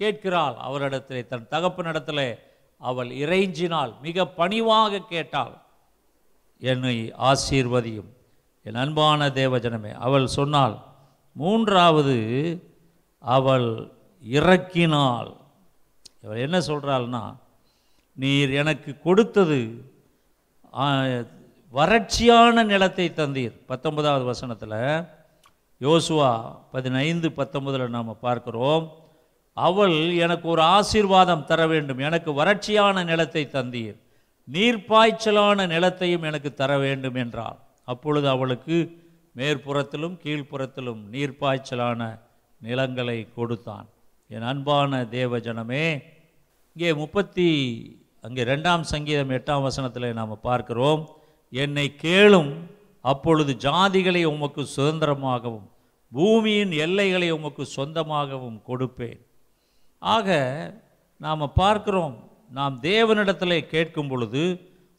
கேட்கிறாள் 0.00 0.56
அவரிடத்திலே 0.68 1.20
தன் 1.30 1.50
தகப்பனிடத்தில். 1.54 2.26
அவள் 2.80 3.10
இறைஞ்சினாள் 3.22 3.92
மிக 4.04 4.26
பணிவாக 4.38 5.00
கேட்டாள். 5.12 5.54
என்னை 6.62 6.96
ஆசீர்வதியும். 7.30 8.10
என் 8.66 8.80
அன்பான 8.82 9.28
தேவஜனமே 9.40 9.92
அவள் 10.06 10.26
சொன்னாள் 10.38 10.76
மூன்றாவது 11.36 12.16
அவள் 13.24 13.68
இறக்கினாள். 14.38 15.30
அவள் 16.24 16.42
என்ன 16.46 16.58
சொல்கிறாள்னா 16.68 17.22
நீர் 18.16 18.50
எனக்கு 18.62 18.90
கொடுத்தது 19.06 19.60
வறட்சியான 21.72 22.64
நிலத்தை 22.70 23.06
தந்தீர். 23.10 23.56
பத்தொன்பதாவது 23.70 24.24
வசனத்தில் 24.24 24.78
யோசுவா 25.80 26.32
பதினைந்து 26.72 27.28
பத்தொன்பதில் 27.36 27.94
நாம் 27.96 28.24
பார்க்குறோம். 28.28 28.86
அவள் 29.56 29.96
எனக்கு 30.24 30.46
ஒரு 30.48 30.62
ஆசீர்வாதம் 30.76 31.46
தர 31.50 31.60
வேண்டும். 31.66 32.00
எனக்கு 32.08 32.30
வறட்சியான 32.40 33.04
நிலத்தை 33.04 33.42
தந்தீர். 33.52 33.98
நீர்ப்பாய்ச்சலான 34.48 35.66
நிலத்தையும் 35.74 36.26
எனக்கு 36.30 36.50
தர 36.54 36.70
வேண்டும் 36.78 37.14
என்றாள். 37.14 37.58
அப்பொழுது 37.88 38.28
அவளுக்கு 38.28 38.76
மேற்புறத்திலும் 39.36 40.16
கீழ்ப்புறத்திலும் 40.24 41.02
நீர்ப்பாய்ச்சலான 41.14 42.00
நிலங்களை 42.60 43.18
கொடுத்தான். 43.36 43.86
என் 44.30 44.48
அன்பான 44.52 45.02
தேவஜனமே 45.12 45.84
இங்கே 46.76 46.90
முப்பத்தி 46.94 47.48
அங்கே 48.26 48.42
ரெண்டாம் 48.52 48.82
சங்கீதம் 48.92 49.32
எட்டாம் 49.36 49.64
வசனத்தில் 49.68 50.18
நாம் 50.18 50.44
பார்க்கிறோம். 50.48 51.02
என்னை 51.52 51.86
கேளும் 52.02 52.50
அப்பொழுது 53.04 53.52
ஜாதிகளை 53.66 54.22
உமக்கு 54.24 54.62
சுதந்திரமாகவும் 54.76 55.66
பூமியின் 56.12 56.72
எல்லைகளை 56.84 57.28
உமக்கு 57.30 57.64
சொந்தமாகவும் 57.76 58.58
கொடுப்பேன். 58.68 59.20
ஆக 60.02 60.28
நாம் 61.16 61.52
பார்க்கிறோம் 61.54 62.14
நாம் 62.48 62.76
தேவனிடத்திலே 62.82 63.66
கேட்கும் 63.66 64.08
பொழுது 64.08 64.42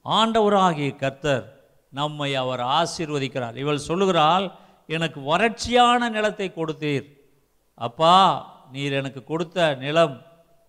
ஆண்டவராகிய 0.06 0.96
கர்த்தர் 0.96 1.46
நம்மை 1.90 2.36
அவர் 2.36 2.60
ஆசீர்வதிக்கிறார். 2.60 3.56
இவள் 3.56 3.88
சொல்லுகிறாள் 3.90 4.46
எனக்கு 4.86 5.20
வறட்சியான 5.22 6.10
நிலத்தை 6.10 6.48
கொடுத்தீர். 6.56 7.08
அப்பா 7.74 8.16
நீர் 8.72 8.92
எனக்கு 8.92 9.24
கொடுத்த 9.24 9.76
நிலம் 9.76 10.16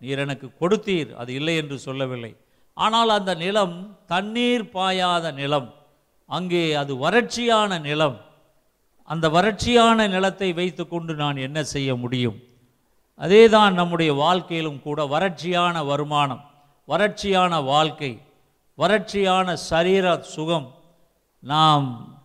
நீர் 0.01 0.19
எனக்கு 0.19 0.47
கொடுத்தீர். 0.61 1.11
அது 1.13 1.33
இல்லை 1.33 1.55
என்று 1.55 1.77
சொல்லவில்லை. 1.79 2.35
ஆனால் 2.73 3.09
அந்த 3.09 3.35
நிலம் 3.35 3.75
தண்ணீர் 4.07 4.65
பாயாத 4.73 5.31
நிலம். 5.31 5.69
அங்கே 6.29 6.63
அது 6.81 6.93
வறட்சியான 6.95 7.79
நிலம். 7.81 8.17
அந்த 9.09 9.29
வறட்சியான 9.29 10.07
நிலத்தை 10.07 10.53
வைத்துக்கொண்டு 10.53 11.13
நான் 11.15 11.37
என்ன 11.37 11.63
செய்ய 11.63 11.95
முடியும்? 11.95 12.37
அதே 13.15 13.49
தான் 13.49 13.73
நம்முடைய 13.73 14.13
வாழ்க்கையிலும் 14.13 14.81
கூட 14.81 15.05
வறட்சியான 15.05 15.85
வருமானம் 15.85 16.41
வறட்சியான 16.87 17.63
வாழ்க்கை 17.63 18.19
வறட்சியான 18.77 19.53
சரீர 19.53 20.21
சுகம் 20.21 20.73
நாம் 21.39 22.15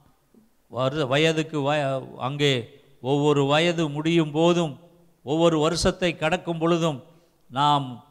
வரு 0.68 1.06
வயதுக்கு 1.06 1.62
வய 1.62 2.02
அங்கே 2.16 2.70
ஒவ்வொரு 3.00 3.44
வயது 3.44 3.88
முடியும் 3.88 4.30
போதும் 4.30 4.80
ஒவ்வொரு 5.22 5.58
வருஷத்தை 5.58 6.16
கடக்கும் 6.16 6.58
பொழுதும் 6.58 7.02
நாம் 7.48 8.04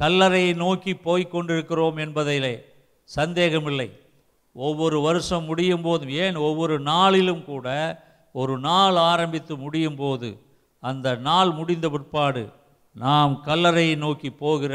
கல்லறையை 0.00 0.54
நோக்கி 0.54 0.94
போய்க் 0.94 1.30
கொண்டிருக்கிறோம் 1.30 1.96
என்பதிலே 1.96 2.62
சந்தேகமில்லை. 3.04 4.00
ஒவ்வொரு 4.52 5.00
வருஷம் 5.00 5.44
முடியும் 5.44 5.82
போதும் 5.82 6.08
ஏன் 6.08 6.36
ஒவ்வொரு 6.36 6.80
நாளிலும் 6.80 7.44
கூட 7.44 7.98
ஒரு 8.32 8.58
நாள் 8.58 8.96
ஆரம்பித்து 8.96 9.56
முடியும் 9.56 9.96
போது 9.96 10.45
அந்த 10.80 11.14
நாள் 11.14 11.50
முடிந்த 11.50 11.88
பிற்பாடு 11.88 12.52
நாம் 12.92 13.42
கல்லறையை 13.44 13.96
நோக்கி 13.96 14.30
போகிற 14.30 14.74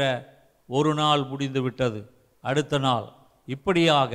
ஒரு 0.66 0.94
நாள் 0.94 1.24
முடிந்து 1.24 1.62
விட்டது. 1.62 2.12
அடுத்த 2.40 2.78
நாள். 2.78 3.12
இப்படியாக 3.46 4.12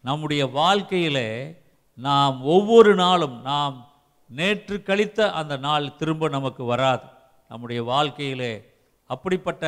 நம்முடைய 0.00 0.46
வாழ்க்கையிலே 0.46 1.60
நாம் 1.94 2.42
ஒவ்வொரு 2.42 2.94
நாளும் 2.94 3.42
நாம் 3.42 3.88
நேற்று 4.26 4.82
கழித்த 4.82 5.32
அந்த 5.32 5.56
நாள் 5.56 5.96
திரும்ப 5.96 6.28
நமக்கு 6.28 6.64
வராது. 6.64 7.02
நம்முடைய 7.48 7.82
வாழ்க்கையிலே 7.82 8.74
அப்படிப்பட்ட 9.06 9.64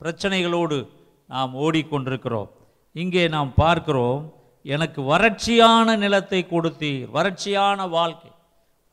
பிரச்சனைகளோடு 0.00 0.88
நாம் 1.26 1.56
ஓடிக்கொண்டிருக்கிறோம். 1.56 2.48
இங்கே 2.92 3.28
நாம் 3.28 3.54
பார்க்கிறோம் 3.54 4.34
எனக்கு 4.62 5.02
வறட்சியான 5.02 5.96
நிலத்தை 5.96 6.46
கொடுத்தீர் 6.50 7.08
வறட்சியான 7.14 7.88
வாழ்க்கை. 7.88 8.29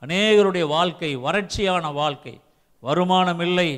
அநேகருடைய 0.02 0.66
வாழ்க்கை 0.66 1.16
வறட்சியான 1.16 1.92
வாழ்க்கை. 1.92 2.40
வருமானம் 2.82 3.40
இல்லை 3.40 3.70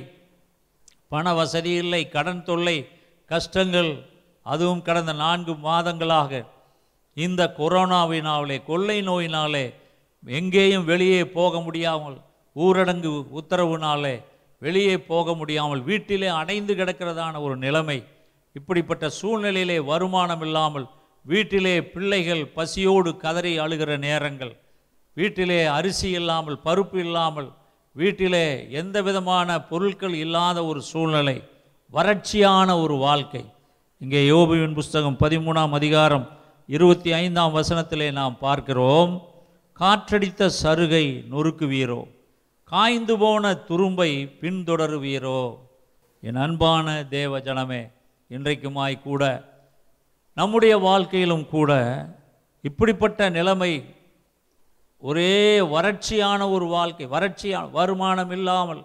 பண 1.08 1.34
வசதி 1.34 1.70
இல்லை 1.82 2.08
கடன் 2.08 2.42
தொல்லை 2.44 2.88
கஷ்டங்கள் 3.30 3.90
அதுவும் 4.42 4.82
கடந்த 4.82 5.12
நான்கு 5.12 5.52
மாதங்களாக. 5.52 6.32
இந்த 7.14 7.54
கொரோனாவினாலே 7.58 8.64
கொள்ளை 8.64 8.98
நோயினாலே 9.08 9.64
எங்கேயும் 10.26 10.84
வெளியே 10.84 11.20
போக 11.38 11.60
முடியாமல் 11.60 12.18
ஊரடங்கு 12.56 13.12
உத்தரவுனாலே 13.40 14.14
வெளியே 14.58 14.96
போக 15.00 15.34
முடியாமல் 15.34 15.82
வீட்டிலே 15.82 16.26
அடைந்து 16.26 16.74
கிடக்கிறதான 16.74 17.40
ஒரு 17.42 17.56
நிலைமை. 17.56 17.98
இப்படிப்பட்ட 18.52 19.10
சூழ்நிலையிலே 19.20 19.78
வருமானம் 19.84 20.42
இல்லாமல் 20.42 20.86
வீட்டிலே 21.24 21.82
பிள்ளைகள் 21.82 22.46
பசியோடு 22.46 23.16
கதறி 23.16 23.58
அழுகிற 23.58 23.98
நேரங்கள். 23.98 24.52
வீட்டிலே 25.20 25.60
அரிசி 25.76 26.08
இல்லாமல் 26.18 26.58
பருப்பு 26.66 26.98
இல்லாமல் 27.06 27.48
வீட்டிலே 27.96 28.46
எந்த 28.80 28.96
விதமான 29.06 29.48
பொருட்கள் 29.70 30.14
இல்லாத 30.24 30.58
ஒரு 30.70 30.80
சூழ்நிலை 30.90 31.34
வறட்சியான 31.94 32.68
ஒரு 32.82 32.96
வாழ்க்கை. 33.06 33.42
இங்கே 34.00 34.20
யோபுவின் 34.30 34.76
புஸ்தகம் 34.78 35.16
பதிமூணாம் 35.22 35.74
அதிகாரம் 35.78 36.26
இருபத்தி 36.68 37.10
ஐந்தாம் 37.22 37.54
வசனத்திலே 37.56 38.08
நாம் 38.20 38.36
பார்க்கிறோம் 38.46 39.12
காற்றடித்த 39.80 40.50
சருகை 40.62 41.04
நொறுக்குவீரோ 41.32 42.00
காய்ந்து 42.72 43.14
போன 43.18 43.52
துரும்பை 43.68 44.10
பின்தொடருவீரோ. 44.40 45.40
என் 46.22 46.42
அன்பான 46.46 46.86
தேவ 47.16 47.40
ஜனமே 47.46 47.82
இன்றைக்குமாய் 48.30 48.96
கூட 49.08 49.22
நம்முடைய 50.36 50.74
வாழ்க்கையிலும் 50.88 51.46
கூட 51.56 51.72
இப்படிப்பட்ட 52.64 53.30
நிலைமை 53.38 53.72
ஒரே 55.02 55.60
வறட்சியான 55.74 56.40
ஒரு 56.54 56.66
வாழ்க்கை 56.66 57.06
வறட்சியான 57.14 57.70
வருமானம் 57.78 58.32
இல்லாமல் 58.36 58.82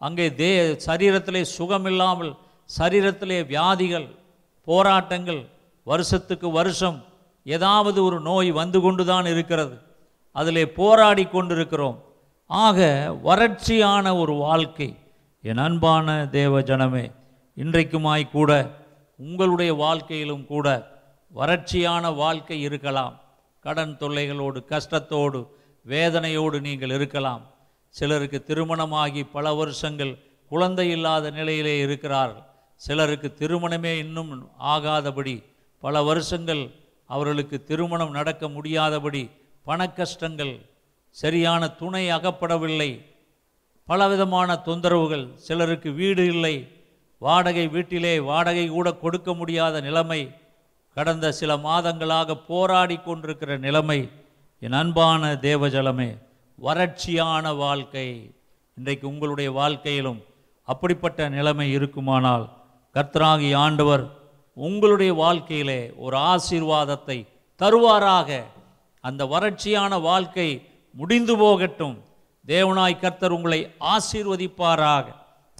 அங்கே 0.00 0.26
தே 0.40 0.50
சரீரத்திலே 0.86 1.42
சுகம் 1.56 1.86
இல்லாமல் 1.90 2.32
சரீரத்திலே 2.78 3.38
வியாதிகள் 3.52 4.08
போராட்டங்கள் 4.68 5.42
வருஷத்துக்கு 5.86 6.48
வருஷம் 6.50 6.98
ஏதாவது 7.46 7.98
ஒரு 8.04 8.18
நோய் 8.20 8.50
வந்து 8.60 8.78
கொண்டு 8.80 9.02
தான் 9.04 9.26
இருக்கிறது. 9.26 9.76
அதிலே 10.36 10.64
போராடி 10.78 11.24
கொண்டிருக்கிறோம். 11.24 11.98
ஆக 12.50 12.78
வறட்சியான 13.28 14.14
ஒரு 14.22 14.34
வாழ்க்கை 14.46 14.88
என் 15.44 15.62
அன்பான 15.66 16.16
தேவ 16.38 16.60
ஜனமே 16.70 17.04
இன்றைக்குமாய் 17.56 18.24
கூட 18.30 18.50
உங்களுடைய 19.18 19.72
வாழ்க்கையிலும் 19.74 20.46
கூட 20.46 20.66
வறட்சியான 21.34 22.14
வாழ்க்கை 22.14 22.58
இருக்கலாம். 22.60 23.14
கடன் 23.66 23.94
தொல்லைகளோடு 24.00 24.58
கஷ்டத்தோடு 24.72 25.40
வேதனையோடு 25.86 26.58
நீங்கள் 26.66 26.94
இருக்கலாம். 26.96 27.42
சிலருக்கு 27.94 28.38
திருமணமாகி 28.48 29.22
பல 29.36 29.52
வருஷங்கள் 29.60 30.12
குழந்தை 30.50 30.86
இல்லாத 30.96 31.30
நிலையிலே 31.38 31.74
இருக்கிறார்கள். 31.84 32.44
சிலருக்கு 32.80 33.28
திருமணமே 33.40 33.92
இன்னும் 34.04 34.32
ஆகாதபடி 34.74 35.36
பல 35.84 36.02
வருஷங்கள் 36.08 36.62
அவர்களுக்கு 37.14 37.56
திருமணம் 37.70 38.16
நடக்க 38.18 38.44
முடியாதபடி 38.56 39.22
பணக்கஷ்டங்கள் 39.66 40.54
சரியான 41.22 41.68
துணை 41.80 42.04
அகப்படவில்லை. 42.16 42.90
பலவிதமான 43.88 44.58
தொந்தரவுகள் 44.66 45.26
சிலருக்கு 45.46 45.90
வீடு 46.00 46.24
இல்லை. 46.34 46.56
வாடகை 47.22 47.66
வீட்டிலே 47.74 48.14
வாடகை 48.30 48.64
கூட 48.68 48.88
கொடுக்க 49.04 49.30
முடியாத 49.34 49.76
நிலைமை 49.86 50.20
கடந்த 50.96 51.32
சில 51.32 51.56
மாதங்களாக 51.56 52.34
போராடி 52.46 52.96
கொண்டிருக்கிற 52.96 53.56
நிலைமை 53.56 54.08
என் 54.60 54.72
அன்பான 54.72 55.32
தேவஜலமே 55.34 56.18
வறட்சியான 56.62 57.56
வாழ்க்கை. 57.56 58.34
இன்றைக்கு 58.74 59.08
உங்களுடைய 59.08 59.50
வாழ்க்கையிலும் 59.50 60.24
அப்படிப்பட்ட 60.64 61.28
நிலைமை 61.28 61.72
இருக்குமானால் 61.72 62.48
கர்த்தராகி 62.94 63.54
ஆண்டவர் 63.56 64.04
உங்களுடைய 64.54 65.14
வாழ்க்கையிலே 65.14 65.92
ஒரு 65.96 66.16
ஆசீர்வாதத்தை 66.16 67.26
தருவாராக. 67.60 68.42
அந்த 69.00 69.24
வறட்சியான 69.24 70.00
வாழ்க்கை 70.00 70.48
முடிந்து 70.90 71.36
போகட்டும். 71.36 72.02
தேவனாய் 72.46 72.98
கர்த்தர் 72.98 73.30
உங்களை 73.30 73.60
ஆசீர்வதிப்பாராக. 73.80 75.04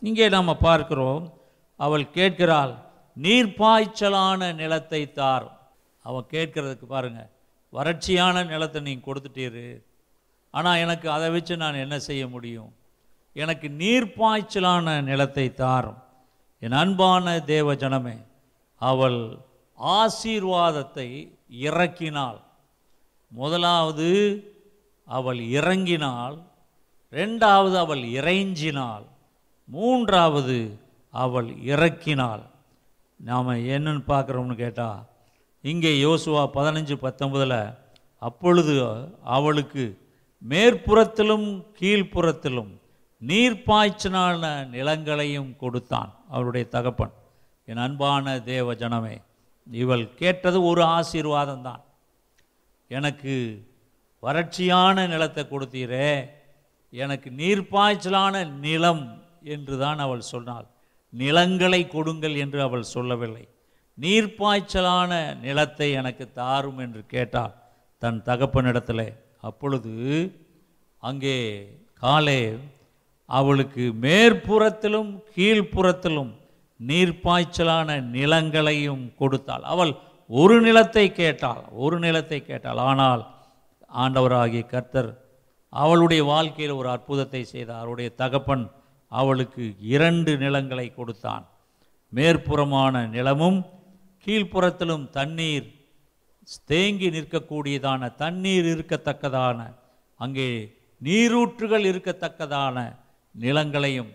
இங்கே 0.01 0.29
நாம் 0.29 0.59
பார்க்கிறோம். 0.61 1.33
அவள் 1.77 2.11
கேட்கிறாள் 2.11 2.75
நீர்ப்பாய்ச்சலான 3.17 4.55
நிலத்தை 4.55 5.03
தார் 5.13 5.47
அவன் 6.05 6.31
கேட்கறதுக்கு 6.31 6.87
பாருங்கள் 6.87 7.31
வறட்சியான 7.73 8.45
நிலத்தை 8.47 8.81
நீங்கள் 8.83 9.07
கொடுத்துட்டீரு. 9.07 9.67
ஆனால் 10.51 10.81
எனக்கு 10.85 11.07
அதை 11.11 11.29
வச்சு 11.31 11.55
நான் 11.57 11.83
என்ன 11.85 11.97
செய்ய 11.99 12.25
முடியும்? 12.29 12.71
எனக்கு 13.37 13.69
நீர்ப்பாய்ச்சலான 13.69 15.03
நிலத்தை 15.03 15.47
தாரும். 15.55 16.01
என் 16.63 16.79
அன்பான 16.83 17.41
தேவ 17.41 17.75
ஜனமே 17.75 18.17
அவள் 18.81 19.21
ஆசீர்வாதத்தை 19.79 21.09
இறக்கினாள். 21.69 22.41
முதலாவது 23.33 24.11
அவள் 25.09 25.41
இறங்கினாள் 25.59 26.37
ரெண்டாவது 27.13 27.77
அவள் 27.77 28.03
இறைஞ்சினாள் 28.19 29.07
மூன்றாவது 29.69 30.59
அவள் 31.15 31.51
இறக்கினாள் 31.73 32.45
நாம் 33.21 33.49
என்னன்னு 33.75 34.03
பார்க்குறோம்னு 34.13 34.55
கேட்டால் 34.55 35.05
இங்கே 35.61 35.93
யோசுவா 36.07 36.43
பதினஞ்சு 36.57 36.97
பத்தொன்பதில் 37.05 37.61
அப்பொழுது 38.23 38.75
அவளுக்கு 39.37 39.85
மேற்புறத்திலும் 40.43 41.47
கீழ்ப்புறத்திலும் 41.81 42.73
நீர்ப்பாய்ச்சலான 43.23 44.43
நிலங்களையும் 44.75 45.51
கொடுத்தான் 45.57 46.11
அவருடைய 46.29 46.65
தகப்பன். 46.69 47.15
என் 47.69 47.83
அன்பான 47.85 48.35
தேவ 48.53 48.75
ஜனமே 48.75 49.17
இவள் 49.67 50.05
கேட்டது 50.15 50.59
ஒரு 50.71 50.83
ஆசீர்வாதம் 50.97 51.65
தான். 51.69 51.83
எனக்கு 52.91 53.35
வறட்சியான 54.23 55.07
நிலத்தை 55.09 55.45
கொடுத்தீரே 55.45 56.11
எனக்கு 56.93 57.31
நீர்ப்பாய்ச்சலான 57.31 58.45
நிலம் 58.61 59.05
என்று 59.43 59.75
தான் 59.79 59.99
அவள் 59.99 60.31
சொன்னாள். 60.33 60.67
நிலங்களை 61.21 61.83
கொடுங்கள் 61.95 62.37
என்று 62.45 62.59
அவள் 62.67 62.93
சொல்லவில்லை. 62.95 63.45
நீர்ப்பாய்ச்சலான 63.99 65.11
நிலத்தை 65.45 65.89
எனக்கு 66.01 66.25
தாரும் 66.41 66.81
என்று 66.85 67.03
கேட்டாள். 67.15 67.55
தன் 68.03 68.19
தகப்பனிடத்தில் 68.29 69.07
அப்பொழுது 69.49 69.93
அங்கே 71.03 71.37
காலே 72.03 72.41
அவளுக்கு 73.29 73.85
மேற்புறத்திலும் 74.05 75.13
கீழ்ப்புறத்திலும் 75.37 76.33
நீர்ப்பாய்ச்சலான 76.81 77.89
நிலங்களையும் 78.17 79.05
கொடுத்தாள். 79.21 79.65
அவள் 79.73 79.93
ஒரு 80.31 80.57
நிலத்தை 80.67 81.07
கேட்டாள் 81.21 81.63
ஒரு 81.85 81.97
நிலத்தை 82.05 82.39
கேட்டாள். 82.43 82.81
ஆனால் 82.91 83.23
ஆண்டவராகிய 83.91 84.65
கர்த்தர் 84.75 85.11
அவளுடைய 85.73 86.23
வாழ்க்கையில் 86.33 86.79
ஒரு 86.81 86.89
அற்புதத்தை 86.95 87.43
செய்தார். 87.45 87.81
அவருடைய 87.83 88.11
தகப்பன் 88.23 88.65
அவளுக்கு 89.13 89.65
இரண்டு 89.95 90.33
நிலங்களை 90.37 90.87
கொடுத்தான். 90.95 91.45
மேற்புறமான 92.13 92.95
நிலமும் 93.17 93.59
கீழ்ப்புறத்திலும் 94.27 95.07
தண்ணீர் 95.11 95.67
தேங்கி 96.71 97.09
நிற்கக்கூடியதான 97.17 98.15
தண்ணீர் 98.23 98.67
இருக்கத்தக்கதான 98.73 99.61
அங்கே 100.21 100.49
நீரூற்றுகள் 101.01 101.85
இருக்கத்தக்கதான 101.91 102.77
நிலங்களையும் 103.35 104.11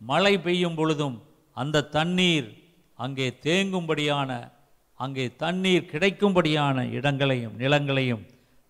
மழை 0.00 0.34
பெய்யும் 0.44 0.76
பொழுதும் 0.80 1.16
அந்த 1.56 1.86
தண்ணீர் 1.96 2.48
அங்கே 2.98 3.26
தேங்கும்படியான 3.46 4.30
அங்கே 5.00 5.24
தண்ணீர் 5.36 5.90
கிடைக்கும்படியான 5.92 6.84
இடங்களையும் 6.90 7.54
நிலங்களையும் 7.62 8.24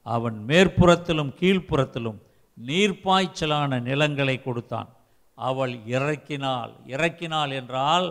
அவன் 0.07 0.37
மேற்புறத்திலும் 0.49 1.33
கீழ்ப்புறத்திலும் 1.41 2.19
நீர்ப்பாய்ச்சலான 2.59 3.81
நிலங்களை 3.83 4.37
கொடுத்தான். 4.43 4.89
அவள் 5.39 5.75
இறக்கினாள். 5.95 6.73
இறக்கினாள் 6.95 7.53
என்றால் 7.61 8.07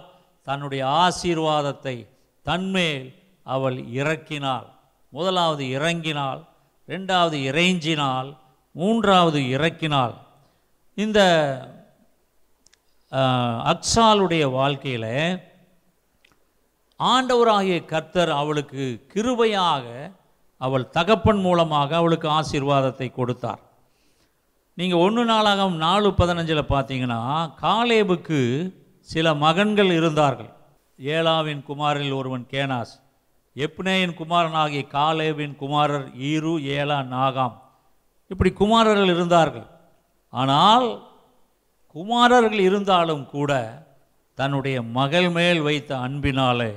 தன்னுடைய 0.48 0.84
ஆசீர்வாதத்தை 1.04 1.96
தன்மேல் 2.46 3.08
அவள் 3.46 3.78
இறக்கினாள். 4.00 4.68
முதலாவது 5.14 5.64
இறங்கினாள் 5.78 6.42
ரெண்டாவது 6.90 7.38
இறைஞ்சினால் 7.50 8.30
மூன்றாவது 8.76 9.40
இறக்கினாள். 9.56 10.16
இந்த 10.98 11.20
அக்ஸாலுடைய 13.72 14.44
வாழ்க்கையில் 14.52 15.12
ஆண்டவராகிய 17.00 17.78
கர்த்தர் 17.92 18.32
அவளுக்கு 18.42 18.84
கிருபையாக 19.14 19.86
அவள் 20.62 20.86
தகப்பன் 20.98 21.42
மூலமாக 21.46 21.90
அவளுக்கு 22.00 22.28
ஆசீர்வாதத்தை 22.40 23.08
கொடுத்தார். 23.12 23.62
நீங்கள் 24.80 25.04
ஒன்று 25.06 25.24
நாளாகவும் 25.26 25.76
நாலு 25.76 26.10
பதினஞ்சில் 26.10 26.62
பார்த்தீங்கன்னா 26.70 27.20
காலேபுக்கு 27.62 28.40
சில 29.00 29.34
மகன்கள் 29.34 29.92
இருந்தார்கள். 29.92 30.50
ஏலாவின் 31.00 31.62
குமாரில் 31.68 32.16
ஒருவன் 32.20 32.46
கேனாஸ். 32.54 32.94
எப்னேயின் 33.56 34.16
குமாரனாகிய 34.20 34.88
காலேபின் 34.88 35.56
குமாரர் 35.56 36.08
ஈரு 36.30 36.54
ஏலா 36.78 36.98
நாகாம். 37.16 37.56
இப்படி 38.32 38.52
குமாரர்கள் 38.52 39.12
இருந்தார்கள். 39.16 39.68
ஆனால் 40.30 40.88
குமாரர்கள் 41.96 42.60
இருந்தாலும் 42.60 43.26
கூட 43.36 43.52
தன்னுடைய 44.38 44.82
மகள் 44.82 45.30
மேல் 45.30 45.62
வைத்த 45.62 45.98
அன்பினாலே 45.98 46.74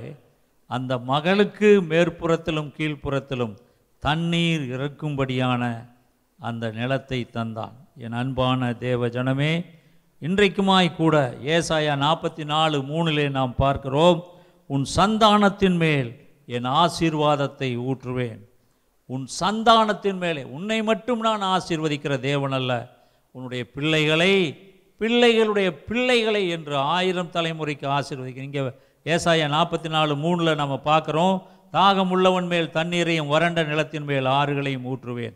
அந்த 0.65 0.93
மகளுக்கு 1.11 1.69
மேற்புறத்திலும் 1.91 2.71
கீழ்ப்புறத்திலும் 2.77 3.57
தண்ணீர் 4.03 4.65
இறக்கும்படியான 4.75 5.63
அந்த 6.39 6.65
நிலத்தை 6.71 7.19
தந்தான். 7.33 7.75
என் 8.05 8.17
அன்பான 8.21 8.67
தேவ 8.85 9.07
ஜனமே 9.15 9.53
இன்றைக்குமாய் 10.21 10.89
கூட 10.95 11.15
ஏசாயா 11.55 11.93
நாற்பத்தி 12.03 12.43
நாலு 12.51 12.77
மூணிலே 12.89 13.25
நாம் 13.37 13.53
பார்க்கிறோம் 13.55 14.19
உன் 14.75 14.85
சந்தானத்தின் 14.95 15.77
மேல் 15.83 16.09
என் 16.55 16.67
ஆசீர்வாதத்தை 16.81 17.69
ஊற்றுவேன். 17.89 18.39
உன் 19.09 19.25
சந்தானத்தின் 19.39 20.19
மேலே 20.23 20.43
உன்னை 20.57 20.79
மட்டும் 20.89 21.23
நான் 21.27 21.47
ஆசீர்வதிக்கிற 21.55 22.13
தேவன் 22.19 22.55
அல்ல 22.59 22.73
உன்னுடைய 23.35 23.63
பிள்ளைகளை 23.75 24.33
பிள்ளைகளுடைய 25.01 25.69
பிள்ளைகளை 25.89 26.43
என்று 26.49 26.75
ஆயிரம் 26.95 27.33
தலைமுறைக்கு 27.33 27.87
ஆசீர்வதிக்கிறேன். 27.97 28.49
இங்கே 28.51 28.63
ஏசாயா 29.05 29.49
நாற்பத்தி 29.57 29.89
நாலு 29.97 30.13
மூணில் 30.23 30.59
நம்ம 30.61 30.75
பார்க்குறோம் 30.91 31.35
தாகம் 31.73 32.13
உள்ளவன் 32.17 32.47
மேல் 32.53 32.73
தண்ணீரையும் 32.77 33.31
வறண்ட 33.33 33.63
நிலத்தின் 33.63 34.07
மேல் 34.11 34.33
ஆறுகளையும் 34.39 34.87
ஊற்றுவேன். 34.93 35.35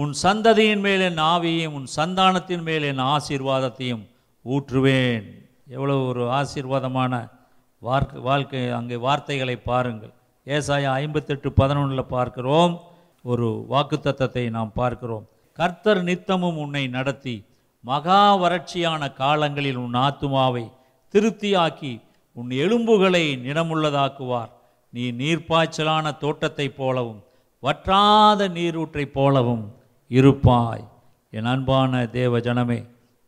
உன் 0.00 0.12
சந்ததியின் 0.22 0.80
மேல் 0.80 1.00
என் 1.00 1.16
ஆவியையும் 1.16 1.76
உன் 1.78 1.86
சந்தானத்தின் 1.96 2.62
மேல் 2.62 2.82
என் 2.82 2.98
ஆசீர்வாதத்தையும் 2.98 4.02
ஊற்றுவேன். 4.44 5.24
எவ்வளவு 5.68 6.06
ஒரு 6.06 6.24
ஆசீர்வாதமான 6.30 7.30
வார்த்தை 7.78 8.20
வாழ்க்கை 8.20 8.70
அங்கே 8.70 8.96
வார்த்தைகளை 8.96 9.56
பாருங்கள். 9.56 10.12
ஏசாயா 10.46 10.90
ஐம்பத்தெட்டு 11.02 11.52
பதினொன்றில் 11.56 12.02
பார்க்கிறோம். 12.02 12.80
ஒரு 13.22 13.66
வாக்குத்தத்தத்தை 13.70 14.50
நாம் 14.50 14.72
பார்க்கிறோம். 14.72 15.26
கர்த்தர் 15.52 16.02
நித்தமும் 16.02 16.56
உன்னை 16.56 16.86
நடத்தி 16.86 17.44
மகா 17.80 18.36
வறட்சியான 18.36 19.12
காலங்களில் 19.12 19.76
உன் 19.76 19.94
ஆத்துமாவை 19.94 20.72
திருப்தியாக்கி 21.14 22.02
உன் 22.32 22.48
எலும்புகளை 22.48 23.24
நிறமுள்ளதாக்குவார். 23.46 24.52
நீ 24.90 25.12
நீர்ப்பாய்ச்சலான 25.12 26.16
தோட்டத்தைப் 26.18 26.76
போலவும் 26.76 27.20
வற்றாத 27.60 28.48
நீரூற்றைப் 28.48 29.12
போலவும் 29.12 29.64
இருப்பாய். 30.10 30.84
என் 31.32 31.50
அன்பான 31.52 31.92
தேவ 32.18 32.38
ஜனமே 32.46 32.78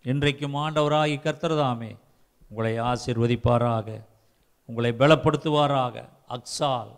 இன்றைக்கும் 0.05 0.55
ஆண்டவராகி 0.55 1.17
கர்த்தர்தாமே 1.25 1.91
உங்களை 2.51 2.73
ஆசீர்வதிப்பாராக 2.91 3.89
உங்களை 4.69 4.91
பலப்படுத்துவாராக. 5.01 5.97
அக்ஸால் 6.37 6.93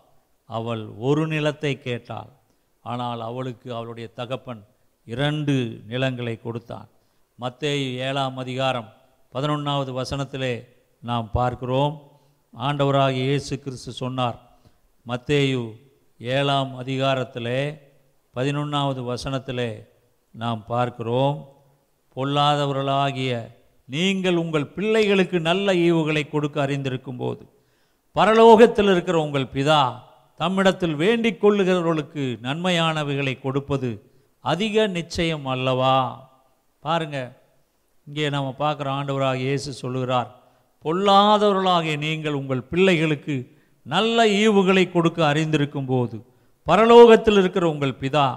அவள் 0.49 0.83
ஒரு 1.07 1.23
நிலத்தை 1.27 1.73
கேட்டாள். 1.87 2.31
ஆனால் 2.83 3.21
அவளுக்கு 3.29 3.67
அவளுடைய 3.75 4.07
தகப்பன் 4.19 4.61
இரண்டு 5.07 5.53
நிலங்களை 5.91 6.35
கொடுத்தான். 6.39 6.89
மத்தேயு 7.39 7.87
ஏழாம் 8.07 8.37
அதிகாரம் 8.37 8.89
பதினொன்றாவது 9.33 9.91
வசனத்திலே 10.01 10.53
நாம் 11.03 11.29
பார்க்கிறோம். 11.33 11.95
ஆண்டவராகி 12.53 13.21
இயேசு 13.29 13.53
கிறிஸ்து 13.59 13.91
சொன்னார் 14.01 14.37
மத்தேயு 15.05 15.63
ஏழாம் 16.19 16.71
அதிகாரத்திலே 16.81 17.61
பதினொன்றாவது 18.35 19.03
வசனத்திலே 19.03 19.85
நாம் 20.31 20.65
பார்க்கிறோம் 20.67 21.47
பொல்லாதவர்களாகிய 22.15 23.51
நீங்கள் 23.85 24.35
உங்கள் 24.35 24.67
பிள்ளைகளுக்கு 24.67 25.39
நல்ல 25.39 25.73
ஈவுகளை 25.73 26.29
கொடுக்க 26.29 26.61
அறிந்திருக்கும் 26.61 27.17
போது 27.17 27.47
பரலோகத்தில் 28.15 28.89
இருக்கிற 28.89 29.21
உங்கள் 29.21 29.45
பிதா 29.45 30.09
தம்மிடத்தில் 30.39 30.95
வேண்டிக் 30.95 31.39
கொள்ளுகிறவர்களுக்கு 31.39 32.37
நன்மையானவைகளை 32.41 33.39
கொடுப்பது 33.39 34.03
அதிக 34.41 34.87
நிச்சயம் 34.87 35.45
அல்லவா? 35.45 36.25
பாருங்க 36.83 37.31
இங்கே 38.07 38.29
நம்ம 38.29 38.55
பார்க்குற 38.59 38.87
ஆண்டவராக 38.89 39.35
இயேசு 39.35 39.73
சொல்லுகிறார் 39.73 40.29
பொல்லாதவர்களாகிய 40.85 41.97
நீங்கள் 41.97 42.33
உங்கள் 42.33 42.61
பிள்ளைகளுக்கு 42.61 43.55
நல்ல 43.83 44.27
ஈவுகளை 44.27 44.91
கொடுக்க 44.91 45.25
அறிந்திருக்கும் 45.27 45.85
போது 45.85 46.32
பரலோகத்தில் 46.67 47.37
இருக்கிற 47.37 47.69
உங்கள் 47.69 47.99
பிதா 47.99 48.27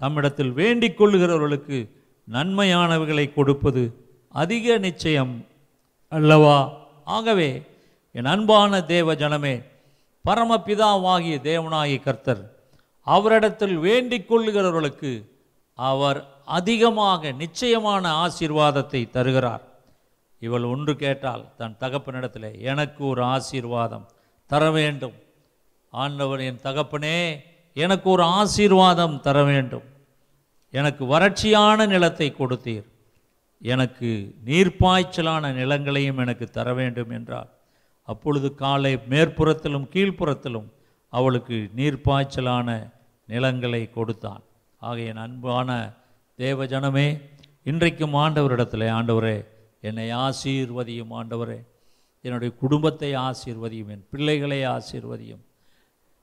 தம்மிடத்தில் 0.00 0.52
வேண்டிக் 0.52 1.00
கொள்ளுகிறவர்களுக்கு 1.00 1.90
நன்மையானவைகளை 2.30 3.34
கொடுப்பது 3.34 3.82
அதிக 4.28 4.78
நிச்சயம் 4.78 5.46
அல்லவா? 6.08 6.58
ஆகவே 7.04 7.62
என் 8.12 8.24
அன்பான 8.24 8.82
தேவ 8.84 9.14
ஜனமே 9.14 9.64
பரமபிதாவாகிய 10.24 11.36
தேவனாகிய 11.50 12.02
கர்த்தர் 12.02 12.42
அவரிடத்தில் 13.06 13.76
வேண்டிக் 13.78 14.28
கொள்ளுகிறவர்களுக்கு 14.30 15.12
அவர் 15.74 16.18
அதிகமாக 16.44 17.32
நிச்சயமான 17.32 18.04
ஆசீர்வாதத்தை 18.24 19.10
தருகிறார். 19.10 19.64
இவள் 20.38 20.62
ஒன்று 20.62 20.96
கேட்டால் 20.96 21.44
தன் 21.56 21.76
தகப்பனிடத்தில் 21.80 22.60
எனக்கு 22.60 23.06
ஒரு 23.06 23.22
ஆசீர்வாதம் 23.22 24.08
தர 24.46 24.70
வேண்டும். 24.70 25.14
ஆண்டவர் 25.90 26.40
என் 26.40 26.60
தகப்பனே 26.62 27.18
எனக்கு 27.76 28.10
ஒரு 28.10 28.22
ஆசீர்வாதம் 28.22 29.20
தர 29.20 29.44
வேண்டும். 29.44 29.86
எனக்கு 30.70 31.04
வறட்சியான 31.04 31.86
நிலத்தை 31.86 32.34
கொடுத்தீர். 32.38 32.86
எனக்கு 33.62 34.10
நீர்ப்பாய்ச்சலான 34.44 35.50
நிலங்களையும் 35.60 36.20
எனக்கு 36.24 36.46
தர 36.46 36.74
வேண்டும் 36.74 37.10
என்றார். 37.10 37.50
அப்பொழுது 38.08 38.48
காலை 38.54 38.92
மேற்புறத்திலும் 39.10 39.86
கீழ்ப்புறத்திலும் 39.94 40.68
அவளுக்கு 41.12 41.56
நீர்ப்பாய்ச்சலான 41.76 42.68
நிலங்களை 43.26 43.82
கொடுத்தான். 43.90 44.42
ஆகைய 44.82 45.14
அன்பான 45.14 45.70
தேவ 46.36 46.64
ஜனமே 46.64 47.06
இன்றைக்கும் 47.64 48.14
ஆண்டவரிடத்தில் 48.14 48.86
ஆண்டவரே 48.98 49.38
என்னை 49.80 50.08
ஆசீர்வதியும் 50.26 51.14
ஆண்டவரே. 51.18 51.60
என்னுடைய 52.24 52.50
குடும்பத்தை 52.60 53.10
ஆசீர்வதியும் 53.28 53.92
என் 53.94 54.06
பிள்ளைகளை 54.10 54.60
ஆசீர்வதியும். 54.66 55.44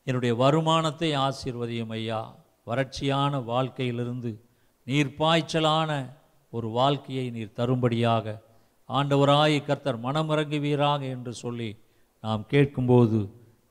என்னுடைய 0.04 0.36
வருமானத்தை 0.36 1.16
ஆசீர்வதியும் 1.18 1.90
ஐயா. 1.90 2.36
வறட்சியான 2.68 3.44
வாழ்க்கையிலிருந்து 3.44 4.44
நீர் 4.84 5.16
பாய்ச்சலான 5.20 6.10
ஒரு 6.50 6.68
வாழ்க்கையை 6.70 7.30
நீர் 7.30 7.56
தரும்படியாக 7.56 8.42
ஆண்டவராய் 8.90 9.66
கர்த்தர் 9.66 10.02
மனமிறங்குவீராக 10.02 11.02
என்று 11.02 11.34
சொல்லி 11.34 11.78
நாம் 12.22 12.46
கேட்கும்போது 12.46 13.30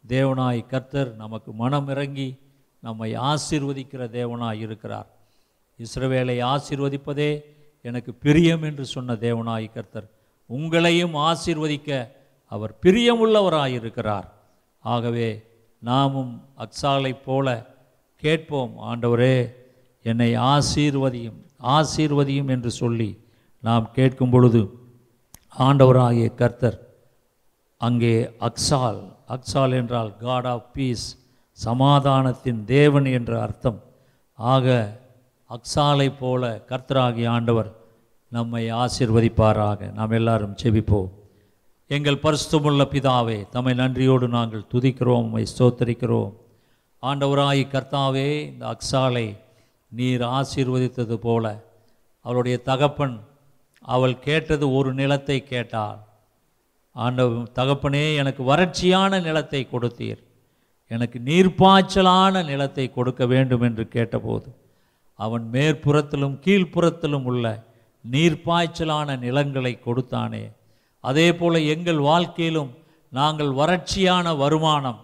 தேவனாய் 0.09 0.67
கர்த்தர் 0.67 1.15
நமக்கு 1.15 1.53
மனமிறங்கி 1.53 2.39
நம்மை 2.81 3.17
ஆசீர்வதிக்கிற 3.17 4.03
தேவனாய் 4.19 4.59
இருக்கிறார். 4.59 5.09
இஸ்ரவேலை 5.79 6.37
ஆசீர்வதிப்பதே 6.45 7.43
எனக்கு 7.81 8.15
பிரியம் 8.15 8.63
என்று 8.63 8.85
சொன்ன 8.85 9.15
தேவனாய் 9.15 9.73
கர்த்தர் 9.73 10.09
உங்களையும் 10.51 11.15
ஆசீர்வதிக்க 11.15 12.09
அவர் 12.47 12.79
பிரியமுள்ளவராயிருக்கிறார். 12.83 14.29
ஆகவே 14.79 15.29
நாமும் 15.83 16.33
அக்ஸாலைப் 16.59 17.25
போல 17.25 17.47
கேட்போம் 18.23 18.75
ஆண்டவரே 18.91 19.37
என்னை 20.03 20.31
ஆசீர்வதியும் 20.53 21.41
ஆசீர்வதியும் 21.77 22.49
என்று 22.49 22.71
சொல்லி 22.71 23.11
நாம் 23.61 23.91
கேட்கும் 23.93 24.31
பொழுது 24.31 24.63
ஆண்டவராகிய 25.59 26.29
கர்த்தர் 26.35 26.79
அங்கே 27.81 28.15
அக்சால் 28.41 29.01
அக்சால் 29.29 29.75
என்றால் 29.81 30.11
காட் 30.17 30.47
ஆஃப் 30.47 30.69
பீஸ் 30.73 31.07
சமாதானத்தின் 31.59 32.61
தேவன் 32.65 33.05
என்ற 33.05 33.33
அர்த்தம். 33.43 33.81
ஆக 34.39 34.67
அக்சாலை 35.51 36.09
போல 36.19 36.43
கர்த்தராகிய 36.69 37.29
ஆண்டவர் 37.29 37.71
நம்மை 38.33 38.63
ஆசீர்வதிப்பாராக. 38.73 39.81
நாம் 39.93 40.11
எல்லாரும் 40.11 40.55
செபிப்போம் 40.63 41.11
எங்கள் 41.95 42.21
பரிசுத்தமுள்ள 42.25 42.83
பிதாவே 42.93 43.37
தம்மை 43.53 43.73
நன்றியோடு 43.81 44.27
நாங்கள் 44.35 44.69
துதிக்கிறோம் 44.73 45.25
உம்மை 45.27 45.43
ஸ்தோத்தரிக்கிறோம். 45.53 46.31
ஆண்டவராய் 47.03 47.63
கர்த்தாவே 47.73 48.29
இந்த 48.51 48.65
அக்ஸாலை 48.73 49.25
நீர் 49.93 50.23
ஆசீர்வதித்தது 50.39 51.17
போல 51.25 51.45
அவளுடைய 52.25 52.57
தகப்பன் 52.69 53.17
அவள் 53.95 54.17
கேட்டது 54.29 54.65
ஒரு 54.79 54.93
நிலத்தை 55.01 55.39
கேட்டாள். 55.53 55.99
ஆண்ட 56.97 57.27
தகப்பனே 57.61 58.05
எனக்கு 58.23 58.45
வறட்சியான 58.53 59.21
நிலத்தை 59.27 59.63
கொடுத்தீர். 59.75 60.23
எனக்கு 60.91 61.21
நீர்ப்பாய்ச்சலான 61.29 62.45
நிலத்தை 62.53 62.89
கொடுக்க 62.97 63.23
வேண்டும் 63.35 63.67
என்று 63.71 63.87
கேட்டபோது 63.97 64.51
அவன் 65.19 65.45
மேற்புறத்திலும் 65.55 66.41
கீழ்ப்புறத்திலும் 66.47 67.29
உள்ள 67.33 67.47
நீர்ப்பாய்ச்சலான 68.05 69.19
நிலங்களை 69.27 69.77
கொடுத்தானே. 69.87 70.45
அதே 71.05 71.35
போல் 71.35 71.55
எங்கள் 71.55 71.99
வாழ்க்கையிலும் 71.99 72.75
நாங்கள் 73.09 73.53
வறட்சியான 73.53 74.37
வருமானம் 74.37 74.99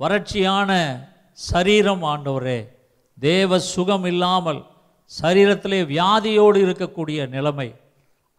வறட்சியான 0.00 0.70
சரீரம் 1.32 2.02
ஆண்டவரே 2.02 2.68
தேவ 3.18 3.58
சுகம் 3.58 4.04
இல்லாமல் 4.04 4.64
சரீரத்திலே 5.22 5.86
வியாதியோடு 5.86 6.58
இருக்கக்கூடிய 6.66 7.28
நிலைமை. 7.28 7.74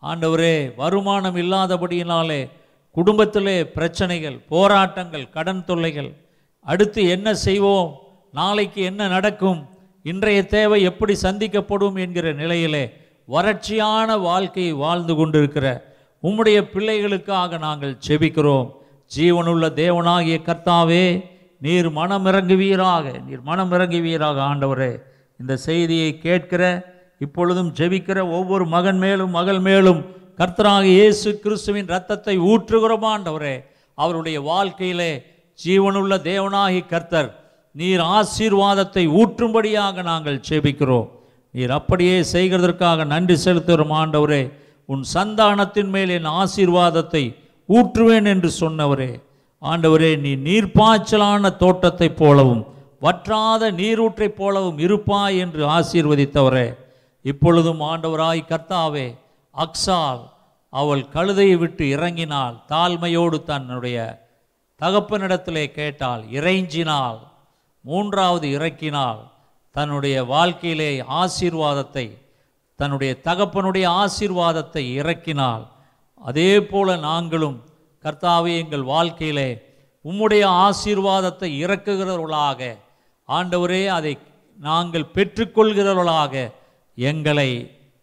ஆண்டவரே 0.04 0.74
வருமானம் 0.76 1.36
இல்லாதபடியினாலே 1.36 2.50
குடும்பத்திலே 2.92 3.64
பிரச்சனைகள் 3.64 4.46
போராட்டங்கள் 4.48 5.30
கடன் 5.30 5.66
தொல்லைகள் 5.66 6.16
அடுத்து 6.62 7.08
என்ன 7.10 7.34
செய்வோம் 7.34 7.94
நாளைக்கு 8.32 8.84
என்ன 8.84 9.08
நடக்கும் 9.08 9.68
இன்றைய 10.04 10.46
தேவை 10.46 10.82
எப்படி 10.82 11.14
சந்திக்கப்படும் 11.14 11.96
என்கிற 11.96 12.34
நிலையிலே 12.34 12.94
வறட்சியான 13.30 14.18
வாழ்க்கையை 14.18 14.72
வாழ்ந்து 14.74 15.16
கொண்டிருக்கிற 15.16 15.93
உம்முடைய 16.28 16.58
பிள்ளைகளுக்காக 16.74 17.58
நாங்கள் 17.66 17.94
செபிக்கிறோம். 18.08 18.68
ஜீவனுள்ள 19.12 19.66
தேவனாகிய 19.82 20.38
கர்த்தாவே 20.48 21.06
நீர் 21.66 21.90
மனம் 21.98 22.26
இறங்குவீராக 22.30 23.06
நீர் 23.28 23.44
மனம் 23.50 23.72
இறங்குவீராக 23.78 24.38
ஆண்டவரே. 24.52 24.92
இந்த 25.40 25.54
செய்தியை 25.68 26.10
கேட்கிற 26.26 26.64
இப்பொழுதும் 27.26 27.70
ஜெபிக்கிற 27.80 28.20
ஒவ்வொரு 28.38 28.66
மகன் 28.76 29.00
மேலும் 29.04 29.36
மகள் 29.38 29.62
மேலும் 29.68 30.02
கர்த்தராக 30.40 30.86
இயேசு 30.98 31.30
கிறிஸ்துவின் 31.44 31.92
ரத்தத்தை 31.94 32.36
ஊற்றுகிறோம் 32.52 33.06
ஆண்டவரே. 33.14 33.56
அவருடைய 33.98 34.38
வாழ்க்கையிலே 34.52 35.12
ஜீவனுள்ள 35.60 36.14
தேவனாகி 36.32 36.82
கர்த்தர் 36.94 37.30
நீர் 37.76 38.04
ஆசீர்வாதத்தை 38.16 39.04
ஊற்றும்படியாக 39.20 40.04
நாங்கள் 40.12 40.44
செபிக்கிறோம். 40.50 41.08
நீர் 41.54 41.74
அப்படியே 41.80 42.18
செய்கிறதற்காக 42.34 43.06
நன்றி 43.14 43.36
செலுத்துகிறோம் 43.46 43.96
ஆண்டவரே. 44.02 44.44
உன் 44.86 45.04
சந்தானத்தின் 45.14 45.90
மேல் 45.90 46.10
என் 46.10 46.26
ஆசீர்வாதத்தை 46.26 47.36
ஊற்றுவேன் 47.70 48.26
என்று 48.26 48.52
சொன்னவரே. 48.60 49.22
ஆண்டவரே 49.62 50.20
நீ 50.20 50.36
நீர்ப்பாய்ச்சலான 50.36 51.56
தோட்டத்தைப் 51.56 52.18
போலவும் 52.18 52.64
வற்றாத 53.00 53.72
நீரூற்றைப் 53.72 54.36
போலவும் 54.36 54.78
இருப்பாய் 54.78 55.38
என்று 55.38 55.68
ஆசீர்வதித்தவரே. 55.68 56.76
இப்பொழுதும் 57.22 57.82
ஆண்டவராய் 57.82 58.50
கர்த்தாவே 58.50 59.18
அக்சால் 59.56 60.22
அவள் 60.70 61.06
கழுதையை 61.14 61.58
விட்டு 61.58 61.86
இறங்கினாள் 61.86 62.56
தாழ்மையோடு 62.70 63.44
தன்னுடைய 63.44 63.98
தகப்பனிடத்திலே 64.82 65.66
கேட்டால் 65.72 66.24
இறைஞ்சினாள் 66.24 67.20
மூன்றாவது 67.82 68.52
இறக்கினால் 68.52 69.32
தன்னுடைய 69.72 70.24
வாழ்க்கையிலே 70.24 71.02
ஆசீர்வாதத்தை 71.02 72.18
தன்னுடைய 72.76 73.20
தகப்பனுடைய 73.24 73.88
ஆசீர்வாதத்தை 74.04 74.84
இறக்கினால் 74.94 75.64
அதே 76.22 76.62
போல 76.62 76.96
நாங்களும் 76.96 77.58
கர்த்தாவே 78.04 78.54
எங்கள் 78.64 78.84
வாழ்க்கையிலே 78.84 79.50
உம்முடைய 80.06 80.46
ஆசீர்வாதத்தை 80.66 81.50
இறக்குகிறவர்களாக 81.64 82.78
ஆண்டவரே 83.30 83.86
அதை 83.86 84.18
நாங்கள் 84.58 85.12
பெற்றுக்கொள்கிறவர்களாக 85.14 86.52
எங்களை 86.96 87.50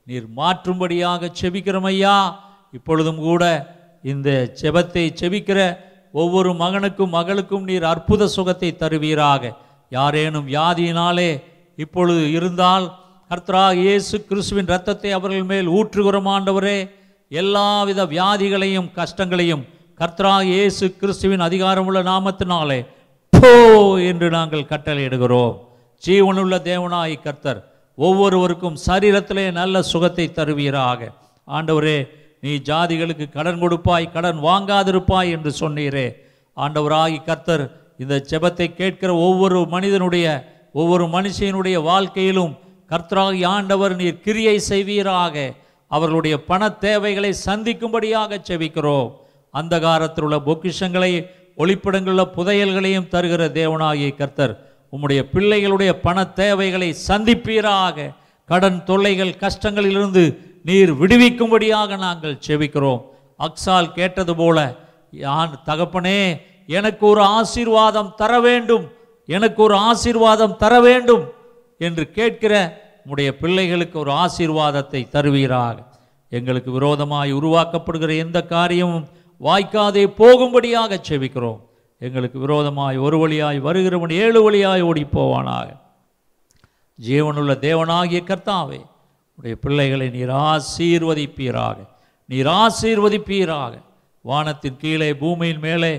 நீர் 0.07 0.29
மாற்றும்படியாக 0.37 1.31
செபிக்கிறமையா 1.41 2.35
இப்பொழுதும் 2.73 3.19
கூட 3.19 3.43
இந்த 4.03 4.53
செபத்தை 4.63 5.05
செபிக்கிற 5.21 5.59
ஒவ்வொரு 6.13 6.53
மகனுக்கும் 6.53 7.15
மகளுக்கும் 7.15 7.63
நீர் 7.63 7.83
அற்புத 7.83 8.27
சுகத்தை 8.27 8.77
தருவீராக. 8.77 9.53
யாரேனும் 9.91 10.49
வியாதியினாலே 10.49 11.31
இப்பொழுது 11.77 12.31
இருந்தால் 12.31 12.87
கர்த்தராக 13.31 13.75
இயேசு 13.87 14.17
கிறிஸ்துவின் 14.29 14.71
ரத்தத்தை 14.73 15.11
அவர்கள் 15.17 15.45
மேல் 15.51 15.69
ஊற்றுகிறோம் 15.79 16.29
ஆண்டவரே. 16.37 16.79
எல்லாவித 17.31 18.05
வியாதிகளையும் 18.13 18.89
கஷ்டங்களையும் 18.97 19.63
கர்த்தராக 20.01 20.49
இயேசு 20.55 20.85
கிறிஸ்துவின் 21.01 21.45
அதிகாரமுள்ள 21.47 22.01
நாமத்தினாலே 22.09 22.79
போ 23.33 23.51
என்று 24.11 24.29
நாங்கள் 24.37 24.65
கட்டளையிடுகிறோம். 24.73 25.53
ஜீவனுள்ள 26.03 26.57
தேவனாய் 26.71 27.15
கர்த்தர் 27.27 27.61
ஒவ்வொருவருக்கும் 27.99 28.81
சரீரத்திலே 28.87 29.45
நல்ல 29.61 29.83
சுகத்தை 29.93 30.27
தருவீராக. 30.39 31.11
ஆண்டவரே 31.49 31.99
நீ 32.47 32.55
ஜாதிகளுக்கு 32.71 33.29
கடன் 33.37 33.61
கொடுப்பாய் 33.63 34.13
கடன் 34.17 34.41
வாங்காதிருப்பாய் 34.49 35.31
என்று 35.37 35.53
சொன்னீரே. 35.61 36.07
ஆண்டவராகி 36.57 37.21
கர்த்தர் 37.31 37.65
இந்த 38.03 38.19
ஜெபத்தை 38.33 38.69
கேட்கிற 38.81 39.13
ஒவ்வொரு 39.29 39.61
மனிதனுடைய 39.77 40.27
ஒவ்வொரு 40.81 41.07
மனுஷனுடைய 41.15 41.77
வாழ்க்கையிலும் 41.91 42.53
கர்த்தராகி 42.91 43.47
ஆண்டவர் 43.47 43.97
நீர் 43.97 44.21
கிரியை 44.21 44.59
செய்வீராக. 44.59 45.53
அவர்களுடைய 45.89 46.45
பண 46.45 46.69
தேவைகளை 46.71 47.35
சந்திக்கும்படியாக 47.47 48.39
அந்த 49.51 49.81
காலத்தில் 49.81 50.25
உள்ள 50.25 50.37
பொக்கிஷங்களை 50.37 51.13
ஒளிப்படங்களுள்ள 51.59 52.23
புதையல்களையும் 52.37 53.09
தருகிற 53.11 53.43
தேவனாகிய 53.61 54.17
கர்த்தர் 54.17 54.53
உம்முடைய 54.93 55.21
பிள்ளைகளுடைய 55.35 55.93
பண 55.93 56.25
தேவைகளை 56.25 56.95
சந்திப்பீராக. 57.09 58.15
கடன் 58.45 58.85
தொல்லைகள் 58.85 59.35
கஷ்டங்களிலிருந்து 59.41 60.25
நீர் 60.65 60.93
விடுவிக்கும்படியாக 60.93 61.99
நாங்கள் 61.99 62.39
செவிக்கிறோம் 62.47 63.03
அக்ஸால் 63.39 63.93
கேட்டது 63.93 64.37
போல 64.37 64.75
யான் 65.11 65.61
தகப்பனே 65.67 66.41
எனக்கு 66.67 67.07
ஒரு 67.07 67.23
ஆசீர்வாதம் 67.23 68.15
தர 68.17 68.41
வேண்டும். 68.41 68.91
எனக்கு 69.27 69.63
ஒரு 69.63 69.75
ஆசீர்வாதம் 69.75 70.57
தர 70.57 70.81
வேண்டும். 70.81 71.25
என்று 71.87 72.05
கேட்கிற 72.17 72.55
உம்முடைய 73.05 73.31
பிள்ளைகளுக்கு 73.43 73.97
ஒரு 73.99 74.13
ஆசீர்வாதத்தை 74.25 75.01
தருவீராக. 75.09 75.77
எங்களுக்கு 76.29 76.71
விரோதமாய் 76.71 77.35
உருவாக்கப்படுகிற 77.35 78.11
எந்த 78.17 78.39
காரியமும் 78.43 79.07
வாய்க்காதே 79.41 80.05
போகும்படியாக 80.21 81.01
செவிக்கிறோம் 81.09 81.61
எங்களுக்கு 81.99 82.39
விரோதமாய் 82.39 82.97
ஒரு 82.97 83.19
வழியாய் 83.19 83.59
வருகிறவன் 83.61 84.13
ஏழு 84.13 84.41
வழியாய் 84.43 84.83
ஓடிப்போவானாக. 84.83 85.69
ஜீவனுள்ள 86.99 87.53
தேவனாகிய 87.67 88.21
கர்த்தாவே 88.31 88.81
உடைய 89.39 89.57
பிள்ளைகளை 89.61 90.09
நீர் 90.09 90.33
ஆசீர்வதிப்பீராக. 90.51 91.79
நீர் 92.29 92.51
ஆசீர்வதிப்பீராக. 92.63 93.73
வானத்தின் 94.25 94.77
கீழே 94.77 95.15
பூமியின் 95.15 95.59
மேலே 95.59 95.93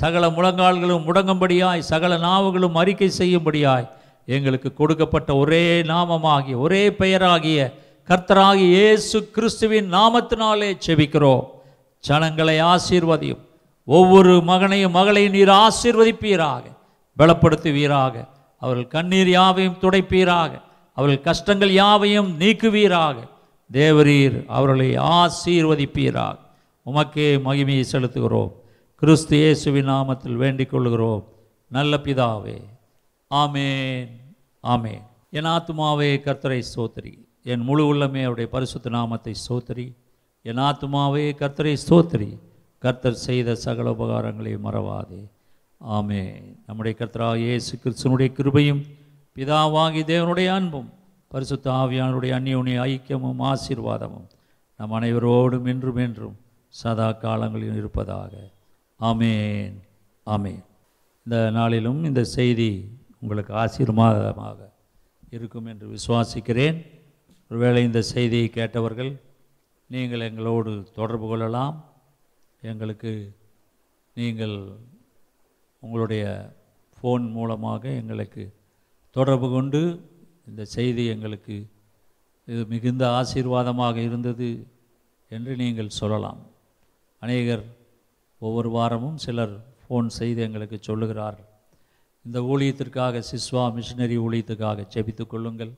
சகல 0.00 0.24
முழங்கால்களும் 0.28 1.06
முடங்கும்படியாய் 1.08 1.88
சகல 1.92 2.16
நாவுகளும் 2.16 2.74
அறிக்கை 2.74 3.10
செய்யும்படியாய் 3.18 3.86
எங்களுக்கு 4.26 4.74
கொடுக்கப்பட்ட 4.74 5.34
ஒரே 5.34 5.82
நாமமாகிய 5.82 6.56
ஒரே 6.56 6.88
பெயராகிய 6.88 7.72
கர்த்தராகிய 8.08 8.54
இயேசு 8.54 9.30
கிறிஸ்துவின் 9.30 9.92
நாமத்தினாலே 9.92 10.78
செபிக்கிறோம். 10.86 11.44
ஜனங்களை 12.00 12.60
ஆசீர்வதியும். 12.60 13.40
ஒவ்வொரு 13.84 14.40
மகனையும் 14.40 14.92
மகளையும் 14.92 15.32
நீர் 15.32 15.48
ஆசீர்வதிப்பீராக. 15.48 16.62
பலப்படுத்துவீராக. 17.18 18.28
அவர்கள் 18.58 18.86
கண்ணீர் 18.86 19.28
யாவையும் 19.28 19.76
துடைப்பீராக. 19.80 20.60
அவர்கள் 20.92 21.20
கஷ்டங்கள் 21.20 21.72
யாவையும் 21.72 22.40
நீக்குவீராக. 22.40 23.16
தேவரீர் 23.72 24.44
அவர்களை 24.46 24.98
ஆசீர்வதிப்பீராக. 24.98 26.36
உமக்கே 26.86 27.40
மகிமையை 27.44 27.84
செலுத்துகிறோம். 27.92 28.52
கிறிஸ்து 28.96 29.36
இயேசுவின் 29.36 29.88
நாமத்தில் 29.88 30.32
வேண்டிக் 30.32 30.70
கொள்கிறோம் 30.70 31.24
நல்ல 31.68 32.00
பிதாவே. 32.04 32.60
ஆமேன். 33.30 34.08
ஆமேன். 34.62 35.02
என் 35.30 35.44
ஆத்மாவே 35.44 36.10
கர்த்தரை 36.24 36.62
ஸ்தோத்திரி. 36.74 37.18
என் 37.42 37.60
முழு 37.60 37.94
உள்ளமே 37.94 38.20
அவருடைய 38.20 38.50
பரிசுத்த 38.50 38.88
நாமத்தை 38.88 39.34
ஸ்தோத்திரி. 39.48 39.92
என் 40.42 40.56
ஆத்மாவே 40.56 41.32
கர்த்தரை 41.40 41.76
ஸ்தோத்திரி. 41.88 42.38
கர்த்தர் 42.78 43.14
செய்த 43.14 43.54
சகல 43.54 43.90
உபகாரங்களை 43.90 44.58
மறவாதே. 44.64 45.28
ஆமே 45.88 46.42
நம்முடைய 46.66 46.98
கர்த்தரா 46.98 47.36
இயேசு 47.36 47.78
கிறிஸ்துவனுடைய 47.84 48.30
கிருபையும் 48.32 48.82
பிதாவாகி 49.36 50.02
தேவனுடைய 50.02 50.48
அன்பும் 50.48 50.92
பரிசுத்த 51.28 51.70
ஆவியானுடைய 51.70 52.32
அந்நியுடைய 52.38 52.78
ஐக்கியமும் 52.82 53.40
ஆசீர்வாதமும் 53.40 54.28
நம் 54.76 54.92
அனைவரோடும் 54.92 55.66
என்றும் 55.66 55.96
என்றும் 55.96 56.36
சதா 56.68 57.12
காலங்களில் 57.12 57.76
இருப்பதாக. 57.76 58.30
ஆமேன். 59.00 59.74
ஆமேன். 60.26 60.62
இந்த 61.24 61.50
நாளிலும் 61.50 62.04
இந்த 62.04 62.24
செய்தி 62.24 62.95
உங்களுக்கு 63.26 63.52
ஆசீர்வாதமாக 63.62 64.58
இருக்கும் 65.36 65.68
என்று 65.72 65.86
விசுவாசிக்கிறேன். 65.94 66.76
ஒருவேளை 67.50 67.80
இந்த 67.86 68.00
செய்தியை 68.14 68.48
கேட்டவர்கள் 68.56 69.10
நீங்கள் 69.90 70.26
எங்களோடு 70.28 70.72
தொடர்பு 70.98 71.26
கொள்ளலாம். 71.30 71.76
எங்களுக்கு 72.72 73.12
நீங்கள் 74.16 74.54
உங்களுடைய 75.82 76.24
ஃபோன் 76.98 77.24
மூலமாக 77.36 77.82
எங்களுக்கு 78.00 78.44
தொடர்பு 79.16 79.48
கொண்டு 79.56 79.80
இந்த 80.48 80.62
செய்தி 80.76 81.04
எங்களுக்கு 81.14 81.56
இது 82.48 82.62
மிகுந்த 82.74 83.04
ஆசீர்வாதமாக 83.18 83.96
இருந்தது 84.08 84.48
என்று 85.30 85.52
நீங்கள் 85.62 85.96
சொல்லலாம். 86.00 86.40
அநேகர் 87.22 87.64
ஒவ்வொரு 88.40 88.70
வாரமும் 88.78 89.20
சிலர் 89.26 89.54
ஃபோன் 89.82 90.08
செய்து 90.20 90.40
எங்களுக்கு 90.46 90.78
சொல்லுகிறார்கள். 90.88 91.50
இந்த 92.26 92.38
ஊழியத்திற்காக 92.40 93.22
சிஸ்வா 93.30 93.64
மிஷினரி 93.76 94.16
ஊழியத்துக்காக 94.18 94.84
செபித்து 94.94 95.26
கொள்ளுங்கள். 95.26 95.72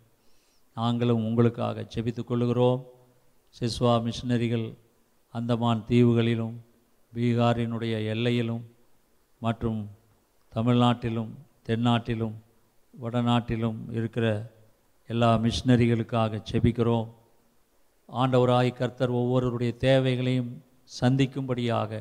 நாங்களும் 0.77 1.25
உங்களுக்காக 1.25 1.87
செபித்து 1.95 2.23
கொள்ளுகிறோம். 2.25 2.81
சிஸ்வா 3.55 3.95
மிஷினரிகள் 4.07 4.67
அந்தமான் 5.35 5.83
தீவுகளிலும் 5.89 6.57
பீகாரினுடைய 7.13 7.95
எல்லையிலும் 8.15 8.65
மற்றும் 9.39 9.81
தமிழ்நாட்டிலும் 10.53 11.33
தென்னாட்டிலும் 11.67 12.37
வடநாட்டிலும் 12.95 13.79
இருக்கிற 13.91 14.27
எல்லா 15.11 15.31
மிஷினரிகளுக்காக 15.45 16.41
செபிக்கிறோம் 16.51 17.09
ஆண்டவராய் 18.09 18.71
கர்த்தர் 18.71 19.11
ஒவ்வொருவருடைய 19.11 19.73
தேவைகளையும் 19.77 20.51
சந்திக்கும்படியாக 21.01 22.01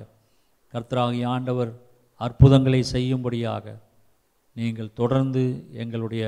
கர்த்தராகி 0.74 1.22
ஆண்டவர் 1.26 1.72
அற்புதங்களை 2.22 2.84
செய்யும்படியாக 2.84 3.66
நீங்கள் 4.58 4.93
தொடர்ந்து 4.93 5.41
எங்களுடைய 5.82 6.24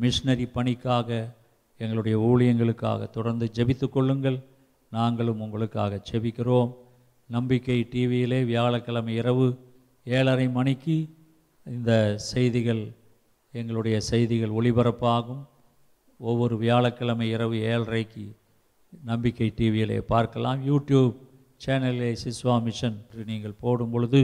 மிஷினரி 0.00 0.46
பணிக்காக 0.56 1.08
எங்களுடைய 1.76 2.16
ஊழியங்களுக்காக 2.28 3.10
தொடர்ந்து 3.10 3.50
ஜெபித்து 3.54 3.88
கொள்ளுங்கள். 3.88 4.38
நாங்களும் 4.90 5.40
உங்களுக்காக 5.40 6.00
ஜெபிக்கிறோம். 6.10 6.70
நம்பிக்கை 7.26 7.88
டிவியிலே 7.92 8.44
வியாழக்கிழமை 8.44 9.14
இரவு 9.14 9.46
ஏழரை 10.04 10.46
மணிக்கு 10.48 10.96
இந்த 11.64 11.90
செய்திகள் 12.32 12.84
எங்களுடைய 13.52 14.00
செய்திகள் 14.00 14.56
ஒளிபரப்பாகும். 14.58 15.44
ஒவ்வொரு 16.18 16.56
வியாழக்கிழமை 16.56 17.28
இரவு 17.30 17.56
ஏழரைக்கு 17.74 18.26
நம்பிக்கை 19.04 19.52
டிவியிலே 19.56 19.98
பார்க்கலாம். 20.14 20.60
யூடியூப் 20.70 21.14
சேனலிலே 21.66 22.16
சிஸ்வா 22.24 22.62
மிஷன் 22.62 22.98
நீங்கள் 23.26 23.60
போடும் 23.60 23.90
பொழுது 23.90 24.20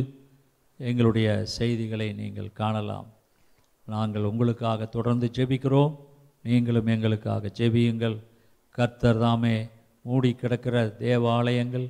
எங்களுடைய 0.77 1.45
செய்திகளை 1.45 2.13
நீங்கள் 2.13 2.53
காணலாம். 2.53 3.09
நாங்கள் 3.93 4.29
உங்களுக்காக 4.31 4.87
தொடர்ந்து 4.97 5.27
ஜெபிக்கிறோம். 5.39 5.95
நீங்களும் 6.45 6.91
எங்களுக்காக 6.95 7.53
ஜெபியுங்கள். 7.59 8.17
கர்த்தர் 8.77 9.23
தாமே 9.23 9.57
மூடி 10.05 10.31
கிடக்கிற 10.35 10.77
தேவாலயங்கள் 11.05 11.87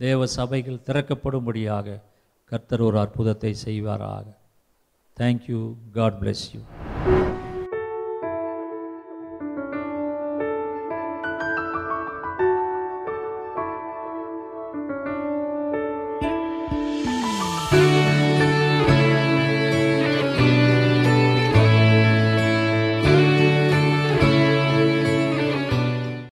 தேவ 0.00 0.26
சபைகள் 0.36 0.84
திறக்கப்படும்படியாக 0.86 1.96
கர்த்தர் 2.50 2.86
ஒரு 2.88 2.98
அற்புதத்தை 3.04 3.52
செய்வாராக. 3.64 4.26
Thank you 5.16 5.60
God 5.98 6.18
bless 6.20 6.46
you 6.52 6.62